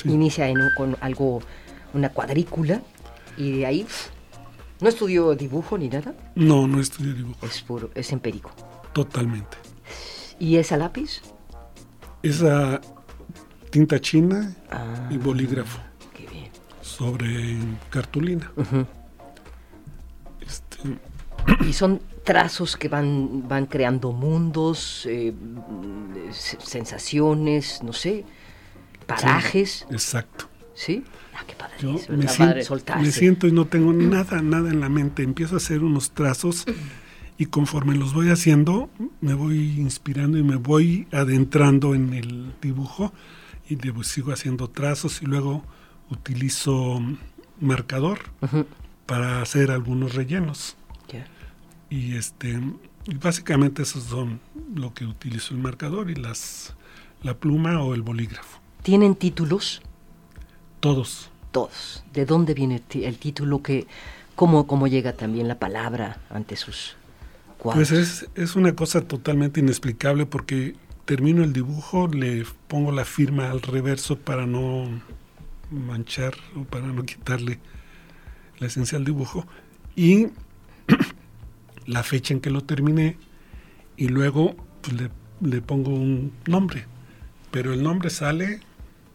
Sí. 0.02 0.10
Inicia 0.10 0.48
en 0.48 0.60
un- 0.62 0.72
con 0.76 0.98
algo, 1.02 1.42
una 1.94 2.10
cuadrícula 2.10 2.82
y 3.38 3.60
de 3.60 3.66
ahí 3.66 3.88
no 4.82 4.90
estudió 4.90 5.36
dibujo 5.36 5.78
ni 5.78 5.90
nada. 5.90 6.14
No, 6.36 6.68
no 6.68 6.80
estudié 6.80 7.14
dibujo, 7.14 7.46
Es 7.46 7.62
puro, 7.62 7.90
es 7.96 8.12
empírico. 8.12 8.52
totalmente. 8.94 9.58
¿Y 10.40 10.58
es 10.58 10.72
a 10.72 10.78
lápiz? 10.78 11.22
Esa 12.24 12.82
tinta 13.70 14.00
china 14.00 14.56
Ah, 14.72 15.08
y 15.10 15.18
bolígrafo 15.18 15.80
qué 16.16 16.26
bien. 16.28 16.50
sobre 16.82 17.58
cartulina. 17.90 18.52
Este, 20.42 20.98
Y 21.68 21.74
son 21.74 22.02
trazos 22.26 22.76
que 22.76 22.90
van, 22.90 23.48
van 23.48 23.66
creando 23.68 24.12
mundos, 24.12 25.06
eh, 25.10 25.34
se- 26.32 26.60
sensaciones, 26.60 27.82
no 27.84 27.94
sé, 27.94 28.26
parajes, 29.08 29.86
exacto. 29.92 30.50
¿sí? 30.74 31.04
Ah, 31.34 31.44
qué 31.48 31.56
padre. 31.56 31.76
Yo 31.80 31.96
es, 31.96 32.10
me 32.10 32.28
siento, 32.28 32.62
Soltarse. 32.64 33.04
me 33.06 33.12
siento 33.12 33.48
y 33.48 33.52
no 33.52 33.66
tengo 33.66 33.94
nada, 33.94 34.42
nada 34.42 34.70
en 34.70 34.80
la 34.80 34.90
mente. 34.90 35.24
Empiezo 35.24 35.56
a 35.56 35.58
hacer 35.58 35.84
unos 35.84 36.12
trazos 36.12 36.66
y 37.38 37.46
conforme 37.48 37.96
los 37.96 38.14
voy 38.14 38.30
haciendo, 38.30 38.90
me 39.22 39.34
voy 39.34 39.80
inspirando 39.80 40.38
y 40.38 40.44
me 40.44 40.56
voy 40.56 41.08
adentrando 41.12 41.94
en 41.94 42.14
el 42.14 42.54
dibujo 42.62 43.14
y 43.70 43.78
sigo 44.04 44.32
haciendo 44.32 44.70
trazos 44.70 45.22
y 45.22 45.26
luego 45.26 45.64
utilizo 46.10 47.02
marcador 47.60 48.20
para 49.06 49.42
hacer 49.42 49.72
algunos 49.72 50.16
rellenos. 50.16 50.78
Y 51.90 52.16
este 52.16 52.60
básicamente 53.22 53.84
esos 53.84 54.04
son 54.04 54.40
lo 54.74 54.94
que 54.94 55.06
utilizo 55.06 55.54
el 55.54 55.60
marcador 55.60 56.10
y 56.10 56.16
las 56.16 56.74
la 57.22 57.36
pluma 57.36 57.82
o 57.82 57.94
el 57.94 58.02
bolígrafo. 58.02 58.60
¿Tienen 58.84 59.16
títulos? 59.16 59.82
Todos. 60.80 61.32
Todos. 61.52 62.04
¿De 62.14 62.26
dónde 62.26 62.54
viene 62.54 62.82
el 62.94 63.18
título? 63.18 63.64
Que, 63.64 63.88
cómo, 64.36 64.68
¿Cómo 64.68 64.88
llega 64.88 65.14
también 65.14 65.48
la 65.48 65.58
palabra 65.58 66.20
ante 66.30 66.56
sus 66.56 66.96
cuadros? 67.58 67.90
Pues 67.90 68.00
es, 68.00 68.30
es 68.36 68.56
una 68.56 68.76
cosa 68.76 69.02
totalmente 69.02 69.60
inexplicable 69.60 70.26
porque 70.26 70.76
termino 71.06 71.44
el 71.44 71.54
dibujo, 71.54 72.08
le 72.08 72.46
pongo 72.68 72.92
la 72.92 73.06
firma 73.06 73.50
al 73.50 73.62
reverso 73.62 74.18
para 74.20 74.46
no 74.46 75.02
manchar 75.72 76.36
o 76.56 76.64
para 76.64 76.88
no 76.88 77.04
quitarle 77.04 77.60
la 78.60 78.68
esencia 78.68 78.98
al 78.98 79.06
dibujo 79.06 79.48
y 79.96 80.28
la 81.86 82.04
fecha 82.04 82.34
en 82.34 82.42
que 82.42 82.50
lo 82.50 82.62
terminé 82.62 83.18
y 83.98 84.08
luego 84.08 84.56
pues, 84.82 84.94
le, 85.00 85.10
le 85.42 85.62
pongo 85.62 85.92
un 85.92 86.34
nombre, 86.48 86.86
pero 87.52 87.74
el 87.74 87.84
nombre 87.84 88.10
sale 88.10 88.60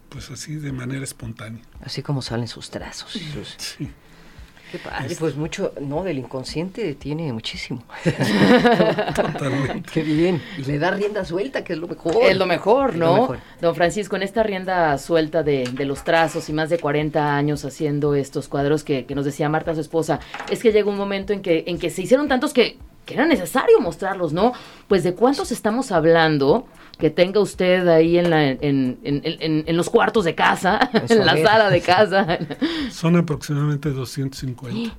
pues 0.08 0.30
así 0.30 0.56
de 0.56 0.72
manera 0.72 1.04
espontánea. 1.04 1.62
Así 1.84 2.02
como 2.02 2.20
salen 2.22 2.48
sus 2.48 2.70
trazos. 2.70 3.12
sus- 3.12 3.54
Sí. 3.58 3.88
Qué 4.70 4.78
padre. 4.78 5.16
Pues 5.18 5.36
mucho, 5.36 5.72
no, 5.80 6.04
del 6.04 6.18
inconsciente 6.18 6.94
tiene 6.94 7.32
muchísimo. 7.32 7.82
Totalmente. 9.14 9.90
Qué 9.92 10.02
bien. 10.02 10.40
Y 10.58 10.62
le 10.62 10.78
da 10.78 10.90
rienda 10.90 11.24
suelta, 11.24 11.64
que 11.64 11.72
es 11.72 11.78
lo 11.78 11.88
mejor. 11.88 12.16
Es 12.22 12.36
lo 12.36 12.46
mejor, 12.46 12.96
lo 12.96 13.06
¿no? 13.06 13.20
mejor. 13.22 13.38
Don 13.60 13.74
Francisco, 13.74 14.16
en 14.16 14.22
esta 14.22 14.42
rienda 14.42 14.96
suelta 14.98 15.42
de, 15.42 15.64
de 15.64 15.84
los 15.84 16.04
trazos 16.04 16.48
y 16.48 16.52
más 16.52 16.70
de 16.70 16.78
40 16.78 17.34
años 17.34 17.64
haciendo 17.64 18.14
estos 18.14 18.48
cuadros 18.48 18.84
que, 18.84 19.06
que 19.06 19.14
nos 19.14 19.24
decía 19.24 19.48
Marta, 19.48 19.74
su 19.74 19.80
esposa, 19.80 20.20
es 20.50 20.62
que 20.62 20.72
llega 20.72 20.88
un 20.88 20.96
momento 20.96 21.32
en 21.32 21.42
que, 21.42 21.64
en 21.66 21.78
que 21.78 21.90
se 21.90 22.02
hicieron 22.02 22.28
tantos 22.28 22.52
que, 22.52 22.78
que 23.06 23.14
era 23.14 23.26
necesario 23.26 23.80
mostrarlos, 23.80 24.32
¿no? 24.32 24.52
Pues 24.86 25.02
de 25.02 25.14
cuántos 25.14 25.50
estamos 25.50 25.90
hablando 25.90 26.66
que 27.00 27.10
tenga 27.10 27.40
usted 27.40 27.88
ahí 27.88 28.18
en, 28.18 28.30
la, 28.30 28.48
en, 28.48 28.98
en, 29.02 29.22
en- 29.24 29.64
en 29.66 29.76
los 29.76 29.90
cuartos 29.90 30.24
de 30.24 30.34
casa, 30.34 30.90
Eso, 30.92 31.14
en 31.20 31.26
la 31.26 31.36
sala 31.42 31.70
de 31.70 31.80
casa. 31.80 32.38
Son 32.90 33.16
aproximadamente 33.16 33.90
250. 33.90 34.94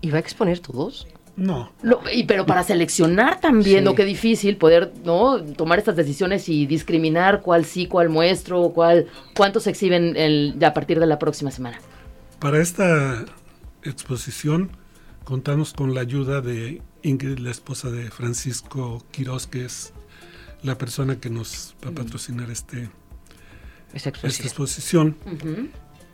¿Y 0.00 0.10
va 0.10 0.16
a 0.16 0.20
exponer 0.20 0.58
todos? 0.58 1.06
No, 1.36 1.72
Lo- 1.82 2.02
y, 2.12 2.24
pero 2.24 2.44
para 2.44 2.62
seleccionar 2.62 3.40
también, 3.40 3.78
Sí. 3.78 3.84
¿no? 3.84 3.94
Qué 3.94 4.04
difícil 4.04 4.56
poder, 4.58 4.92
¿no? 5.04 5.40
Tomar 5.42 5.78
estas 5.78 5.96
decisiones 5.96 6.46
y 6.48 6.66
discriminar 6.66 7.40
cuál 7.40 7.64
sí, 7.64 7.86
cuál 7.86 8.08
muestro, 8.10 8.70
cuál, 8.74 9.06
cuántos 9.34 9.62
se 9.62 9.70
exhiben 9.70 10.14
el, 10.16 10.56
a 10.62 10.74
partir 10.74 11.00
de 11.00 11.06
la 11.06 11.18
próxima 11.18 11.50
semana. 11.50 11.80
Para 12.38 12.60
esta 12.60 13.24
exposición 13.82 14.70
contamos 15.24 15.72
con 15.72 15.94
la 15.94 16.00
ayuda 16.02 16.40
de 16.40 16.82
Ingrid, 17.02 17.38
la 17.38 17.50
esposa 17.50 17.90
de 17.90 18.10
Francisco 18.10 19.02
Quiroz, 19.10 19.46
que 19.46 19.64
es 19.64 19.92
la 20.62 20.78
persona 20.78 21.18
que 21.18 21.30
nos 21.30 21.74
va 21.84 21.90
a 21.90 21.94
patrocinar 21.94 22.50
este, 22.50 22.88
esta 23.92 24.10
exposición. 24.10 25.16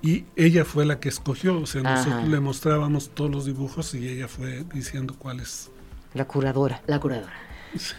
Y 0.00 0.24
ella 0.36 0.64
fue 0.64 0.86
la 0.86 1.00
que 1.00 1.08
escogió, 1.08 1.60
o 1.60 1.66
sea, 1.66 1.80
Ajá. 1.80 1.96
nosotros 1.96 2.28
le 2.28 2.40
mostrábamos 2.40 3.10
todos 3.10 3.30
los 3.30 3.46
dibujos 3.46 3.94
y 3.94 4.08
ella 4.08 4.28
fue 4.28 4.64
diciendo 4.72 5.16
cuáles. 5.18 5.70
La 6.14 6.26
curadora. 6.26 6.82
La 6.86 7.00
curadora. 7.00 7.32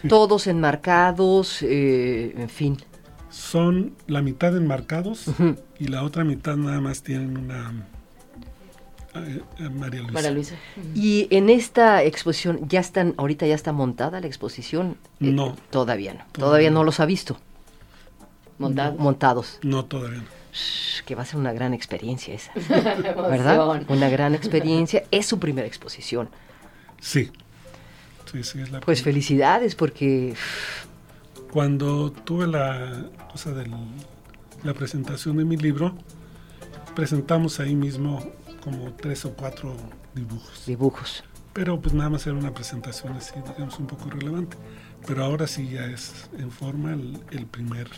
Todos 0.08 0.46
enmarcados, 0.46 1.62
eh, 1.62 2.32
en 2.36 2.48
fin. 2.48 2.78
Son 3.30 3.94
la 4.08 4.22
mitad 4.22 4.56
enmarcados 4.56 5.26
y 5.78 5.88
la 5.88 6.02
otra 6.02 6.24
mitad 6.24 6.56
nada 6.56 6.80
más 6.80 7.02
tienen 7.02 7.36
una 7.36 7.72
María 9.14 10.00
Luisa. 10.00 10.12
María 10.12 10.30
Luisa. 10.30 10.54
Y 10.94 11.26
en 11.30 11.50
esta 11.50 12.02
exposición, 12.04 12.68
¿ya 12.68 12.80
están, 12.80 13.14
ahorita 13.16 13.46
ya 13.46 13.54
está 13.54 13.72
montada 13.72 14.20
la 14.20 14.26
exposición? 14.26 14.96
Eh, 15.20 15.32
No. 15.32 15.56
Todavía 15.70 16.14
no. 16.14 16.18
Todavía, 16.20 16.30
Todavía 16.32 16.70
no 16.70 16.80
no. 16.80 16.84
los 16.84 17.00
ha 17.00 17.06
visto 17.06 17.38
Montado. 18.58 18.96
montados. 18.98 19.58
No, 19.62 19.84
todavía 19.84 20.18
no. 20.18 20.24
Shh, 20.52 21.02
que 21.04 21.14
va 21.14 21.22
a 21.22 21.26
ser 21.26 21.38
una 21.38 21.52
gran 21.52 21.74
experiencia 21.74 22.34
esa. 22.34 22.52
¿Verdad? 22.68 23.84
Una 23.88 24.08
gran 24.08 24.34
experiencia. 24.34 25.04
Es 25.10 25.26
su 25.26 25.38
primera 25.38 25.66
exposición. 25.66 26.28
Sí. 27.00 27.30
Sí, 28.30 28.42
sí, 28.44 28.60
es 28.60 28.70
la 28.70 28.80
Pues 28.80 29.02
felicidades 29.02 29.74
porque 29.74 30.34
Cuando 31.50 32.12
tuve 32.12 32.46
la 32.46 33.06
cosa 33.32 33.50
de 33.52 33.68
la 34.62 34.74
presentación 34.74 35.36
de 35.36 35.44
mi 35.44 35.56
libro, 35.56 35.94
presentamos 36.94 37.58
ahí 37.60 37.74
mismo 37.74 38.22
como 38.60 38.92
tres 38.92 39.24
o 39.24 39.32
cuatro 39.34 39.74
dibujos. 40.14 40.66
dibujos. 40.66 41.24
Pero 41.52 41.80
pues 41.80 41.94
nada 41.94 42.10
más 42.10 42.26
era 42.26 42.36
una 42.36 42.54
presentación 42.54 43.14
así, 43.14 43.34
digamos, 43.36 43.78
un 43.78 43.86
poco 43.86 44.08
relevante. 44.08 44.56
Pero 45.06 45.24
ahora 45.24 45.46
sí 45.46 45.68
ya 45.68 45.86
es 45.86 46.28
en 46.38 46.50
forma 46.50 46.92
el, 46.92 47.20
el 47.30 47.46
primer, 47.46 47.88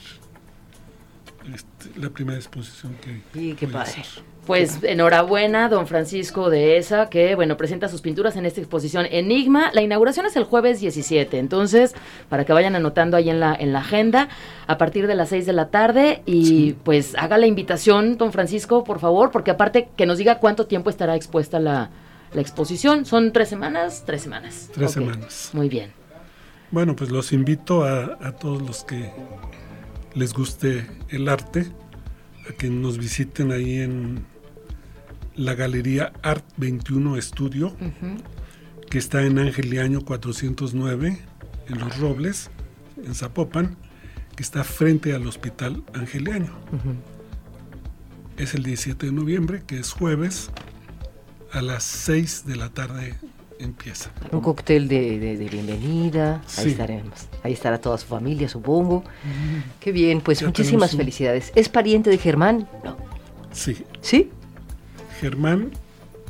este, 1.54 1.98
la 2.00 2.10
primera 2.10 2.38
exposición 2.38 2.94
que 3.00 3.20
Y 3.38 3.54
qué 3.54 3.66
voy 3.66 3.74
a 3.74 3.78
padre. 3.78 3.90
hacer. 4.00 4.22
Pues 4.46 4.80
enhorabuena, 4.82 5.68
don 5.68 5.86
Francisco 5.86 6.50
de 6.50 6.76
ESA, 6.76 7.08
que 7.08 7.36
bueno, 7.36 7.56
presenta 7.56 7.88
sus 7.88 8.00
pinturas 8.00 8.34
en 8.34 8.44
esta 8.44 8.60
exposición 8.60 9.06
Enigma. 9.08 9.70
La 9.72 9.82
inauguración 9.82 10.26
es 10.26 10.34
el 10.34 10.42
jueves 10.44 10.80
17, 10.80 11.38
entonces, 11.38 11.94
para 12.28 12.44
que 12.44 12.52
vayan 12.52 12.74
anotando 12.74 13.16
ahí 13.16 13.30
en 13.30 13.38
la, 13.38 13.54
en 13.54 13.72
la 13.72 13.78
agenda, 13.78 14.28
a 14.66 14.78
partir 14.78 15.06
de 15.06 15.14
las 15.14 15.28
6 15.28 15.46
de 15.46 15.52
la 15.52 15.68
tarde. 15.70 16.22
Y 16.26 16.44
Sí. 16.44 16.76
pues 16.82 17.14
haga 17.16 17.38
la 17.38 17.46
invitación, 17.46 18.18
don 18.18 18.32
Francisco, 18.32 18.82
por 18.82 18.98
favor, 18.98 19.30
porque 19.30 19.52
aparte 19.52 19.88
que 19.96 20.06
nos 20.06 20.18
diga 20.18 20.38
cuánto 20.38 20.66
tiempo 20.66 20.90
estará 20.90 21.14
expuesta 21.14 21.60
la, 21.60 21.90
la 22.34 22.40
exposición. 22.40 23.04
¿Son 23.06 23.32
tres 23.32 23.48
semanas? 23.48 24.02
Tres 24.04 24.22
semanas. 24.22 24.70
Tres 24.74 24.90
semanas. 24.90 25.50
Muy 25.52 25.68
bien. 25.68 25.92
Bueno, 26.72 26.96
pues 26.96 27.10
los 27.10 27.32
invito 27.32 27.84
a, 27.84 28.18
a 28.20 28.32
todos 28.32 28.60
los 28.62 28.82
que 28.82 29.12
les 30.14 30.32
guste 30.34 30.86
el 31.08 31.28
arte 31.28 31.72
a 32.48 32.52
que 32.52 32.68
nos 32.68 32.98
visiten 32.98 33.52
ahí 33.52 33.80
en 33.80 34.24
la 35.34 35.54
galería 35.54 36.12
Art 36.22 36.44
21 36.56 37.16
Estudio, 37.16 37.74
que 38.90 38.98
está 38.98 39.22
en 39.22 39.38
Angeliaño 39.38 40.04
409, 40.04 41.18
en 41.68 41.78
Los 41.78 41.98
Robles, 41.98 42.50
en 43.02 43.14
Zapopan, 43.14 43.76
que 44.36 44.42
está 44.42 44.64
frente 44.64 45.14
al 45.14 45.26
Hospital 45.26 45.82
Angeliaño. 45.94 46.52
Es 48.36 48.54
el 48.54 48.62
17 48.62 49.06
de 49.06 49.12
noviembre, 49.12 49.62
que 49.66 49.78
es 49.78 49.92
jueves, 49.92 50.50
a 51.52 51.62
las 51.62 51.84
6 51.84 52.44
de 52.46 52.56
la 52.56 52.70
tarde 52.70 53.14
empieza. 53.64 54.10
Un 54.30 54.40
cóctel 54.40 54.88
de, 54.88 55.18
de- 55.18 55.36
de 55.36 55.48
bienvenida. 55.48 56.42
Ahí 56.58 56.68
estaremos. 56.68 57.28
Ahí 57.42 57.52
estará 57.52 57.80
toda 57.80 57.98
su 57.98 58.06
familia, 58.06 58.48
supongo. 58.48 59.04
Qué 59.80 59.92
bien, 59.92 60.20
pues 60.20 60.40
Ya 60.40 60.46
muchísimas 60.46 60.92
un- 60.92 60.98
felicidades. 60.98 61.52
¿Es 61.54 61.68
pariente 61.68 62.10
de 62.10 62.18
Germán? 62.18 62.68
No. 62.84 62.96
Sí, 63.52 63.84
¿Sí? 64.00 64.30
Germán 65.20 65.70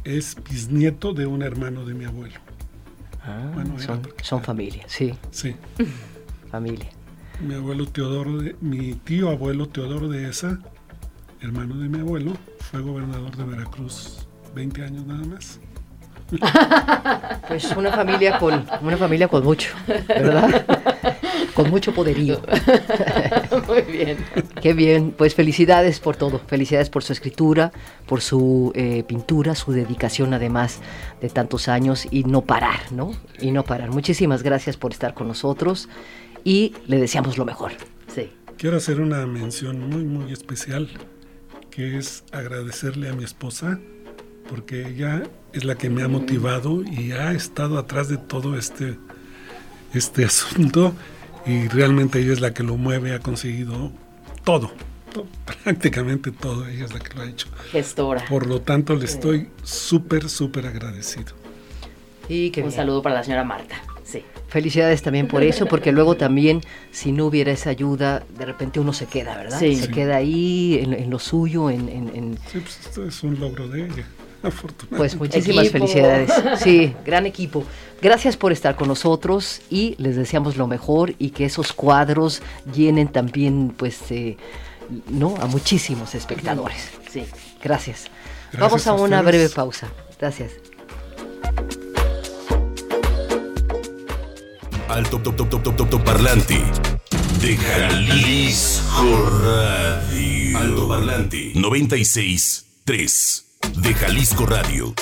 es 0.05 0.37
bisnieto 0.49 1.13
de 1.15 1.27
un 1.27 1.43
hermano 1.43 1.85
de 1.85 1.95
mi 1.95 2.05
abuelo. 2.05 2.35
Ah, 3.25 3.51
Bueno, 3.55 3.79
son, 3.79 4.03
son 4.23 4.43
familia, 4.43 4.83
sí, 4.89 5.15
Sí, 5.31 5.55
familia. 6.51 6.89
mi 7.41 7.55
abuelo 7.55 7.87
Teodoro, 7.87 8.39
de, 8.39 8.57
mi 8.61 8.95
tío 8.95 9.31
abuelo 9.31 9.69
Teodoro 9.69 10.09
de 10.09 10.29
Esa, 10.29 10.59
hermano 11.41 11.77
de 11.79 11.89
mi 11.89 12.01
abuelo, 12.01 12.33
fue 12.59 12.81
gobernador 12.81 13.37
de 13.37 13.45
Veracruz 13.45 14.27
20 14.57 14.83
años 14.85 15.07
nada 15.07 15.25
más. 15.25 15.61
Pues 17.49 17.71
una 17.77 17.93
familia 17.93 18.39
con 18.39 18.65
una 18.81 18.97
familia 18.97 19.29
con 19.29 19.45
mucho, 19.45 19.75
¿verdad? 20.09 20.65
con 21.55 21.71
mucho 21.71 21.93
poderío. 21.93 22.41
Muy 23.67 23.83
bien. 23.83 24.19
Qué 24.63 24.73
bien, 24.73 25.13
pues 25.13 25.35
felicidades 25.35 26.01
por 26.01 26.17
todo, 26.17 26.41
felicidades 26.47 26.89
por 26.89 27.03
su 27.03 27.13
escritura, 27.13 27.73
por 28.07 28.23
su 28.23 28.73
eh, 28.75 29.03
pintura, 29.07 29.55
su 29.55 29.73
dedicación 29.73 30.33
además 30.33 30.81
de 31.21 31.29
tantos 31.29 31.69
años 31.69 32.07
y 32.11 32.25
no 32.25 32.43
parar, 32.43 32.81
¿no? 32.91 33.13
Y 33.41 33.51
no 33.51 33.65
parar. 33.65 33.91
Muchísimas 33.91 34.43
gracias 34.43 34.77
por 34.77 34.93
estar 34.93 35.13
con 35.13 35.29
nosotros 35.29 35.89
y 36.45 36.75
le 36.87 36.99
deseamos 36.99 37.37
lo 37.37 37.45
mejor. 37.45 37.73
Sí. 38.07 38.31
Quiero 38.57 38.77
hacer 38.77 39.01
una 39.01 39.27
mención 39.27 39.91
muy, 39.91 40.05
muy 40.05 40.33
especial, 40.33 40.89
que 41.71 41.99
es 41.99 42.25
agradecerle 42.33 43.09
a 43.09 43.13
mi 43.13 43.25
esposa, 43.25 43.79
porque 44.49 44.87
ella 44.89 45.23
es 45.53 45.65
la 45.65 45.77
que 45.77 45.91
me 45.91 46.03
ha 46.03 46.09
motivado 46.09 46.83
y 46.83 47.13
ha 47.13 47.33
estado 47.33 47.79
atrás 47.79 48.09
de 48.09 48.17
todo 48.17 48.57
este, 48.59 48.97
este 49.95 50.25
asunto, 50.27 50.95
y 51.47 51.69
realmente 51.69 52.21
ella 52.21 52.33
es 52.33 52.41
la 52.41 52.55
que 52.55 52.63
lo 52.63 52.77
mueve, 52.77 53.13
ha 53.15 53.19
conseguido 53.21 53.91
todo, 54.45 54.73
to- 55.13 55.27
prácticamente 55.65 56.31
todo, 56.31 56.67
ella 56.67 56.85
es 56.85 56.93
la 56.95 57.01
que 57.01 57.15
lo 57.15 57.23
ha 57.23 57.29
hecho. 57.29 57.49
Gestora. 57.71 58.25
Por 58.29 58.47
lo 58.47 58.61
tanto, 58.61 58.95
le 58.97 59.05
estoy 59.05 59.49
súper, 59.63 60.29
súper 60.29 60.67
agradecido. 60.67 61.35
Y 62.29 62.51
qué 62.51 62.61
Un 62.61 62.69
bien. 62.69 62.77
saludo 62.77 63.03
para 63.03 63.17
la 63.17 63.25
señora 63.25 63.45
Marta. 63.45 63.75
Sí. 64.05 64.23
Felicidades 64.49 65.03
también 65.03 65.27
por 65.29 65.43
eso, 65.43 65.67
porque 65.67 65.93
luego 65.93 66.17
también, 66.17 66.61
si 66.93 67.11
no 67.11 67.27
hubiera 67.27 67.51
esa 67.53 67.71
ayuda, 67.71 68.23
de 68.39 68.45
repente 68.47 68.79
uno 68.81 68.93
se 68.93 69.07
queda, 69.07 69.37
¿verdad? 69.37 69.59
Sí. 69.59 69.75
Se 69.77 69.87
Sí. 69.87 69.93
queda 69.93 70.17
ahí 70.17 70.79
en, 70.83 70.93
en 70.93 71.11
lo 71.11 71.19
suyo, 71.19 71.71
en, 71.71 71.89
en- 71.89 72.11
en- 72.15 72.39
Sí, 72.51 72.59
pues 72.61 72.79
esto 72.87 73.05
es 73.07 73.23
un 73.23 73.41
logro 73.41 73.67
de 73.69 73.87
ella, 73.87 74.05
afortunadamente. 74.43 74.97
Pues 74.97 75.17
muchísimas 75.17 75.67
Equipo. 75.67 75.87
felicidades. 75.87 76.31
Sí, 76.63 76.95
gran 77.05 77.27
equipo. 77.27 77.65
Gracias 78.01 78.37
por 78.37 78.53
estar 78.53 78.77
con 78.77 78.89
nosotros 78.89 79.63
y 79.71 79.95
les 79.99 80.17
deseamos 80.17 80.57
lo 80.57 80.67
mejor 80.67 81.15
y 81.19 81.31
que 81.31 81.45
esos 81.45 81.73
cuadros 81.73 82.43
llenen 82.75 83.09
también, 83.09 83.73
pues, 83.77 83.99
eh, 84.11 84.37
no, 85.09 85.37
a 85.41 85.47
muchísimos 85.47 86.15
espectadores. 86.15 86.91
Sí. 87.11 87.25
Gracias. 87.63 88.07
Gracias 88.53 88.59
Vamos 88.61 88.87
a, 88.87 88.91
a 88.91 88.95
una 88.95 89.23
breve 89.23 89.49
pausa. 89.49 89.89
Gracias. 90.21 90.53
Alto 94.89 95.19
top 95.21 95.37
top 95.37 95.49
top 95.49 95.63
top 95.63 95.77
top 95.77 95.91
top 95.91 96.05
parlante 96.05 96.61
de 97.41 97.57
Jalisco 97.57 99.31
Radio. 99.43 100.59
Alto 100.59 100.89
parlante 100.89 101.53
96 101.55 102.67
3 102.85 103.52
de 103.77 103.95
Jalisco 103.95 104.47
Radio. 104.47 104.95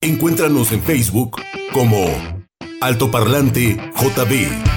Encuéntranos 0.00 0.72
en 0.72 0.82
Facebook 0.82 1.40
como 1.72 2.06
Alto 2.80 3.10
Parlante 3.10 3.76
JB. 3.96 4.73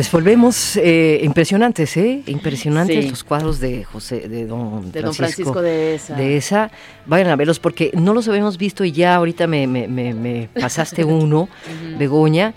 Pues 0.00 0.10
volvemos, 0.12 0.78
eh, 0.78 1.20
impresionantes, 1.24 1.94
¿eh? 1.98 2.22
Impresionantes 2.24 3.04
Sí. 3.04 3.10
los 3.10 3.22
cuadros 3.22 3.60
de 3.60 3.84
José, 3.84 4.30
de 4.30 4.46
don 4.46 4.90
De 4.90 5.02
don 5.02 5.12
Francisco 5.12 5.60
de 5.60 5.96
esa. 5.96 6.14
de 6.14 6.38
esa. 6.38 6.70
Vayan 7.04 7.28
a 7.28 7.36
verlos 7.36 7.58
porque 7.60 7.90
no 7.92 8.14
los 8.14 8.26
habíamos 8.26 8.56
visto 8.56 8.82
y 8.82 8.92
ya 8.92 9.14
ahorita 9.16 9.46
me, 9.46 9.66
me- 9.66 9.88
me- 9.88 10.14
me 10.14 10.48
pasaste 10.58 11.04
uno, 11.04 11.50
Begoña, 11.98 12.54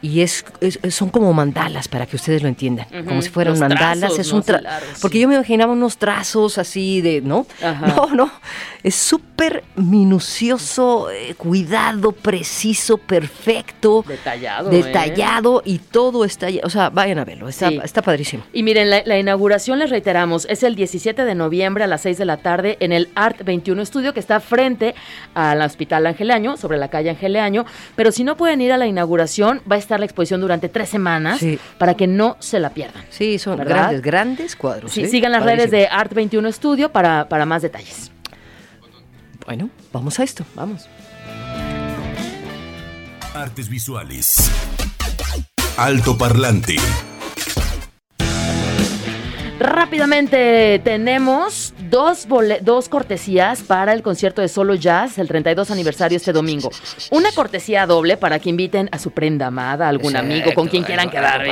y 0.00 0.20
es, 0.22 0.46
es- 0.62 0.78
son 0.94 1.10
como 1.10 1.34
mandalas 1.34 1.86
para 1.86 2.06
que 2.06 2.16
ustedes 2.16 2.42
lo 2.42 2.48
entiendan, 2.48 2.86
como 3.06 3.20
si 3.20 3.28
fueran 3.28 3.52
los 3.52 3.60
mandalas. 3.60 3.98
trazos, 3.98 4.18
es 4.18 4.32
un 4.32 4.42
tra- 4.42 4.62
largos, 4.62 4.98
porque 5.02 5.18
yo 5.20 5.28
me 5.28 5.34
imaginaba 5.34 5.74
unos 5.74 5.98
trazos 5.98 6.56
así 6.56 7.02
de, 7.02 7.20
¿no? 7.20 7.46
Ajá. 7.62 7.86
No, 7.94 8.06
no, 8.14 8.30
es 8.86 8.94
súper 8.94 9.64
minucioso, 9.74 11.10
eh, 11.10 11.34
cuidado, 11.36 12.12
preciso, 12.12 12.98
perfecto, 12.98 14.04
Detallado. 14.06 14.70
¿eh? 14.70 14.76
detallado 14.82 15.62
y 15.64 15.78
todo 15.78 16.24
está, 16.24 16.46
o 16.62 16.70
sea, 16.70 16.90
vayan 16.90 17.18
a 17.18 17.24
verlo, 17.24 17.48
está, 17.48 17.68
Sí. 17.68 17.80
está 17.82 18.00
padrísimo. 18.00 18.44
Y 18.52 18.62
miren, 18.62 18.88
la, 18.90 19.02
la 19.04 19.18
inauguración, 19.18 19.80
les 19.80 19.90
reiteramos, 19.90 20.46
es 20.48 20.62
el 20.62 20.76
17 20.76 21.24
de 21.24 21.34
noviembre 21.34 21.82
a 21.82 21.86
las 21.88 22.02
6 22.02 22.16
de 22.18 22.24
la 22.26 22.36
tarde 22.36 22.76
en 22.78 22.92
el 22.92 23.08
Art 23.16 23.42
21 23.44 23.84
Studio, 23.84 24.14
que 24.14 24.20
está 24.20 24.38
frente 24.38 24.94
al 25.34 25.60
Hospital 25.62 26.06
Angeleaño, 26.06 26.56
sobre 26.56 26.78
la 26.78 26.88
calle 26.88 27.10
Angeleaño. 27.10 27.66
Pero 27.96 28.12
si 28.12 28.22
no 28.22 28.36
pueden 28.36 28.60
ir 28.60 28.72
a 28.72 28.76
la 28.76 28.86
inauguración, 28.86 29.62
va 29.70 29.76
a 29.76 29.78
estar 29.80 29.98
la 29.98 30.06
exposición 30.06 30.40
durante 30.40 30.68
tres 30.68 30.88
semanas 30.88 31.40
Sí. 31.40 31.58
para 31.78 31.94
que 31.94 32.06
no 32.06 32.36
se 32.38 32.60
la 32.60 32.70
pierdan. 32.70 33.04
Sí, 33.10 33.38
son 33.40 33.58
¿Verdad? 33.58 33.74
grandes, 33.76 34.02
grandes 34.02 34.56
cuadros. 34.56 34.92
Sí, 34.92 35.02
¿eh? 35.02 35.08
sigan 35.08 35.32
las 35.32 35.42
redes 35.44 35.70
de 35.72 35.88
Art 35.88 36.12
21 36.14 36.52
Studio 36.52 36.92
para, 36.92 37.28
para 37.28 37.44
más 37.46 37.62
detalles. 37.62 38.12
Bueno, 39.46 39.70
vamos 39.92 40.18
a 40.18 40.24
esto. 40.24 40.44
Vamos. 40.54 40.88
Artes 43.32 43.68
visuales. 43.68 44.50
Alto 45.76 46.18
parlante. 46.18 46.76
Rápidamente 49.60 50.80
tenemos 50.82 51.65
dos, 51.78 52.26
dos 52.62 52.88
cortesías 52.88 53.62
para 53.62 53.92
el 53.92 54.02
concierto 54.02 54.40
de 54.42 54.48
Solo 54.48 54.74
Jazz, 54.74 55.18
el 55.18 55.28
32 55.28 55.70
aniversario 55.70 56.16
este 56.16 56.32
domingo. 56.32 56.70
Una 57.10 57.30
cortesía 57.32 57.86
doble 57.86 58.16
para 58.16 58.38
que 58.38 58.48
inviten 58.50 58.88
a 58.92 58.98
su 58.98 59.10
prenda 59.10 59.46
amada, 59.46 59.86
a 59.86 59.88
algún 59.88 60.16
amigo, 60.16 60.52
con 60.54 60.68
quien 60.68 60.82
quieran 60.84 61.10
quedar. 61.10 61.42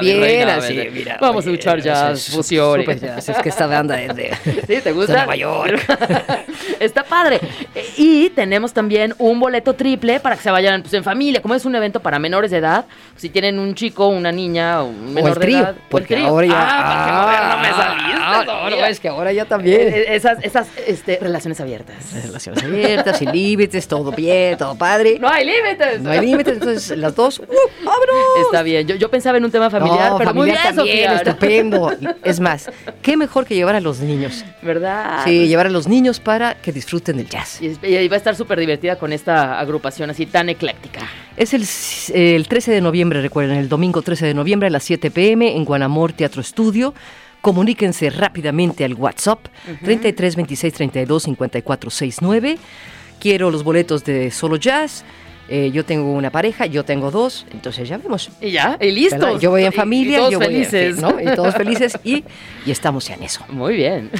Bien, 0.00 0.48
así, 0.48 0.88
mira, 0.92 1.18
Vamos 1.20 1.46
a 1.46 1.50
escuchar 1.50 1.80
jazz, 1.80 2.28
es- 2.28 2.34
es 2.52 3.00
jazz, 3.26 3.42
que 3.42 3.48
esta 3.48 3.66
banda 3.66 4.00
es 4.00 4.14
de, 4.14 4.34
¿Sí? 4.66 4.80
¿Te 4.82 4.92
gusta? 4.92 5.14
Nueva 5.24 5.36
York. 5.36 5.80
Está 6.80 7.02
padre. 7.04 7.40
Y 7.96 8.30
tenemos 8.30 8.72
también 8.72 9.14
un 9.18 9.40
boleto 9.40 9.74
triple 9.74 10.20
para 10.20 10.36
que 10.36 10.42
se 10.42 10.50
vayan 10.50 10.82
pues, 10.82 10.92
en 10.94 11.04
familia. 11.04 11.40
Como 11.40 11.54
es 11.54 11.64
un 11.64 11.74
evento 11.74 12.00
para 12.00 12.18
menores 12.18 12.50
de 12.50 12.58
edad, 12.58 12.84
si 13.16 13.30
tienen 13.30 13.58
un 13.58 13.74
chico, 13.74 14.08
una 14.08 14.32
niña 14.32 14.82
un 14.82 15.14
menor 15.14 15.30
o 15.30 15.34
el 15.34 15.38
trío, 15.40 15.56
de 15.56 15.62
edad. 15.62 15.70
el 15.70 15.82
porque 15.88 16.14
trío. 16.14 16.26
ahora 16.26 16.46
ya. 16.46 16.54
Ah, 16.56 17.22
moderno 17.24 17.58
me 17.58 17.70
saliste, 17.84 18.20
ah, 18.20 18.42
no, 18.46 18.70
no, 18.70 18.86
es 18.86 19.00
que 19.00 19.10
ahora 19.14 19.32
ya 19.32 19.44
también. 19.44 19.80
Eh, 19.80 19.98
eh, 19.98 20.04
Esas, 20.14 20.38
esas 20.42 20.68
este, 20.86 21.18
relaciones 21.20 21.60
abiertas. 21.60 21.96
Relaciones 22.24 22.62
abiertas, 22.62 23.18
sin 23.18 23.32
límites, 23.32 23.86
todo 23.88 24.12
bien, 24.12 24.56
todo 24.56 24.74
padre. 24.76 25.18
No 25.18 25.28
hay 25.28 25.44
límites. 25.44 26.00
No 26.00 26.10
hay 26.10 26.20
límites, 26.20 26.54
entonces 26.54 26.96
las 26.98 27.14
dos, 27.14 27.38
¡uh, 27.38 27.44
vámonos! 27.84 28.16
Está 28.46 28.62
bien. 28.62 28.86
Yo, 28.86 28.96
yo 28.96 29.10
pensaba 29.10 29.38
en 29.38 29.44
un 29.44 29.50
tema 29.50 29.70
familiar, 29.70 30.12
No, 30.12 30.18
pero 30.18 30.34
muy 30.34 30.46
bien, 30.46 30.58
familiar 30.58 31.22
también, 31.22 31.62
estupendo. 31.62 32.14
Es 32.22 32.40
más, 32.40 32.70
qué 33.02 33.16
mejor 33.16 33.44
que 33.46 33.54
llevar 33.54 33.74
a 33.74 33.80
los 33.80 34.00
niños. 34.00 34.44
¿Verdad? 34.62 35.22
Sí, 35.24 35.46
llevar 35.46 35.66
a 35.66 35.70
los 35.70 35.88
niños 35.88 36.20
para 36.20 36.54
que 36.54 36.72
disfruten 36.72 37.16
del 37.16 37.28
jazz. 37.28 37.60
Y, 37.60 38.08
va 38.08 38.14
a 38.14 38.18
estar 38.18 38.36
súper 38.36 38.58
divertida 38.60 38.96
con 38.96 39.12
esta 39.12 39.58
agrupación 39.58 40.10
así 40.10 40.26
tan 40.26 40.48
ecléctica. 40.48 41.00
Es 41.36 41.54
el, 41.54 41.64
el 42.14 42.48
13 42.48 42.72
de 42.72 42.80
noviembre, 42.80 43.20
recuerden, 43.20 43.58
el 43.58 43.68
domingo 43.68 44.02
13 44.02 44.26
de 44.26 44.34
noviembre 44.34 44.68
a 44.68 44.70
las 44.70 44.84
7 44.84 45.10
pm 45.10 45.56
en 45.56 45.64
Guanamor 45.64 46.12
Teatro 46.12 46.40
Estudio. 46.40 46.94
Comuníquense 47.44 48.08
rápidamente 48.08 48.86
al 48.86 48.94
WhatsApp 48.94 49.48
33 49.84 50.34
26 50.34 50.72
32 50.72 51.22
54 51.24 51.90
69. 51.90 52.58
Quiero 53.20 53.50
los 53.50 53.62
boletos 53.62 54.02
de 54.02 54.30
Solo 54.30 54.56
Jazz. 54.56 55.04
Eh, 55.46 55.70
yo 55.72 55.84
tengo 55.84 56.10
una 56.12 56.30
pareja, 56.30 56.64
yo 56.64 56.86
tengo 56.86 57.10
dos, 57.10 57.44
entonces 57.52 57.86
ya 57.86 57.98
vemos. 57.98 58.30
Y 58.40 58.50
ya, 58.52 58.78
y 58.80 58.90
listo. 58.90 59.18
¿verdad? 59.18 59.38
Yo 59.38 59.50
voy 59.50 59.64
en 59.64 59.72
familia, 59.74 60.18
todos 60.18 60.30
yo 60.32 60.38
voy 60.38 60.46
en- 60.46 60.52
felices. 60.64 60.96
¿no? 61.02 61.20
Y 61.20 61.34
todos 61.36 61.54
felices 61.54 61.98
y, 62.02 62.24
y 62.64 62.70
estamos 62.70 63.10
en 63.10 63.22
eso. 63.22 63.44
Muy 63.50 63.76
bien. 63.76 64.10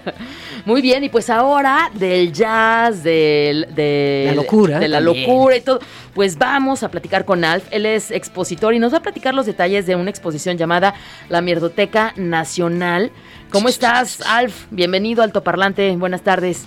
Muy 0.64 0.80
bien, 0.80 1.04
y 1.04 1.08
pues 1.10 1.28
ahora 1.28 1.90
del 1.92 2.32
jazz, 2.32 3.02
del, 3.02 3.66
de 3.74 4.24
La 4.28 4.34
locura 4.34 4.78
De 4.78 4.88
la 4.88 5.02
también. 5.04 5.28
locura 5.28 5.56
y 5.56 5.60
todo. 5.60 5.80
Pues 6.14 6.38
vamos 6.38 6.82
a 6.82 6.90
platicar 6.90 7.24
con 7.26 7.44
Alf. 7.44 7.64
Él 7.70 7.84
es 7.84 8.10
expositor 8.10 8.72
y 8.74 8.78
nos 8.78 8.92
va 8.94 8.98
a 8.98 9.02
platicar 9.02 9.34
los 9.34 9.44
detalles 9.46 9.86
de 9.86 9.94
una 9.96 10.08
exposición 10.10 10.56
llamada 10.56 10.94
La 11.28 11.42
Mierdoteca 11.42 12.14
Nacional. 12.16 13.10
¿Cómo 13.50 13.68
estás, 13.68 14.22
Alf? 14.26 14.64
Bienvenido 14.70 15.22
Alto 15.22 15.42
Parlante. 15.42 15.94
Buenas 15.96 16.22
tardes. 16.22 16.64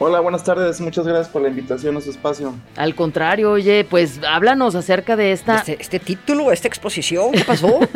Hola, 0.00 0.20
buenas 0.20 0.44
tardes. 0.44 0.80
Muchas 0.80 1.06
gracias 1.06 1.28
por 1.28 1.42
la 1.42 1.48
invitación 1.48 1.96
a 1.96 2.00
su 2.00 2.10
espacio. 2.10 2.54
Al 2.76 2.94
contrario, 2.94 3.50
oye, 3.50 3.84
pues 3.84 4.20
háblanos 4.26 4.76
acerca 4.76 5.16
de 5.16 5.32
esta. 5.32 5.56
Este, 5.58 5.76
este 5.80 5.98
título, 5.98 6.52
esta 6.52 6.68
exposición, 6.68 7.32
¿qué 7.32 7.44
pasó? 7.44 7.80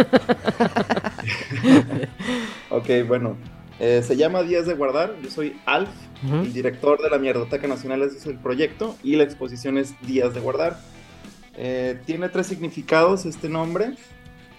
Ok, 2.71 2.89
bueno. 3.07 3.37
eh, 3.79 4.03
se 4.03 4.17
llama 4.17 4.43
Días 4.43 4.67
de 4.67 4.75
Guardar. 4.75 5.15
Yo 5.23 5.31
soy 5.31 5.61
Alf, 5.67 5.91
el 6.25 6.53
director 6.53 7.01
de 7.01 7.11
la 7.11 7.19
Mierdoteca 7.19 7.69
Nacional. 7.69 8.03
Ese 8.03 8.17
es 8.17 8.27
el 8.27 8.39
proyecto. 8.39 8.97
Y 9.05 9.17
la 9.17 9.25
exposición 9.25 9.77
es 9.79 9.95
Días 10.07 10.33
de 10.35 10.41
Guardar. 10.41 10.79
Eh, 11.57 12.01
tiene 12.07 12.29
tres 12.31 12.47
significados 12.47 13.27
este 13.27 13.49
nombre. 13.49 13.93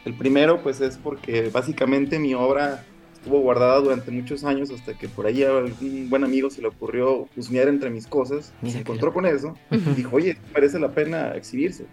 El 0.05 0.13
primero, 0.13 0.61
pues, 0.61 0.79
es 0.79 0.97
porque 0.97 1.49
básicamente 1.49 2.19
mi 2.19 2.33
obra 2.35 2.83
estuvo 3.23 3.39
guardada 3.39 3.79
durante 3.79 4.11
muchos 4.11 4.43
años 4.43 4.69
hasta 4.69 4.93
que 4.95 5.07
por 5.07 5.25
ahí 5.25 5.43
a 5.43 5.57
algún 5.57 6.09
buen 6.09 6.25
amigo 6.25 6.49
se 6.49 6.61
le 6.61 6.67
ocurrió 6.67 7.29
husmear 7.37 7.69
entre 7.69 7.89
mis 7.89 8.05
cosas. 8.05 8.51
Mira 8.61 8.73
se 8.73 8.79
encontró 8.81 9.13
con 9.13 9.25
eso. 9.25 9.55
y 9.71 9.77
dijo, 9.77 10.17
oye, 10.17 10.37
merece 10.53 10.77
la 10.77 10.91
pena 10.91 11.33
exhibirse. 11.33 11.85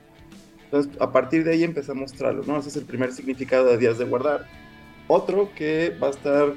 Entonces, 0.64 0.92
a 1.00 1.12
partir 1.12 1.44
de 1.44 1.52
ahí 1.52 1.62
empecé 1.62 1.92
a 1.92 1.94
mostrarlo, 1.94 2.42
¿no? 2.44 2.58
Ese 2.58 2.70
es 2.70 2.76
el 2.76 2.84
primer 2.84 3.12
significado 3.12 3.66
de 3.66 3.78
Días 3.78 3.96
de 3.98 4.06
Guardar. 4.06 4.46
Otro 5.06 5.50
que 5.54 5.96
va 6.02 6.08
a 6.08 6.10
estar 6.10 6.54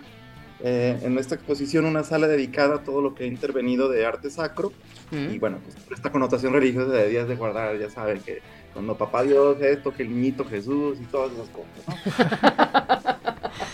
eh, 0.64 1.00
en 1.04 1.20
esta 1.20 1.36
exposición, 1.36 1.86
una 1.86 2.04
sala 2.04 2.28
dedicada 2.28 2.78
a 2.78 2.84
todo 2.84 3.02
lo 3.02 3.14
que 3.14 3.26
ha 3.26 3.28
intervenido 3.28 3.90
de 3.90 4.08
arte 4.08 4.32
sacro. 4.32 4.74
¿Mm? 5.12 5.36
Y 5.36 5.38
bueno, 5.38 5.60
pues 5.64 5.76
por 5.76 5.94
esta 5.94 6.12
connotación 6.12 6.52
religiosa 6.52 6.92
de 6.92 7.10
Días 7.10 7.28
de 7.28 7.36
Guardar, 7.36 7.78
ya 7.78 7.92
saben 7.92 8.22
que 8.22 8.42
cuando 8.74 8.98
Papá 8.98 9.22
Dios 9.22 9.62
esto, 9.62 9.94
que 9.94 10.02
el 10.02 10.10
niñito 10.10 10.44
Jesús 10.46 10.98
y 11.00 11.06
todas 11.06 11.32
esas 11.34 11.50
cosas, 11.50 12.88
¿no? 12.88 12.88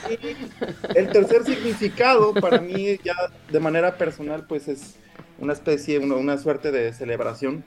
Y 0.10 0.98
el 0.98 1.10
tercer 1.10 1.44
significado 1.46 2.34
para 2.34 2.60
mí 2.60 2.98
ya 3.04 3.16
de 3.52 3.60
manera 3.60 3.98
personal 3.98 4.46
pues 4.48 4.68
es 4.68 4.96
una 5.40 5.54
especie, 5.54 6.00
una, 6.00 6.16
una 6.16 6.38
suerte 6.38 6.72
de 6.72 6.92
celebración, 6.94 7.64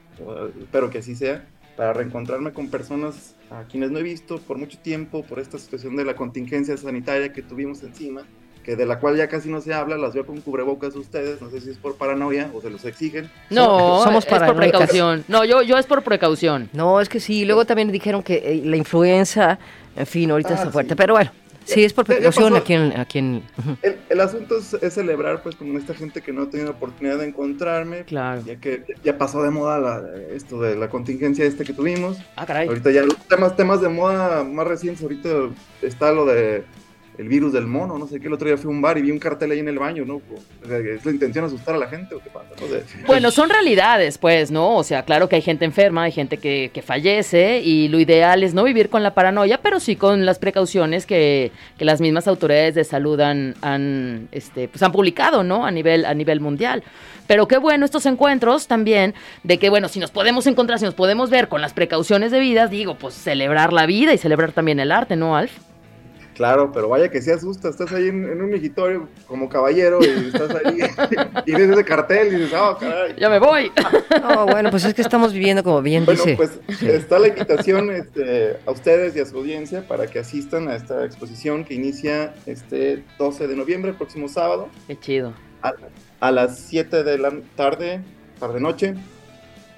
espero 0.61 0.91
que 0.91 0.99
así 0.99 1.15
sea, 1.15 1.47
para 1.77 1.93
reencontrarme 1.95 2.53
con 2.53 2.69
personas 2.69 3.35
a 3.51 3.65
quienes 3.65 3.91
no 3.91 3.99
he 3.99 4.03
visto 4.03 4.39
por 4.39 4.59
mucho 4.59 4.79
tiempo, 4.79 5.23
por 5.25 5.39
esta 5.39 5.59
situación 5.59 5.97
de 5.97 6.05
la 6.05 6.15
contingencia 6.15 6.77
sanitaria 6.77 7.33
que 7.33 7.41
tuvimos 7.43 7.83
encima, 7.83 8.23
que 8.63 8.77
de 8.77 8.85
la 8.87 9.01
cual 9.01 9.17
ya 9.17 9.27
casi 9.29 9.49
no 9.49 9.61
se 9.61 9.73
habla, 9.75 9.97
las 9.97 10.13
veo 10.15 10.25
con 10.27 10.41
cubrebocas 10.41 10.95
ustedes, 10.95 11.41
no 11.41 11.51
sé 11.51 11.61
si 11.63 11.71
es 11.71 11.79
por 11.79 11.97
paranoia 11.97 12.51
o 12.55 12.61
se 12.61 12.71
los 12.71 12.85
exigen. 12.85 13.31
No, 13.51 14.03
Somos 14.05 14.25
es 14.27 14.31
por 14.39 14.55
precaución. 14.55 15.25
No, 15.29 15.45
yo, 15.45 15.63
yo 15.63 15.79
es 15.79 15.87
por 15.87 16.03
precaución. 16.03 16.69
No, 16.75 17.01
es 17.01 17.09
que 17.09 17.19
sí, 17.21 17.45
luego 17.45 17.65
también 17.65 17.91
dijeron 17.91 18.23
que 18.23 18.35
eh, 18.37 18.63
la 18.65 18.77
influenza, 18.77 19.59
en 19.97 20.07
fin, 20.07 20.31
ahorita 20.31 20.51
Ah, 20.51 20.55
está 20.55 20.67
sí. 20.67 20.73
fuerte, 20.73 20.95
pero 20.95 21.15
bueno, 21.15 21.33
sí, 21.65 21.85
es 21.85 21.93
por 21.93 22.05
precaución 22.05 22.51
pasó. 22.53 22.63
a 22.63 22.65
quien... 22.65 22.93
A 22.99 23.05
quien 23.05 23.43
ujú. 23.59 23.77
El, 23.83 23.97
el 24.09 24.21
asunto 24.21 24.59
es, 24.59 24.75
es 24.75 24.95
celebrar 24.95 25.43
pues 25.43 25.57
con 25.57 25.77
esta 25.77 25.95
gente 25.95 26.21
que 26.23 26.33
no 26.33 26.43
ha 26.43 26.51
tenido 26.51 26.71
la 26.71 26.77
oportunidad 26.77 27.19
de 27.19 27.27
encontrarme, 27.29 28.05
Claro. 28.05 28.43
ya 28.45 28.57
que 28.57 28.85
ya 29.05 29.17
pasó 29.19 29.43
de 29.43 29.51
moda 29.51 29.79
la- 29.79 30.03
esto 30.35 30.61
de 30.61 30.77
la 30.77 30.89
contingencia 30.89 31.45
este 31.45 31.65
que 31.65 31.73
tuvimos. 31.73 32.19
Ah, 32.37 32.47
caray. 32.47 32.69
Ahorita 32.69 32.91
ya 32.91 33.03
los 33.03 33.17
temas, 33.29 33.57
temas 33.57 33.81
de 33.81 33.89
moda 33.89 34.45
más 34.45 34.67
recientes, 34.67 35.03
ahorita 35.03 35.29
está 35.83 36.13
lo 36.13 36.27
de 36.27 36.65
el 37.19 37.29
virus 37.29 37.53
del 37.53 37.67
mono, 37.67 37.99
no 37.99 38.07
sé 38.07 38.19
qué, 38.21 38.27
el 38.27 38.33
otro 38.33 38.49
día 38.49 38.57
fui 38.57 38.69
a 38.69 38.75
un 38.75 38.81
bar 38.81 38.97
y 38.97 39.03
vi 39.03 39.11
un 39.11 39.19
cartel 39.19 39.51
ahí 39.51 39.59
en 39.59 39.69
el 39.69 39.79
baño, 39.79 40.05
¿no? 40.05 40.23
¿Es 40.65 41.05
la 41.05 41.13
intención 41.13 41.45
asustar 41.45 41.75
a 41.75 41.79
la 41.79 41.87
gente 41.87 42.15
o 42.15 42.21
qué 42.21 42.31
pasa? 42.31 42.49
No. 42.59 43.07
Bueno, 43.07 43.31
son 43.31 43.51
realidades, 43.51 44.17
pues, 44.17 44.51
¿no? 44.51 44.77
O 44.77 44.83
sea, 44.83 45.05
claro 45.05 45.29
que 45.29 45.37
hay 45.37 45.43
gente 45.43 45.65
enferma, 45.65 46.05
hay 46.05 46.13
gente 46.13 46.39
que, 46.39 46.71
que 46.73 46.81
fallece 46.81 47.61
y 47.61 47.89
lo 47.89 48.01
ideal 48.01 48.43
es 48.43 48.55
no 48.55 48.65
vivir 48.65 48.89
con 48.89 49.03
la 49.03 49.15
paranoia, 49.15 49.61
pero 49.61 49.79
sí 49.79 49.97
con 49.97 50.25
las 50.25 50.39
precauciones 50.39 51.05
que, 51.05 51.53
que 51.77 51.85
las 51.85 52.01
mismas 52.01 52.27
autoridades 52.29 52.75
de 52.75 52.85
salud 52.85 53.21
han, 53.21 53.55
han, 53.61 54.29
este, 54.33 54.69
pues 54.69 54.83
han 54.83 54.93
publicado, 54.93 55.43
¿no? 55.43 55.67
A 55.67 55.71
nivel, 55.71 56.07
a 56.07 56.15
nivel 56.15 56.41
mundial. 56.41 56.83
Pero 57.27 57.47
qué 57.47 57.59
bueno 57.59 57.85
estos 57.85 58.07
encuentros 58.07 58.67
también, 58.67 59.15
de 59.43 59.59
que, 59.59 59.71
bueno, 59.71 59.89
si 59.89 60.01
nos 60.01 60.11
podemos 60.11 60.47
encontrar, 60.47 60.79
si 60.79 60.85
nos 60.85 60.95
podemos 60.95 61.31
ver 61.31 61.49
con 61.49 61.61
las 61.61 61.73
precauciones 61.73 62.33
debidas, 62.33 62.71
digo, 62.71 62.97
pues 62.97 63.15
celebrar 63.15 63.73
la 63.73 63.87
vida 63.87 64.13
y 64.13 64.19
celebrar 64.19 64.53
también 64.53 64.81
el 64.81 64.91
arte, 64.91 65.17
¿no, 65.17 65.37
Alf? 65.37 65.53
Claro, 66.35 66.73
pero 66.73 66.89
vaya 66.89 67.11
que 67.11 67.21
se 67.21 67.33
asusta, 67.33 67.69
estás 67.69 67.93
ahí 67.93 68.09
en, 68.09 68.25
en 68.25 68.41
un 68.41 68.51
migitorio 68.51 69.09
como 69.27 69.49
caballero 69.49 69.99
y 70.03 70.29
estás 70.29 70.51
ahí 70.65 70.79
y 71.47 71.53
ves 71.53 71.71
ese 71.71 71.85
cartel 71.85 72.29
y 72.29 72.37
dices, 72.37 72.55
ah, 72.55 72.77
caray. 72.81 73.15
Ya 73.19 73.29
me 73.29 73.39
voy. 73.39 73.71
No, 74.23 74.47
bueno, 74.47 74.71
pues 74.71 74.85
es 74.85 74.95
que 74.95 75.03
estamos 75.03 75.33
viviendo, 75.33 75.63
como 75.63 75.83
bien 75.83 76.05
Bueno, 76.07 76.23
dice... 76.25 76.37
pues 76.37 76.59
está 76.83 77.19
la 77.19 77.29
invitación 77.29 77.91
este, 77.91 78.57
a 78.67 78.71
ustedes 78.71 79.15
y 79.15 79.21
a 79.21 79.27
su 79.27 79.37
audiencia 79.37 79.87
para 79.87 80.07
que 80.07 80.21
asistan 80.21 80.69
a 80.69 80.75
esta 80.77 81.05
exposición 81.05 81.65
que 81.65 81.75
inicia 81.75 82.35
este 82.47 83.03
12 83.19 83.47
de 83.49 83.57
noviembre, 83.57 83.93
próximo 83.93 84.29
sábado, 84.29 84.69
Qué 84.87 84.99
chido. 84.99 85.35
a, 85.63 85.73
a 86.21 86.31
las 86.31 86.59
7 86.61 87.03
de 87.05 87.19
la 87.19 87.33
tarde, 87.57 88.01
tarde-noche. 88.41 88.95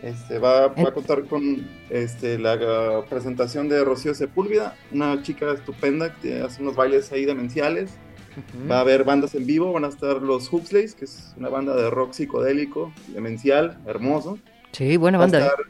Este, 0.04 0.38
va, 0.38 0.68
va 0.68 0.88
a 0.90 0.92
contar 0.92 1.24
con 1.24 1.66
este, 1.88 2.38
la 2.38 3.02
presentación 3.08 3.70
de 3.70 3.82
Rocío 3.82 4.14
Sepúlveda, 4.14 4.76
una 4.92 5.22
chica 5.22 5.50
estupenda 5.52 6.14
que 6.16 6.42
hace 6.42 6.60
unos 6.60 6.76
bailes 6.76 7.10
ahí 7.10 7.24
demenciales. 7.24 7.90
Va 8.70 8.78
a 8.78 8.80
haber 8.80 9.04
bandas 9.04 9.34
en 9.34 9.46
vivo, 9.46 9.72
van 9.72 9.84
a 9.86 9.88
estar 9.88 10.20
los 10.20 10.52
Huxleys, 10.52 10.94
que 10.94 11.06
es 11.06 11.32
una 11.38 11.48
banda 11.48 11.74
de 11.74 11.88
rock 11.88 12.12
psicodélico, 12.12 12.92
demencial, 13.08 13.78
hermoso. 13.86 14.38
Sí, 14.72 14.98
buena 14.98 15.16
Va 15.16 15.24
banda. 15.24 15.38
¿eh? 15.38 15.42
estar, 15.42 15.64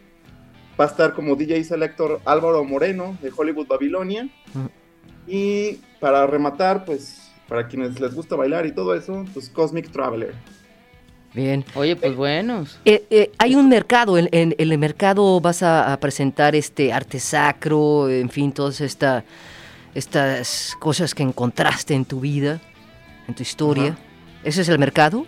va 0.81 0.85
a 0.85 0.89
estar 0.89 1.15
como 1.15 1.37
DJ 1.37 1.63
selector 1.63 2.21
Álvaro 2.25 2.65
Moreno 2.65 3.17
de 3.23 3.31
Hollywood 3.37 3.69
Babilonia. 3.69 4.29
Y 5.29 5.79
para 6.01 6.27
rematar, 6.27 6.85
pues 6.85 7.31
para 7.49 7.69
quienes 7.69 8.01
les 8.01 8.15
gusta 8.15 8.35
bailar 8.35 8.67
y 8.67 8.73
todo 8.73 8.97
eso, 8.97 9.25
pues 9.33 9.49
Cosmic 9.49 9.91
Traveler. 9.93 10.35
Bien. 11.35 11.65
Oye, 11.75 11.97
pues 11.97 12.15
buenos. 12.15 12.79
Eh, 12.85 13.05
eh, 13.11 13.31
hay 13.39 13.57
un 13.57 13.69
mercado, 13.69 14.17
en, 14.19 14.29
en- 14.31 14.55
en 14.57 14.71
el 14.73 14.79
mercado 14.79 15.41
vas 15.41 15.63
a, 15.65 15.93
a 15.93 15.99
presentar 15.99 16.55
este 16.55 16.93
arte 16.93 17.19
sacro, 17.19 18.09
en 18.09 18.31
fin, 18.31 18.53
todas 18.53 18.81
esta, 18.81 19.25
estas 19.95 20.75
cosas 20.79 21.15
que 21.15 21.23
encontraste 21.25 21.95
en 21.95 22.05
tu 22.05 22.21
vida, 22.21 22.61
en 23.27 23.35
tu 23.35 23.43
historia. 23.43 23.93
Ajá. 23.93 23.99
¿Ese 24.45 24.63
es 24.63 24.69
el 24.69 24.79
mercado? 24.79 25.27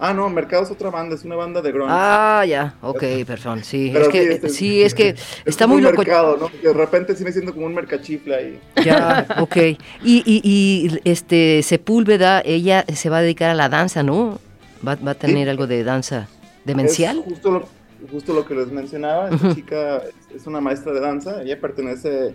Ah, 0.00 0.14
no, 0.14 0.28
Mercado 0.30 0.62
es 0.62 0.70
otra 0.70 0.90
banda, 0.90 1.16
es 1.16 1.24
una 1.24 1.34
banda 1.34 1.60
de 1.60 1.72
grunge. 1.72 1.92
Ah, 1.92 2.44
ya, 2.48 2.76
ok, 2.80 3.02
perdón, 3.26 3.64
sí. 3.64 3.90
Pero 3.92 4.04
es 4.06 4.10
que, 4.10 4.32
este- 4.34 4.48
sí, 4.48 4.80
es 4.82 4.94
que 4.94 5.08
es 5.08 5.18
está 5.44 5.66
muy 5.66 5.78
un 5.78 5.82
loco. 5.84 5.98
mercado, 5.98 6.36
¿no? 6.36 6.50
De 6.62 6.72
repente 6.72 7.16
sí 7.16 7.24
me 7.24 7.32
siento 7.32 7.52
como 7.52 7.66
un 7.66 7.74
mercachifla 7.74 8.36
ahí. 8.36 8.60
Ya, 8.84 9.26
ok. 9.40 9.56
Y, 9.56 9.76
y, 10.04 10.40
y 10.44 11.00
este 11.04 11.62
Sepúlveda, 11.64 12.40
ella 12.44 12.84
se 12.94 13.10
va 13.10 13.18
a 13.18 13.22
dedicar 13.22 13.50
a 13.50 13.54
la 13.54 13.68
danza, 13.68 14.02
¿no? 14.04 14.38
Va, 14.86 14.94
va 14.96 15.12
a 15.12 15.14
tener 15.14 15.48
algo 15.48 15.66
de 15.66 15.82
danza 15.84 16.28
demencial. 16.64 17.18
Es 17.18 17.24
justo 17.24 17.50
lo, 17.50 17.68
justo 18.10 18.32
lo 18.32 18.44
que 18.44 18.54
les 18.54 18.70
mencionaba. 18.70 19.30
Esta 19.30 19.54
chica 19.54 19.96
es, 19.98 20.36
es 20.36 20.46
una 20.46 20.60
maestra 20.60 20.92
de 20.92 21.00
danza. 21.00 21.42
Ella 21.42 21.60
pertenece 21.60 22.34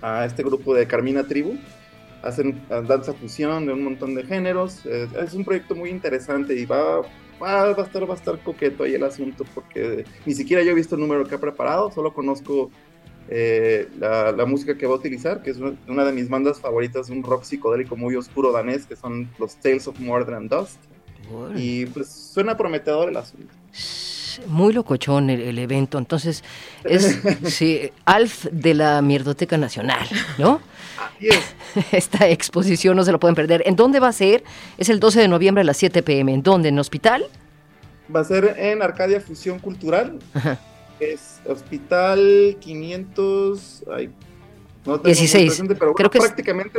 a 0.00 0.24
este 0.24 0.42
grupo 0.42 0.74
de 0.74 0.86
Carmina 0.86 1.24
Tribu. 1.24 1.56
Hacen 2.22 2.60
eh, 2.70 2.82
danza 2.86 3.12
fusión 3.12 3.66
de 3.66 3.72
un 3.72 3.84
montón 3.84 4.14
de 4.14 4.24
géneros. 4.24 4.80
Eh, 4.86 5.08
es 5.24 5.34
un 5.34 5.44
proyecto 5.44 5.74
muy 5.74 5.90
interesante 5.90 6.54
y 6.54 6.64
va, 6.64 7.00
va, 7.40 7.72
va 7.72 7.82
a 7.82 7.84
estar, 7.84 8.08
va 8.08 8.14
a 8.14 8.16
estar 8.16 8.38
coqueto 8.40 8.84
ahí 8.84 8.94
el 8.94 9.04
asunto 9.04 9.44
porque 9.54 10.04
ni 10.26 10.34
siquiera 10.34 10.62
yo 10.62 10.72
he 10.72 10.74
visto 10.74 10.94
el 10.96 11.00
número 11.00 11.24
que 11.24 11.34
ha 11.34 11.40
preparado. 11.40 11.90
Solo 11.90 12.12
conozco 12.12 12.70
eh, 13.28 13.88
la, 13.98 14.32
la 14.32 14.46
música 14.46 14.76
que 14.76 14.86
va 14.86 14.94
a 14.94 14.96
utilizar, 14.96 15.42
que 15.42 15.50
es 15.50 15.58
una, 15.58 15.74
una 15.88 16.04
de 16.04 16.12
mis 16.12 16.28
bandas 16.28 16.60
favoritas, 16.60 17.08
un 17.08 17.22
rock 17.22 17.44
psicodélico 17.44 17.96
muy 17.96 18.16
oscuro 18.16 18.52
danés, 18.52 18.86
que 18.86 18.96
son 18.96 19.28
los 19.38 19.56
Tales 19.56 19.86
of 19.86 19.98
Murder 20.00 20.34
and 20.34 20.50
Dust. 20.50 20.78
Y 21.56 21.86
pues 21.86 22.08
suena 22.08 22.56
prometedor 22.56 23.08
el 23.08 23.16
asunto. 23.16 23.52
Muy 24.46 24.72
locochón 24.72 25.30
el, 25.30 25.40
el 25.40 25.58
evento. 25.58 25.98
Entonces, 25.98 26.42
es 26.84 27.20
sí, 27.44 27.90
Alf 28.04 28.46
de 28.50 28.74
la 28.74 29.02
Mierdoteca 29.02 29.56
Nacional, 29.58 30.06
¿no? 30.38 30.60
Así 30.98 31.28
es. 31.28 31.54
Esta 31.92 32.28
exposición 32.28 32.96
no 32.96 33.04
se 33.04 33.12
lo 33.12 33.20
pueden 33.20 33.34
perder. 33.34 33.62
¿En 33.66 33.76
dónde 33.76 34.00
va 34.00 34.08
a 34.08 34.12
ser? 34.12 34.44
Es 34.78 34.88
el 34.88 35.00
12 35.00 35.20
de 35.20 35.28
noviembre 35.28 35.62
a 35.62 35.64
las 35.64 35.76
7 35.76 36.02
pm. 36.02 36.34
¿En 36.34 36.42
dónde? 36.42 36.68
¿En 36.68 36.78
hospital? 36.78 37.26
Va 38.14 38.20
a 38.20 38.24
ser 38.24 38.56
en 38.58 38.82
Arcadia 38.82 39.20
Fusión 39.20 39.58
Cultural. 39.58 40.18
Ajá. 40.34 40.58
Es 41.00 41.40
Hospital 41.46 42.56
500. 42.60 43.84
Ay, 43.92 44.10
no 44.86 45.00
tengo 45.00 45.02
muy 45.02 45.12
16. 45.12 45.46
presente, 45.46 45.74
pero 45.74 45.94
Creo 45.94 46.08
bueno, 46.08 46.10
que 46.10 46.18
prácticamente, 46.18 46.78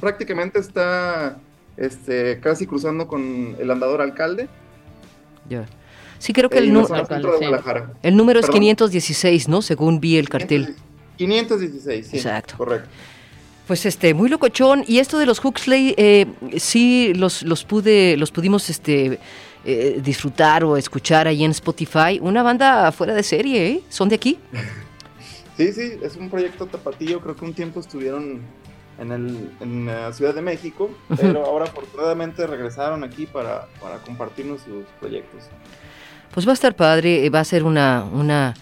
prácticamente 0.00 0.58
está 0.58 1.38
este, 1.76 2.40
casi 2.40 2.66
cruzando 2.66 3.08
con 3.08 3.56
el 3.58 3.70
andador 3.70 4.00
alcalde. 4.00 4.48
Ya. 5.48 5.66
Sí, 6.18 6.32
creo 6.32 6.48
que 6.48 6.58
ahí 6.58 6.68
el. 6.68 6.76
Guadalajara. 6.76 7.92
el 8.02 8.16
número 8.16 8.40
es 8.40 8.46
Perdón. 8.46 8.60
516, 8.60 9.48
¿no? 9.48 9.62
Según 9.62 10.00
vi 10.00 10.16
el 10.16 10.28
cartel. 10.28 10.74
516, 11.18 12.06
sí. 12.06 12.16
Exacto. 12.16 12.56
Correcto. 12.56 12.88
Pues 13.66 13.86
este, 13.86 14.14
muy 14.14 14.28
locochón. 14.28 14.84
Y 14.86 14.98
esto 14.98 15.18
de 15.18 15.26
los 15.26 15.42
Huxley, 15.44 15.94
eh, 15.96 16.26
sí 16.56 17.12
los, 17.14 17.42
los 17.42 17.64
pude, 17.64 18.16
los 18.16 18.30
pudimos 18.30 18.68
este 18.68 19.18
eh, 19.64 20.00
disfrutar 20.04 20.64
o 20.64 20.76
escuchar 20.76 21.26
ahí 21.26 21.44
en 21.44 21.50
Spotify. 21.52 22.18
Una 22.20 22.42
banda 22.42 22.92
fuera 22.92 23.14
de 23.14 23.22
serie, 23.22 23.66
¿eh? 23.66 23.82
¿Son 23.88 24.08
de 24.08 24.16
aquí? 24.16 24.38
Sí, 25.56 25.72
sí, 25.72 25.92
es 26.02 26.16
un 26.16 26.30
proyecto 26.30 26.66
tapatío. 26.66 27.20
Creo 27.20 27.36
que 27.36 27.44
un 27.44 27.54
tiempo 27.54 27.78
estuvieron 27.78 28.40
en, 28.98 29.12
el, 29.12 29.50
en 29.60 29.86
la 29.86 30.12
Ciudad 30.12 30.34
de 30.34 30.42
México, 30.42 30.90
pero 31.16 31.44
ahora 31.44 31.64
afortunadamente 31.66 32.46
regresaron 32.46 33.02
aquí 33.04 33.26
para, 33.26 33.66
para 33.80 33.98
compartirnos 33.98 34.60
sus 34.62 34.84
proyectos. 35.00 35.44
Pues 36.32 36.46
va 36.46 36.50
a 36.50 36.54
estar 36.54 36.74
padre, 36.74 37.24
eh, 37.26 37.30
va 37.30 37.40
a 37.40 37.44
ser 37.44 37.62
una, 37.64 38.04
una, 38.12 38.54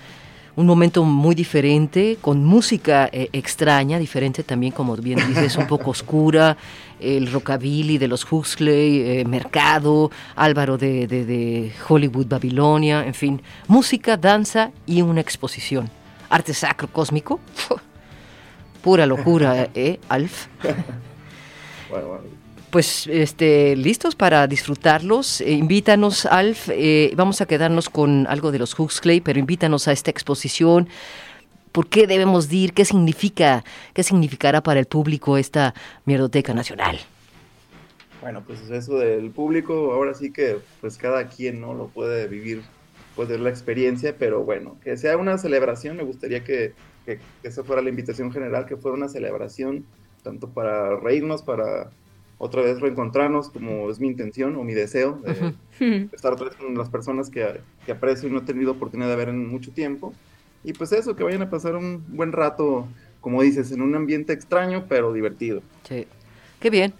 un 0.57 0.66
momento 0.66 1.05
muy 1.05 1.35
diferente, 1.35 2.18
con 2.20 2.45
música 2.45 3.09
eh, 3.12 3.28
extraña, 3.33 3.99
diferente 3.99 4.43
también, 4.43 4.72
como 4.72 4.95
bien 4.97 5.18
dices, 5.28 5.57
un 5.57 5.66
poco 5.66 5.91
oscura, 5.97 6.57
el 7.01 7.33
rockabilly 7.33 7.99
de 7.99 8.09
los 8.09 8.30
Huxley, 8.30 9.01
eh, 9.20 9.24
Mercado, 9.24 10.11
Álvaro 10.37 10.76
de, 10.78 11.07
de- 11.07 11.24
de 11.24 11.72
Hollywood, 11.89 12.26
Babilonia, 12.26 13.05
en 13.07 13.14
fin, 13.14 13.43
música, 13.68 14.16
danza 14.16 14.70
y 14.87 15.01
una 15.03 15.20
exposición. 15.20 15.91
Arte 16.28 16.55
sacro 16.55 16.89
cósmico, 16.89 17.41
pura 18.83 19.07
locura, 19.07 19.68
¿eh, 19.74 19.99
Alf? 20.09 20.47
Bueno, 21.91 22.09
bueno. 22.09 22.24
Pues 22.70 23.07
este, 23.07 23.76
listos 23.76 24.14
para 24.14 24.47
disfrutarlos. 24.47 25.43
Eh, 25.43 25.53
invítanos, 25.53 26.24
Alf. 26.24 26.70
eh, 26.70 27.12
vamos 27.16 27.43
a 27.43 27.47
quedarnos 27.47 27.91
con 27.91 28.26
algo 28.28 28.51
de 28.51 28.59
los 28.59 28.78
Huxley, 28.78 29.20
pero 29.20 29.39
invítanos 29.39 29.89
a 29.89 29.93
esta 29.93 30.11
exposición. 30.11 30.89
¿Por 31.70 31.89
qué 31.89 32.07
debemos 32.07 32.49
de 32.49 32.57
ir? 32.57 32.72
¿Qué 32.72 32.85
significa? 32.87 33.62
¿Qué 33.93 34.03
significará 34.03 34.62
para 34.62 34.80
el 34.80 34.87
público 34.87 35.37
esta 35.37 35.74
Mierdoteca 36.07 36.55
Nacional? 36.55 36.99
Bueno, 38.22 38.43
pues 38.47 38.61
eso 38.70 38.99
del 38.99 39.30
público, 39.30 39.93
ahora 39.93 40.14
sí 40.14 40.33
que 40.33 40.59
pues 40.80 40.97
cada 40.97 41.28
quien 41.28 41.61
no 41.61 41.74
lo 41.74 41.89
puede 41.89 42.28
vivir, 42.28 42.62
puede 43.16 43.33
ver 43.33 43.41
la 43.41 43.51
experiencia, 43.51 44.14
pero 44.16 44.45
bueno, 44.45 44.76
que 44.83 44.97
sea 44.97 45.16
una 45.16 45.39
celebración, 45.39 45.97
me 45.97 46.05
gustaría 46.05 46.45
que, 46.45 46.72
que, 47.05 47.19
que 47.43 47.49
esa 47.49 47.65
fuera 47.65 47.83
la 47.83 47.89
invitación 47.89 48.33
general, 48.33 48.67
que 48.67 48.77
fuera 48.77 48.97
una 48.97 49.09
celebración, 49.09 49.85
tanto 50.23 50.49
para 50.49 50.97
reírnos, 50.97 51.43
para 51.43 51.91
otra 52.39 52.63
vez 52.63 52.81
reencontrarnos, 52.81 53.51
como 53.51 53.89
es 53.89 54.01
mi 54.01 54.09
intención 54.09 54.57
o 54.57 54.65
mi 54.65 54.75
deseo, 54.75 55.21
de 55.79 56.09
estar 56.13 56.33
otra 56.33 56.47
vez 56.47 56.57
con 56.57 56.77
las 56.77 56.89
personas 56.89 57.31
que, 57.31 57.61
que 57.87 57.93
aprecio 57.93 58.29
y 58.29 58.33
no 58.33 58.39
he 58.39 58.43
tenido 58.43 58.73
oportunidad 58.73 59.09
de 59.09 59.17
ver 59.17 59.29
en 59.29 59.47
mucho 59.47 59.71
tiempo. 59.71 60.13
Y 60.65 60.73
pues 60.73 60.91
eso, 60.91 61.15
que 61.15 61.23
vayan 61.23 61.43
a 61.43 61.51
pasar 61.51 61.77
un 61.77 62.05
buen 62.09 62.33
rato, 62.33 62.89
como 63.21 63.43
dices, 63.43 63.71
en 63.71 63.81
un 63.81 63.95
ambiente 63.95 64.33
extraño, 64.33 64.87
pero 64.89 65.13
divertido. 65.13 65.63
Sí. 65.89 66.09
Qué 66.59 66.71
bien. 66.71 66.95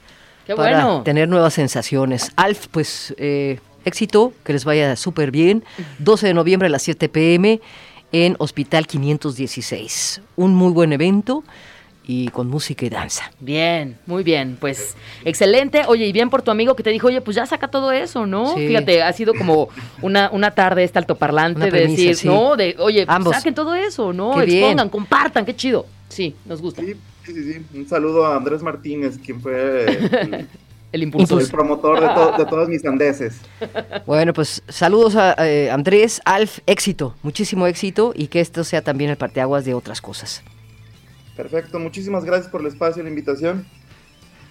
Qué 0.47 0.55
para 0.55 0.85
bueno. 0.85 1.03
tener 1.03 1.29
nuevas 1.29 1.55
sensaciones. 1.55 2.31
Alf, 2.37 2.69
pues 2.69 3.13
eh, 3.19 3.59
éxito, 3.85 4.33
que 4.45 4.53
les 4.53 4.65
vaya 4.65 4.95
súper 4.95 5.33
bien. 5.33 5.65
12 5.99 6.29
de 6.29 6.35
noviembre 6.35 6.67
a 6.67 6.71
las 6.71 6.83
7 6.83 7.09
pm 7.09 7.61
en 8.13 8.37
Hospital 8.39 8.87
516. 8.87 10.21
Un 10.37 10.55
muy 10.55 10.73
buen 10.73 10.93
evento 10.93 11.43
y 12.05 12.29
con 12.29 12.49
música 12.49 12.85
y 12.85 12.91
danza. 12.91 13.31
Bien, 13.41 13.99
muy 14.07 14.23
bien, 14.23 14.57
pues 14.61 14.97
excelente. 15.25 15.83
Oye, 15.87 16.07
y 16.07 16.13
bien 16.13 16.31
por 16.31 16.43
tu 16.43 16.51
amigo 16.51 16.75
que 16.75 16.83
te 16.83 16.91
dijo, 16.91 17.07
oye, 17.09 17.21
pues 17.21 17.37
ya 17.37 17.47
saca 17.47 17.69
todo 17.69 17.93
eso, 17.93 18.27
¿no? 18.27 18.55
Sí. 18.55 18.67
Fíjate, 18.67 19.03
ha 19.03 19.13
sido 19.13 19.35
como 19.35 19.69
una, 20.01 20.31
una 20.31 20.51
tarde 20.51 20.85
este 20.85 20.99
altoparlante 20.99 21.57
Una 21.57 21.67
de 21.67 21.71
premisa, 21.71 22.03
decir, 22.03 22.17
sí. 22.17 22.29
no, 22.29 22.57
de, 22.57 22.77
oye, 22.79 23.07
pues 23.07 23.17
Ambos. 23.17 23.37
saquen 23.37 23.55
todo 23.55 23.75
eso, 23.75 24.13
¿no? 24.13 24.35
Qué 24.35 24.47
bien. 24.47 24.65
Expongan, 24.65 24.89
compartan, 24.89 25.45
qué 25.45 25.55
chido. 25.55 25.87
Sí, 26.09 26.35
nos 26.45 26.61
gusta. 26.61 26.83
Sí, 26.83 26.95
sí, 27.25 27.33
sí, 27.33 27.53
sí. 27.53 27.79
Un 27.79 27.89
saludo 27.89 28.27
a 28.27 28.37
Andrés 28.37 28.63
Martínez, 28.63 29.19
quien 29.25 29.41
fue 29.41 29.87
el, 29.87 30.49
El 30.93 31.03
impulso. 31.03 31.39
el 31.41 31.49
promotor 31.49 32.01
de, 32.01 32.09
to- 32.09 32.35
de 32.37 32.45
todos 32.47 32.69
mis 32.69 32.85
andeses. 32.85 33.41
Bueno, 34.07 34.33
pues 34.35 34.63
saludos 34.69 35.17
a 35.17 35.35
eh, 35.39 35.71
Andrés, 35.71 36.21
Alf, 36.27 36.59
éxito, 36.67 37.15
muchísimo 37.23 37.67
éxito 37.67 38.13
y 38.15 38.27
que 38.29 38.41
esto 38.41 38.63
sea 38.63 38.83
también 38.83 39.11
el 39.11 39.17
parteaguas 39.17 39.65
de 39.65 39.73
otras 39.75 40.01
cosas. 40.03 40.43
Perfecto, 41.37 41.79
muchísimas 41.79 42.25
gracias 42.25 42.49
por 42.51 42.61
el 42.61 42.67
espacio 42.67 43.01
y 43.01 43.05
la 43.05 43.09
invitación. 43.09 43.67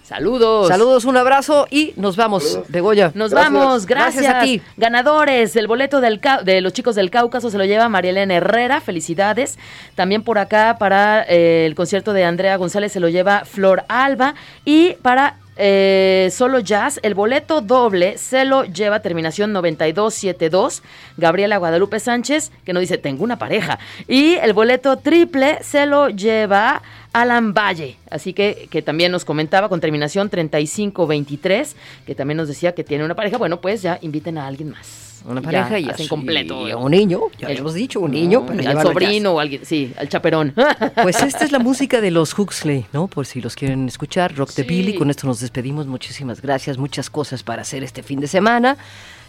Saludos. 0.02 0.66
Saludos, 0.66 1.04
un 1.04 1.16
abrazo 1.16 1.68
y 1.70 1.94
nos 1.96 2.16
vamos, 2.16 2.42
Saludos. 2.42 2.68
Begoya. 2.70 3.12
Nos 3.14 3.30
Gracias. 3.30 3.52
vamos, 3.52 3.86
gracias. 3.86 4.24
Gracias 4.24 4.42
a 4.42 4.44
ti. 4.44 4.60
Ganadores, 4.76 5.54
el 5.54 5.68
boleto 5.68 6.00
del 6.00 6.20
de 6.44 6.60
los 6.60 6.72
chicos 6.72 6.96
del 6.96 7.08
Cáucaso 7.08 7.50
se 7.50 7.56
lo 7.56 7.64
lleva 7.64 7.88
María 7.88 8.10
Elena 8.10 8.34
Herrera, 8.34 8.80
felicidades. 8.80 9.58
También 9.94 10.22
por 10.24 10.38
acá 10.38 10.76
para 10.78 11.22
eh, 11.28 11.64
el 11.66 11.76
concierto 11.76 12.12
de 12.12 12.24
Andrea 12.24 12.56
González 12.56 12.90
se 12.92 12.98
lo 13.00 13.08
lleva 13.08 13.44
Flor 13.44 13.84
Alba. 13.88 14.34
Y 14.64 14.94
para 15.02 15.36
eh, 15.64 16.28
Solo 16.32 16.58
Jazz, 16.58 16.98
el 17.04 17.14
boleto 17.14 17.60
doble 17.60 18.18
se 18.18 18.44
lo 18.44 18.64
lleva 18.64 18.98
terminación 18.98 19.52
9272, 19.52 20.82
Gabriela 21.16 21.58
Guadalupe 21.58 22.00
Sánchez, 22.00 22.50
que 22.64 22.72
nos 22.72 22.80
dice, 22.80 22.98
tengo 22.98 23.22
una 23.22 23.38
pareja. 23.38 23.78
Y 24.08 24.34
el 24.34 24.54
boleto 24.54 24.96
triple 24.96 25.58
se 25.62 25.86
lo 25.86 26.08
lleva 26.08 26.82
Alan 27.12 27.54
Valle, 27.54 27.96
así 28.10 28.32
que, 28.32 28.66
que 28.72 28.82
también 28.82 29.12
nos 29.12 29.24
comentaba 29.24 29.68
con 29.68 29.80
terminación 29.80 30.30
3523, 30.30 31.76
que 32.06 32.14
también 32.16 32.38
nos 32.38 32.48
decía 32.48 32.74
que 32.74 32.82
tiene 32.82 33.04
una 33.04 33.14
pareja. 33.14 33.38
Bueno, 33.38 33.60
pues 33.60 33.82
ya 33.82 34.00
inviten 34.02 34.38
a 34.38 34.48
alguien 34.48 34.70
más. 34.70 35.01
Una 35.24 35.40
Y 35.40 35.44
pareja 35.44 35.78
y, 35.78 35.88
a 35.88 35.92
hacen 35.92 36.08
completo. 36.08 36.66
y 36.66 36.72
a 36.72 36.76
un 36.76 36.90
niño, 36.90 37.20
ya 37.38 37.48
El- 37.48 37.58
hemos 37.58 37.74
dicho, 37.74 38.00
un 38.00 38.10
niño. 38.10 38.44
Para 38.46 38.70
al 38.70 38.82
sobrino 38.82 39.32
o 39.34 39.40
alguien, 39.40 39.64
sí, 39.64 39.92
al 39.96 40.08
chaperón. 40.08 40.54
Pues 41.02 41.22
esta 41.22 41.44
es 41.44 41.52
la 41.52 41.58
música 41.60 42.00
de 42.00 42.10
los 42.10 42.36
Huxley, 42.38 42.86
¿no? 42.92 43.06
Por 43.06 43.26
si 43.26 43.40
los 43.40 43.54
quieren 43.54 43.86
escuchar, 43.88 44.34
Rock 44.36 44.50
the 44.54 44.62
Sí. 44.62 44.68
Billy. 44.68 44.94
Con 44.94 45.10
esto 45.10 45.26
nos 45.26 45.40
despedimos. 45.40 45.86
Muchísimas 45.86 46.40
gracias. 46.42 46.78
Muchas 46.78 47.08
cosas 47.10 47.42
para 47.42 47.62
hacer 47.62 47.82
este 47.84 48.02
fin 48.02 48.20
de 48.20 48.26
semana. 48.26 48.76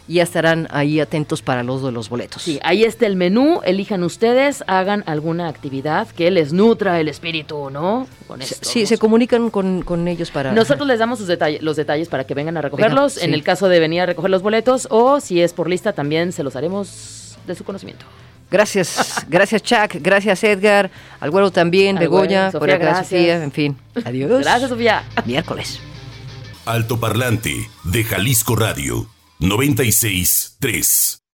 Y 0.08 0.16
ya 0.16 0.24
estarán 0.24 0.68
ahí 0.72 1.00
atentos 1.00 1.42
para 1.42 1.64
los 1.64 1.82
de 1.82 1.92
los 1.92 2.10
boletos. 2.10 2.42
Sí, 2.42 2.60
ahí 2.64 2.84
está 2.84 3.06
el 3.06 3.16
menú, 3.16 3.62
elijan 3.64 4.04
ustedes, 4.04 4.64
hagan 4.68 5.04
alguna 5.08 5.48
actividad 5.48 6.08
que 6.10 6.30
les 6.30 6.52
nutra 6.52 7.00
el 7.00 7.08
espíritu, 7.08 7.70
¿no? 7.70 8.06
Con 8.28 8.42
esto, 8.42 8.68
sí, 8.70 8.82
¿no? 8.82 8.88
se 8.88 8.98
comunican 8.98 9.50
con, 9.50 9.82
con 9.82 10.08
ellos 10.08 10.30
para... 10.30 10.52
Nosotros 10.52 10.88
les 10.88 11.00
damos 11.00 11.26
detalles, 11.26 11.62
los 11.62 11.78
detalles 11.78 12.10
para 12.10 12.26
que 12.26 12.34
vengan 12.34 12.58
a 12.58 12.62
recogerlos. 12.62 13.16
Venga, 13.16 13.28
En 13.28 13.34
el 13.34 13.44
caso 13.44 13.70
de 13.70 13.80
venir 13.80 14.02
a 14.02 14.06
recoger 14.06 14.30
los 14.30 14.42
boletos, 14.42 14.88
o 14.92 15.22
si 15.22 15.42
es 15.42 15.54
por 15.54 15.70
lista, 15.70 15.94
también 15.94 16.34
se 16.34 16.44
los 16.44 16.56
haremos 16.58 17.38
de 17.48 17.56
su 17.56 17.64
conocimiento. 17.64 18.06
Gracias, 18.52 19.26
gracias 19.30 19.64
Chuck, 19.64 19.96
gracias 19.96 20.44
Edgar, 20.44 20.92
al 21.20 21.32
güero 21.32 21.50
también, 21.50 21.98
Al 21.98 22.04
Begoña, 22.04 22.52
por 22.52 22.62
Sofía, 22.62 22.76
acá 22.76 22.86
gracias. 22.86 23.08
Sofía, 23.08 23.44
en 23.44 23.52
fin. 23.52 23.78
Adiós. 24.04 24.42
Gracias, 24.44 24.70
Sofía. 24.70 25.04
Miércoles. 25.26 25.80
Altoparlante 26.66 27.68
de 27.84 28.04
Jalisco 28.04 28.56
Radio 28.56 29.13
96.3. 29.44 31.23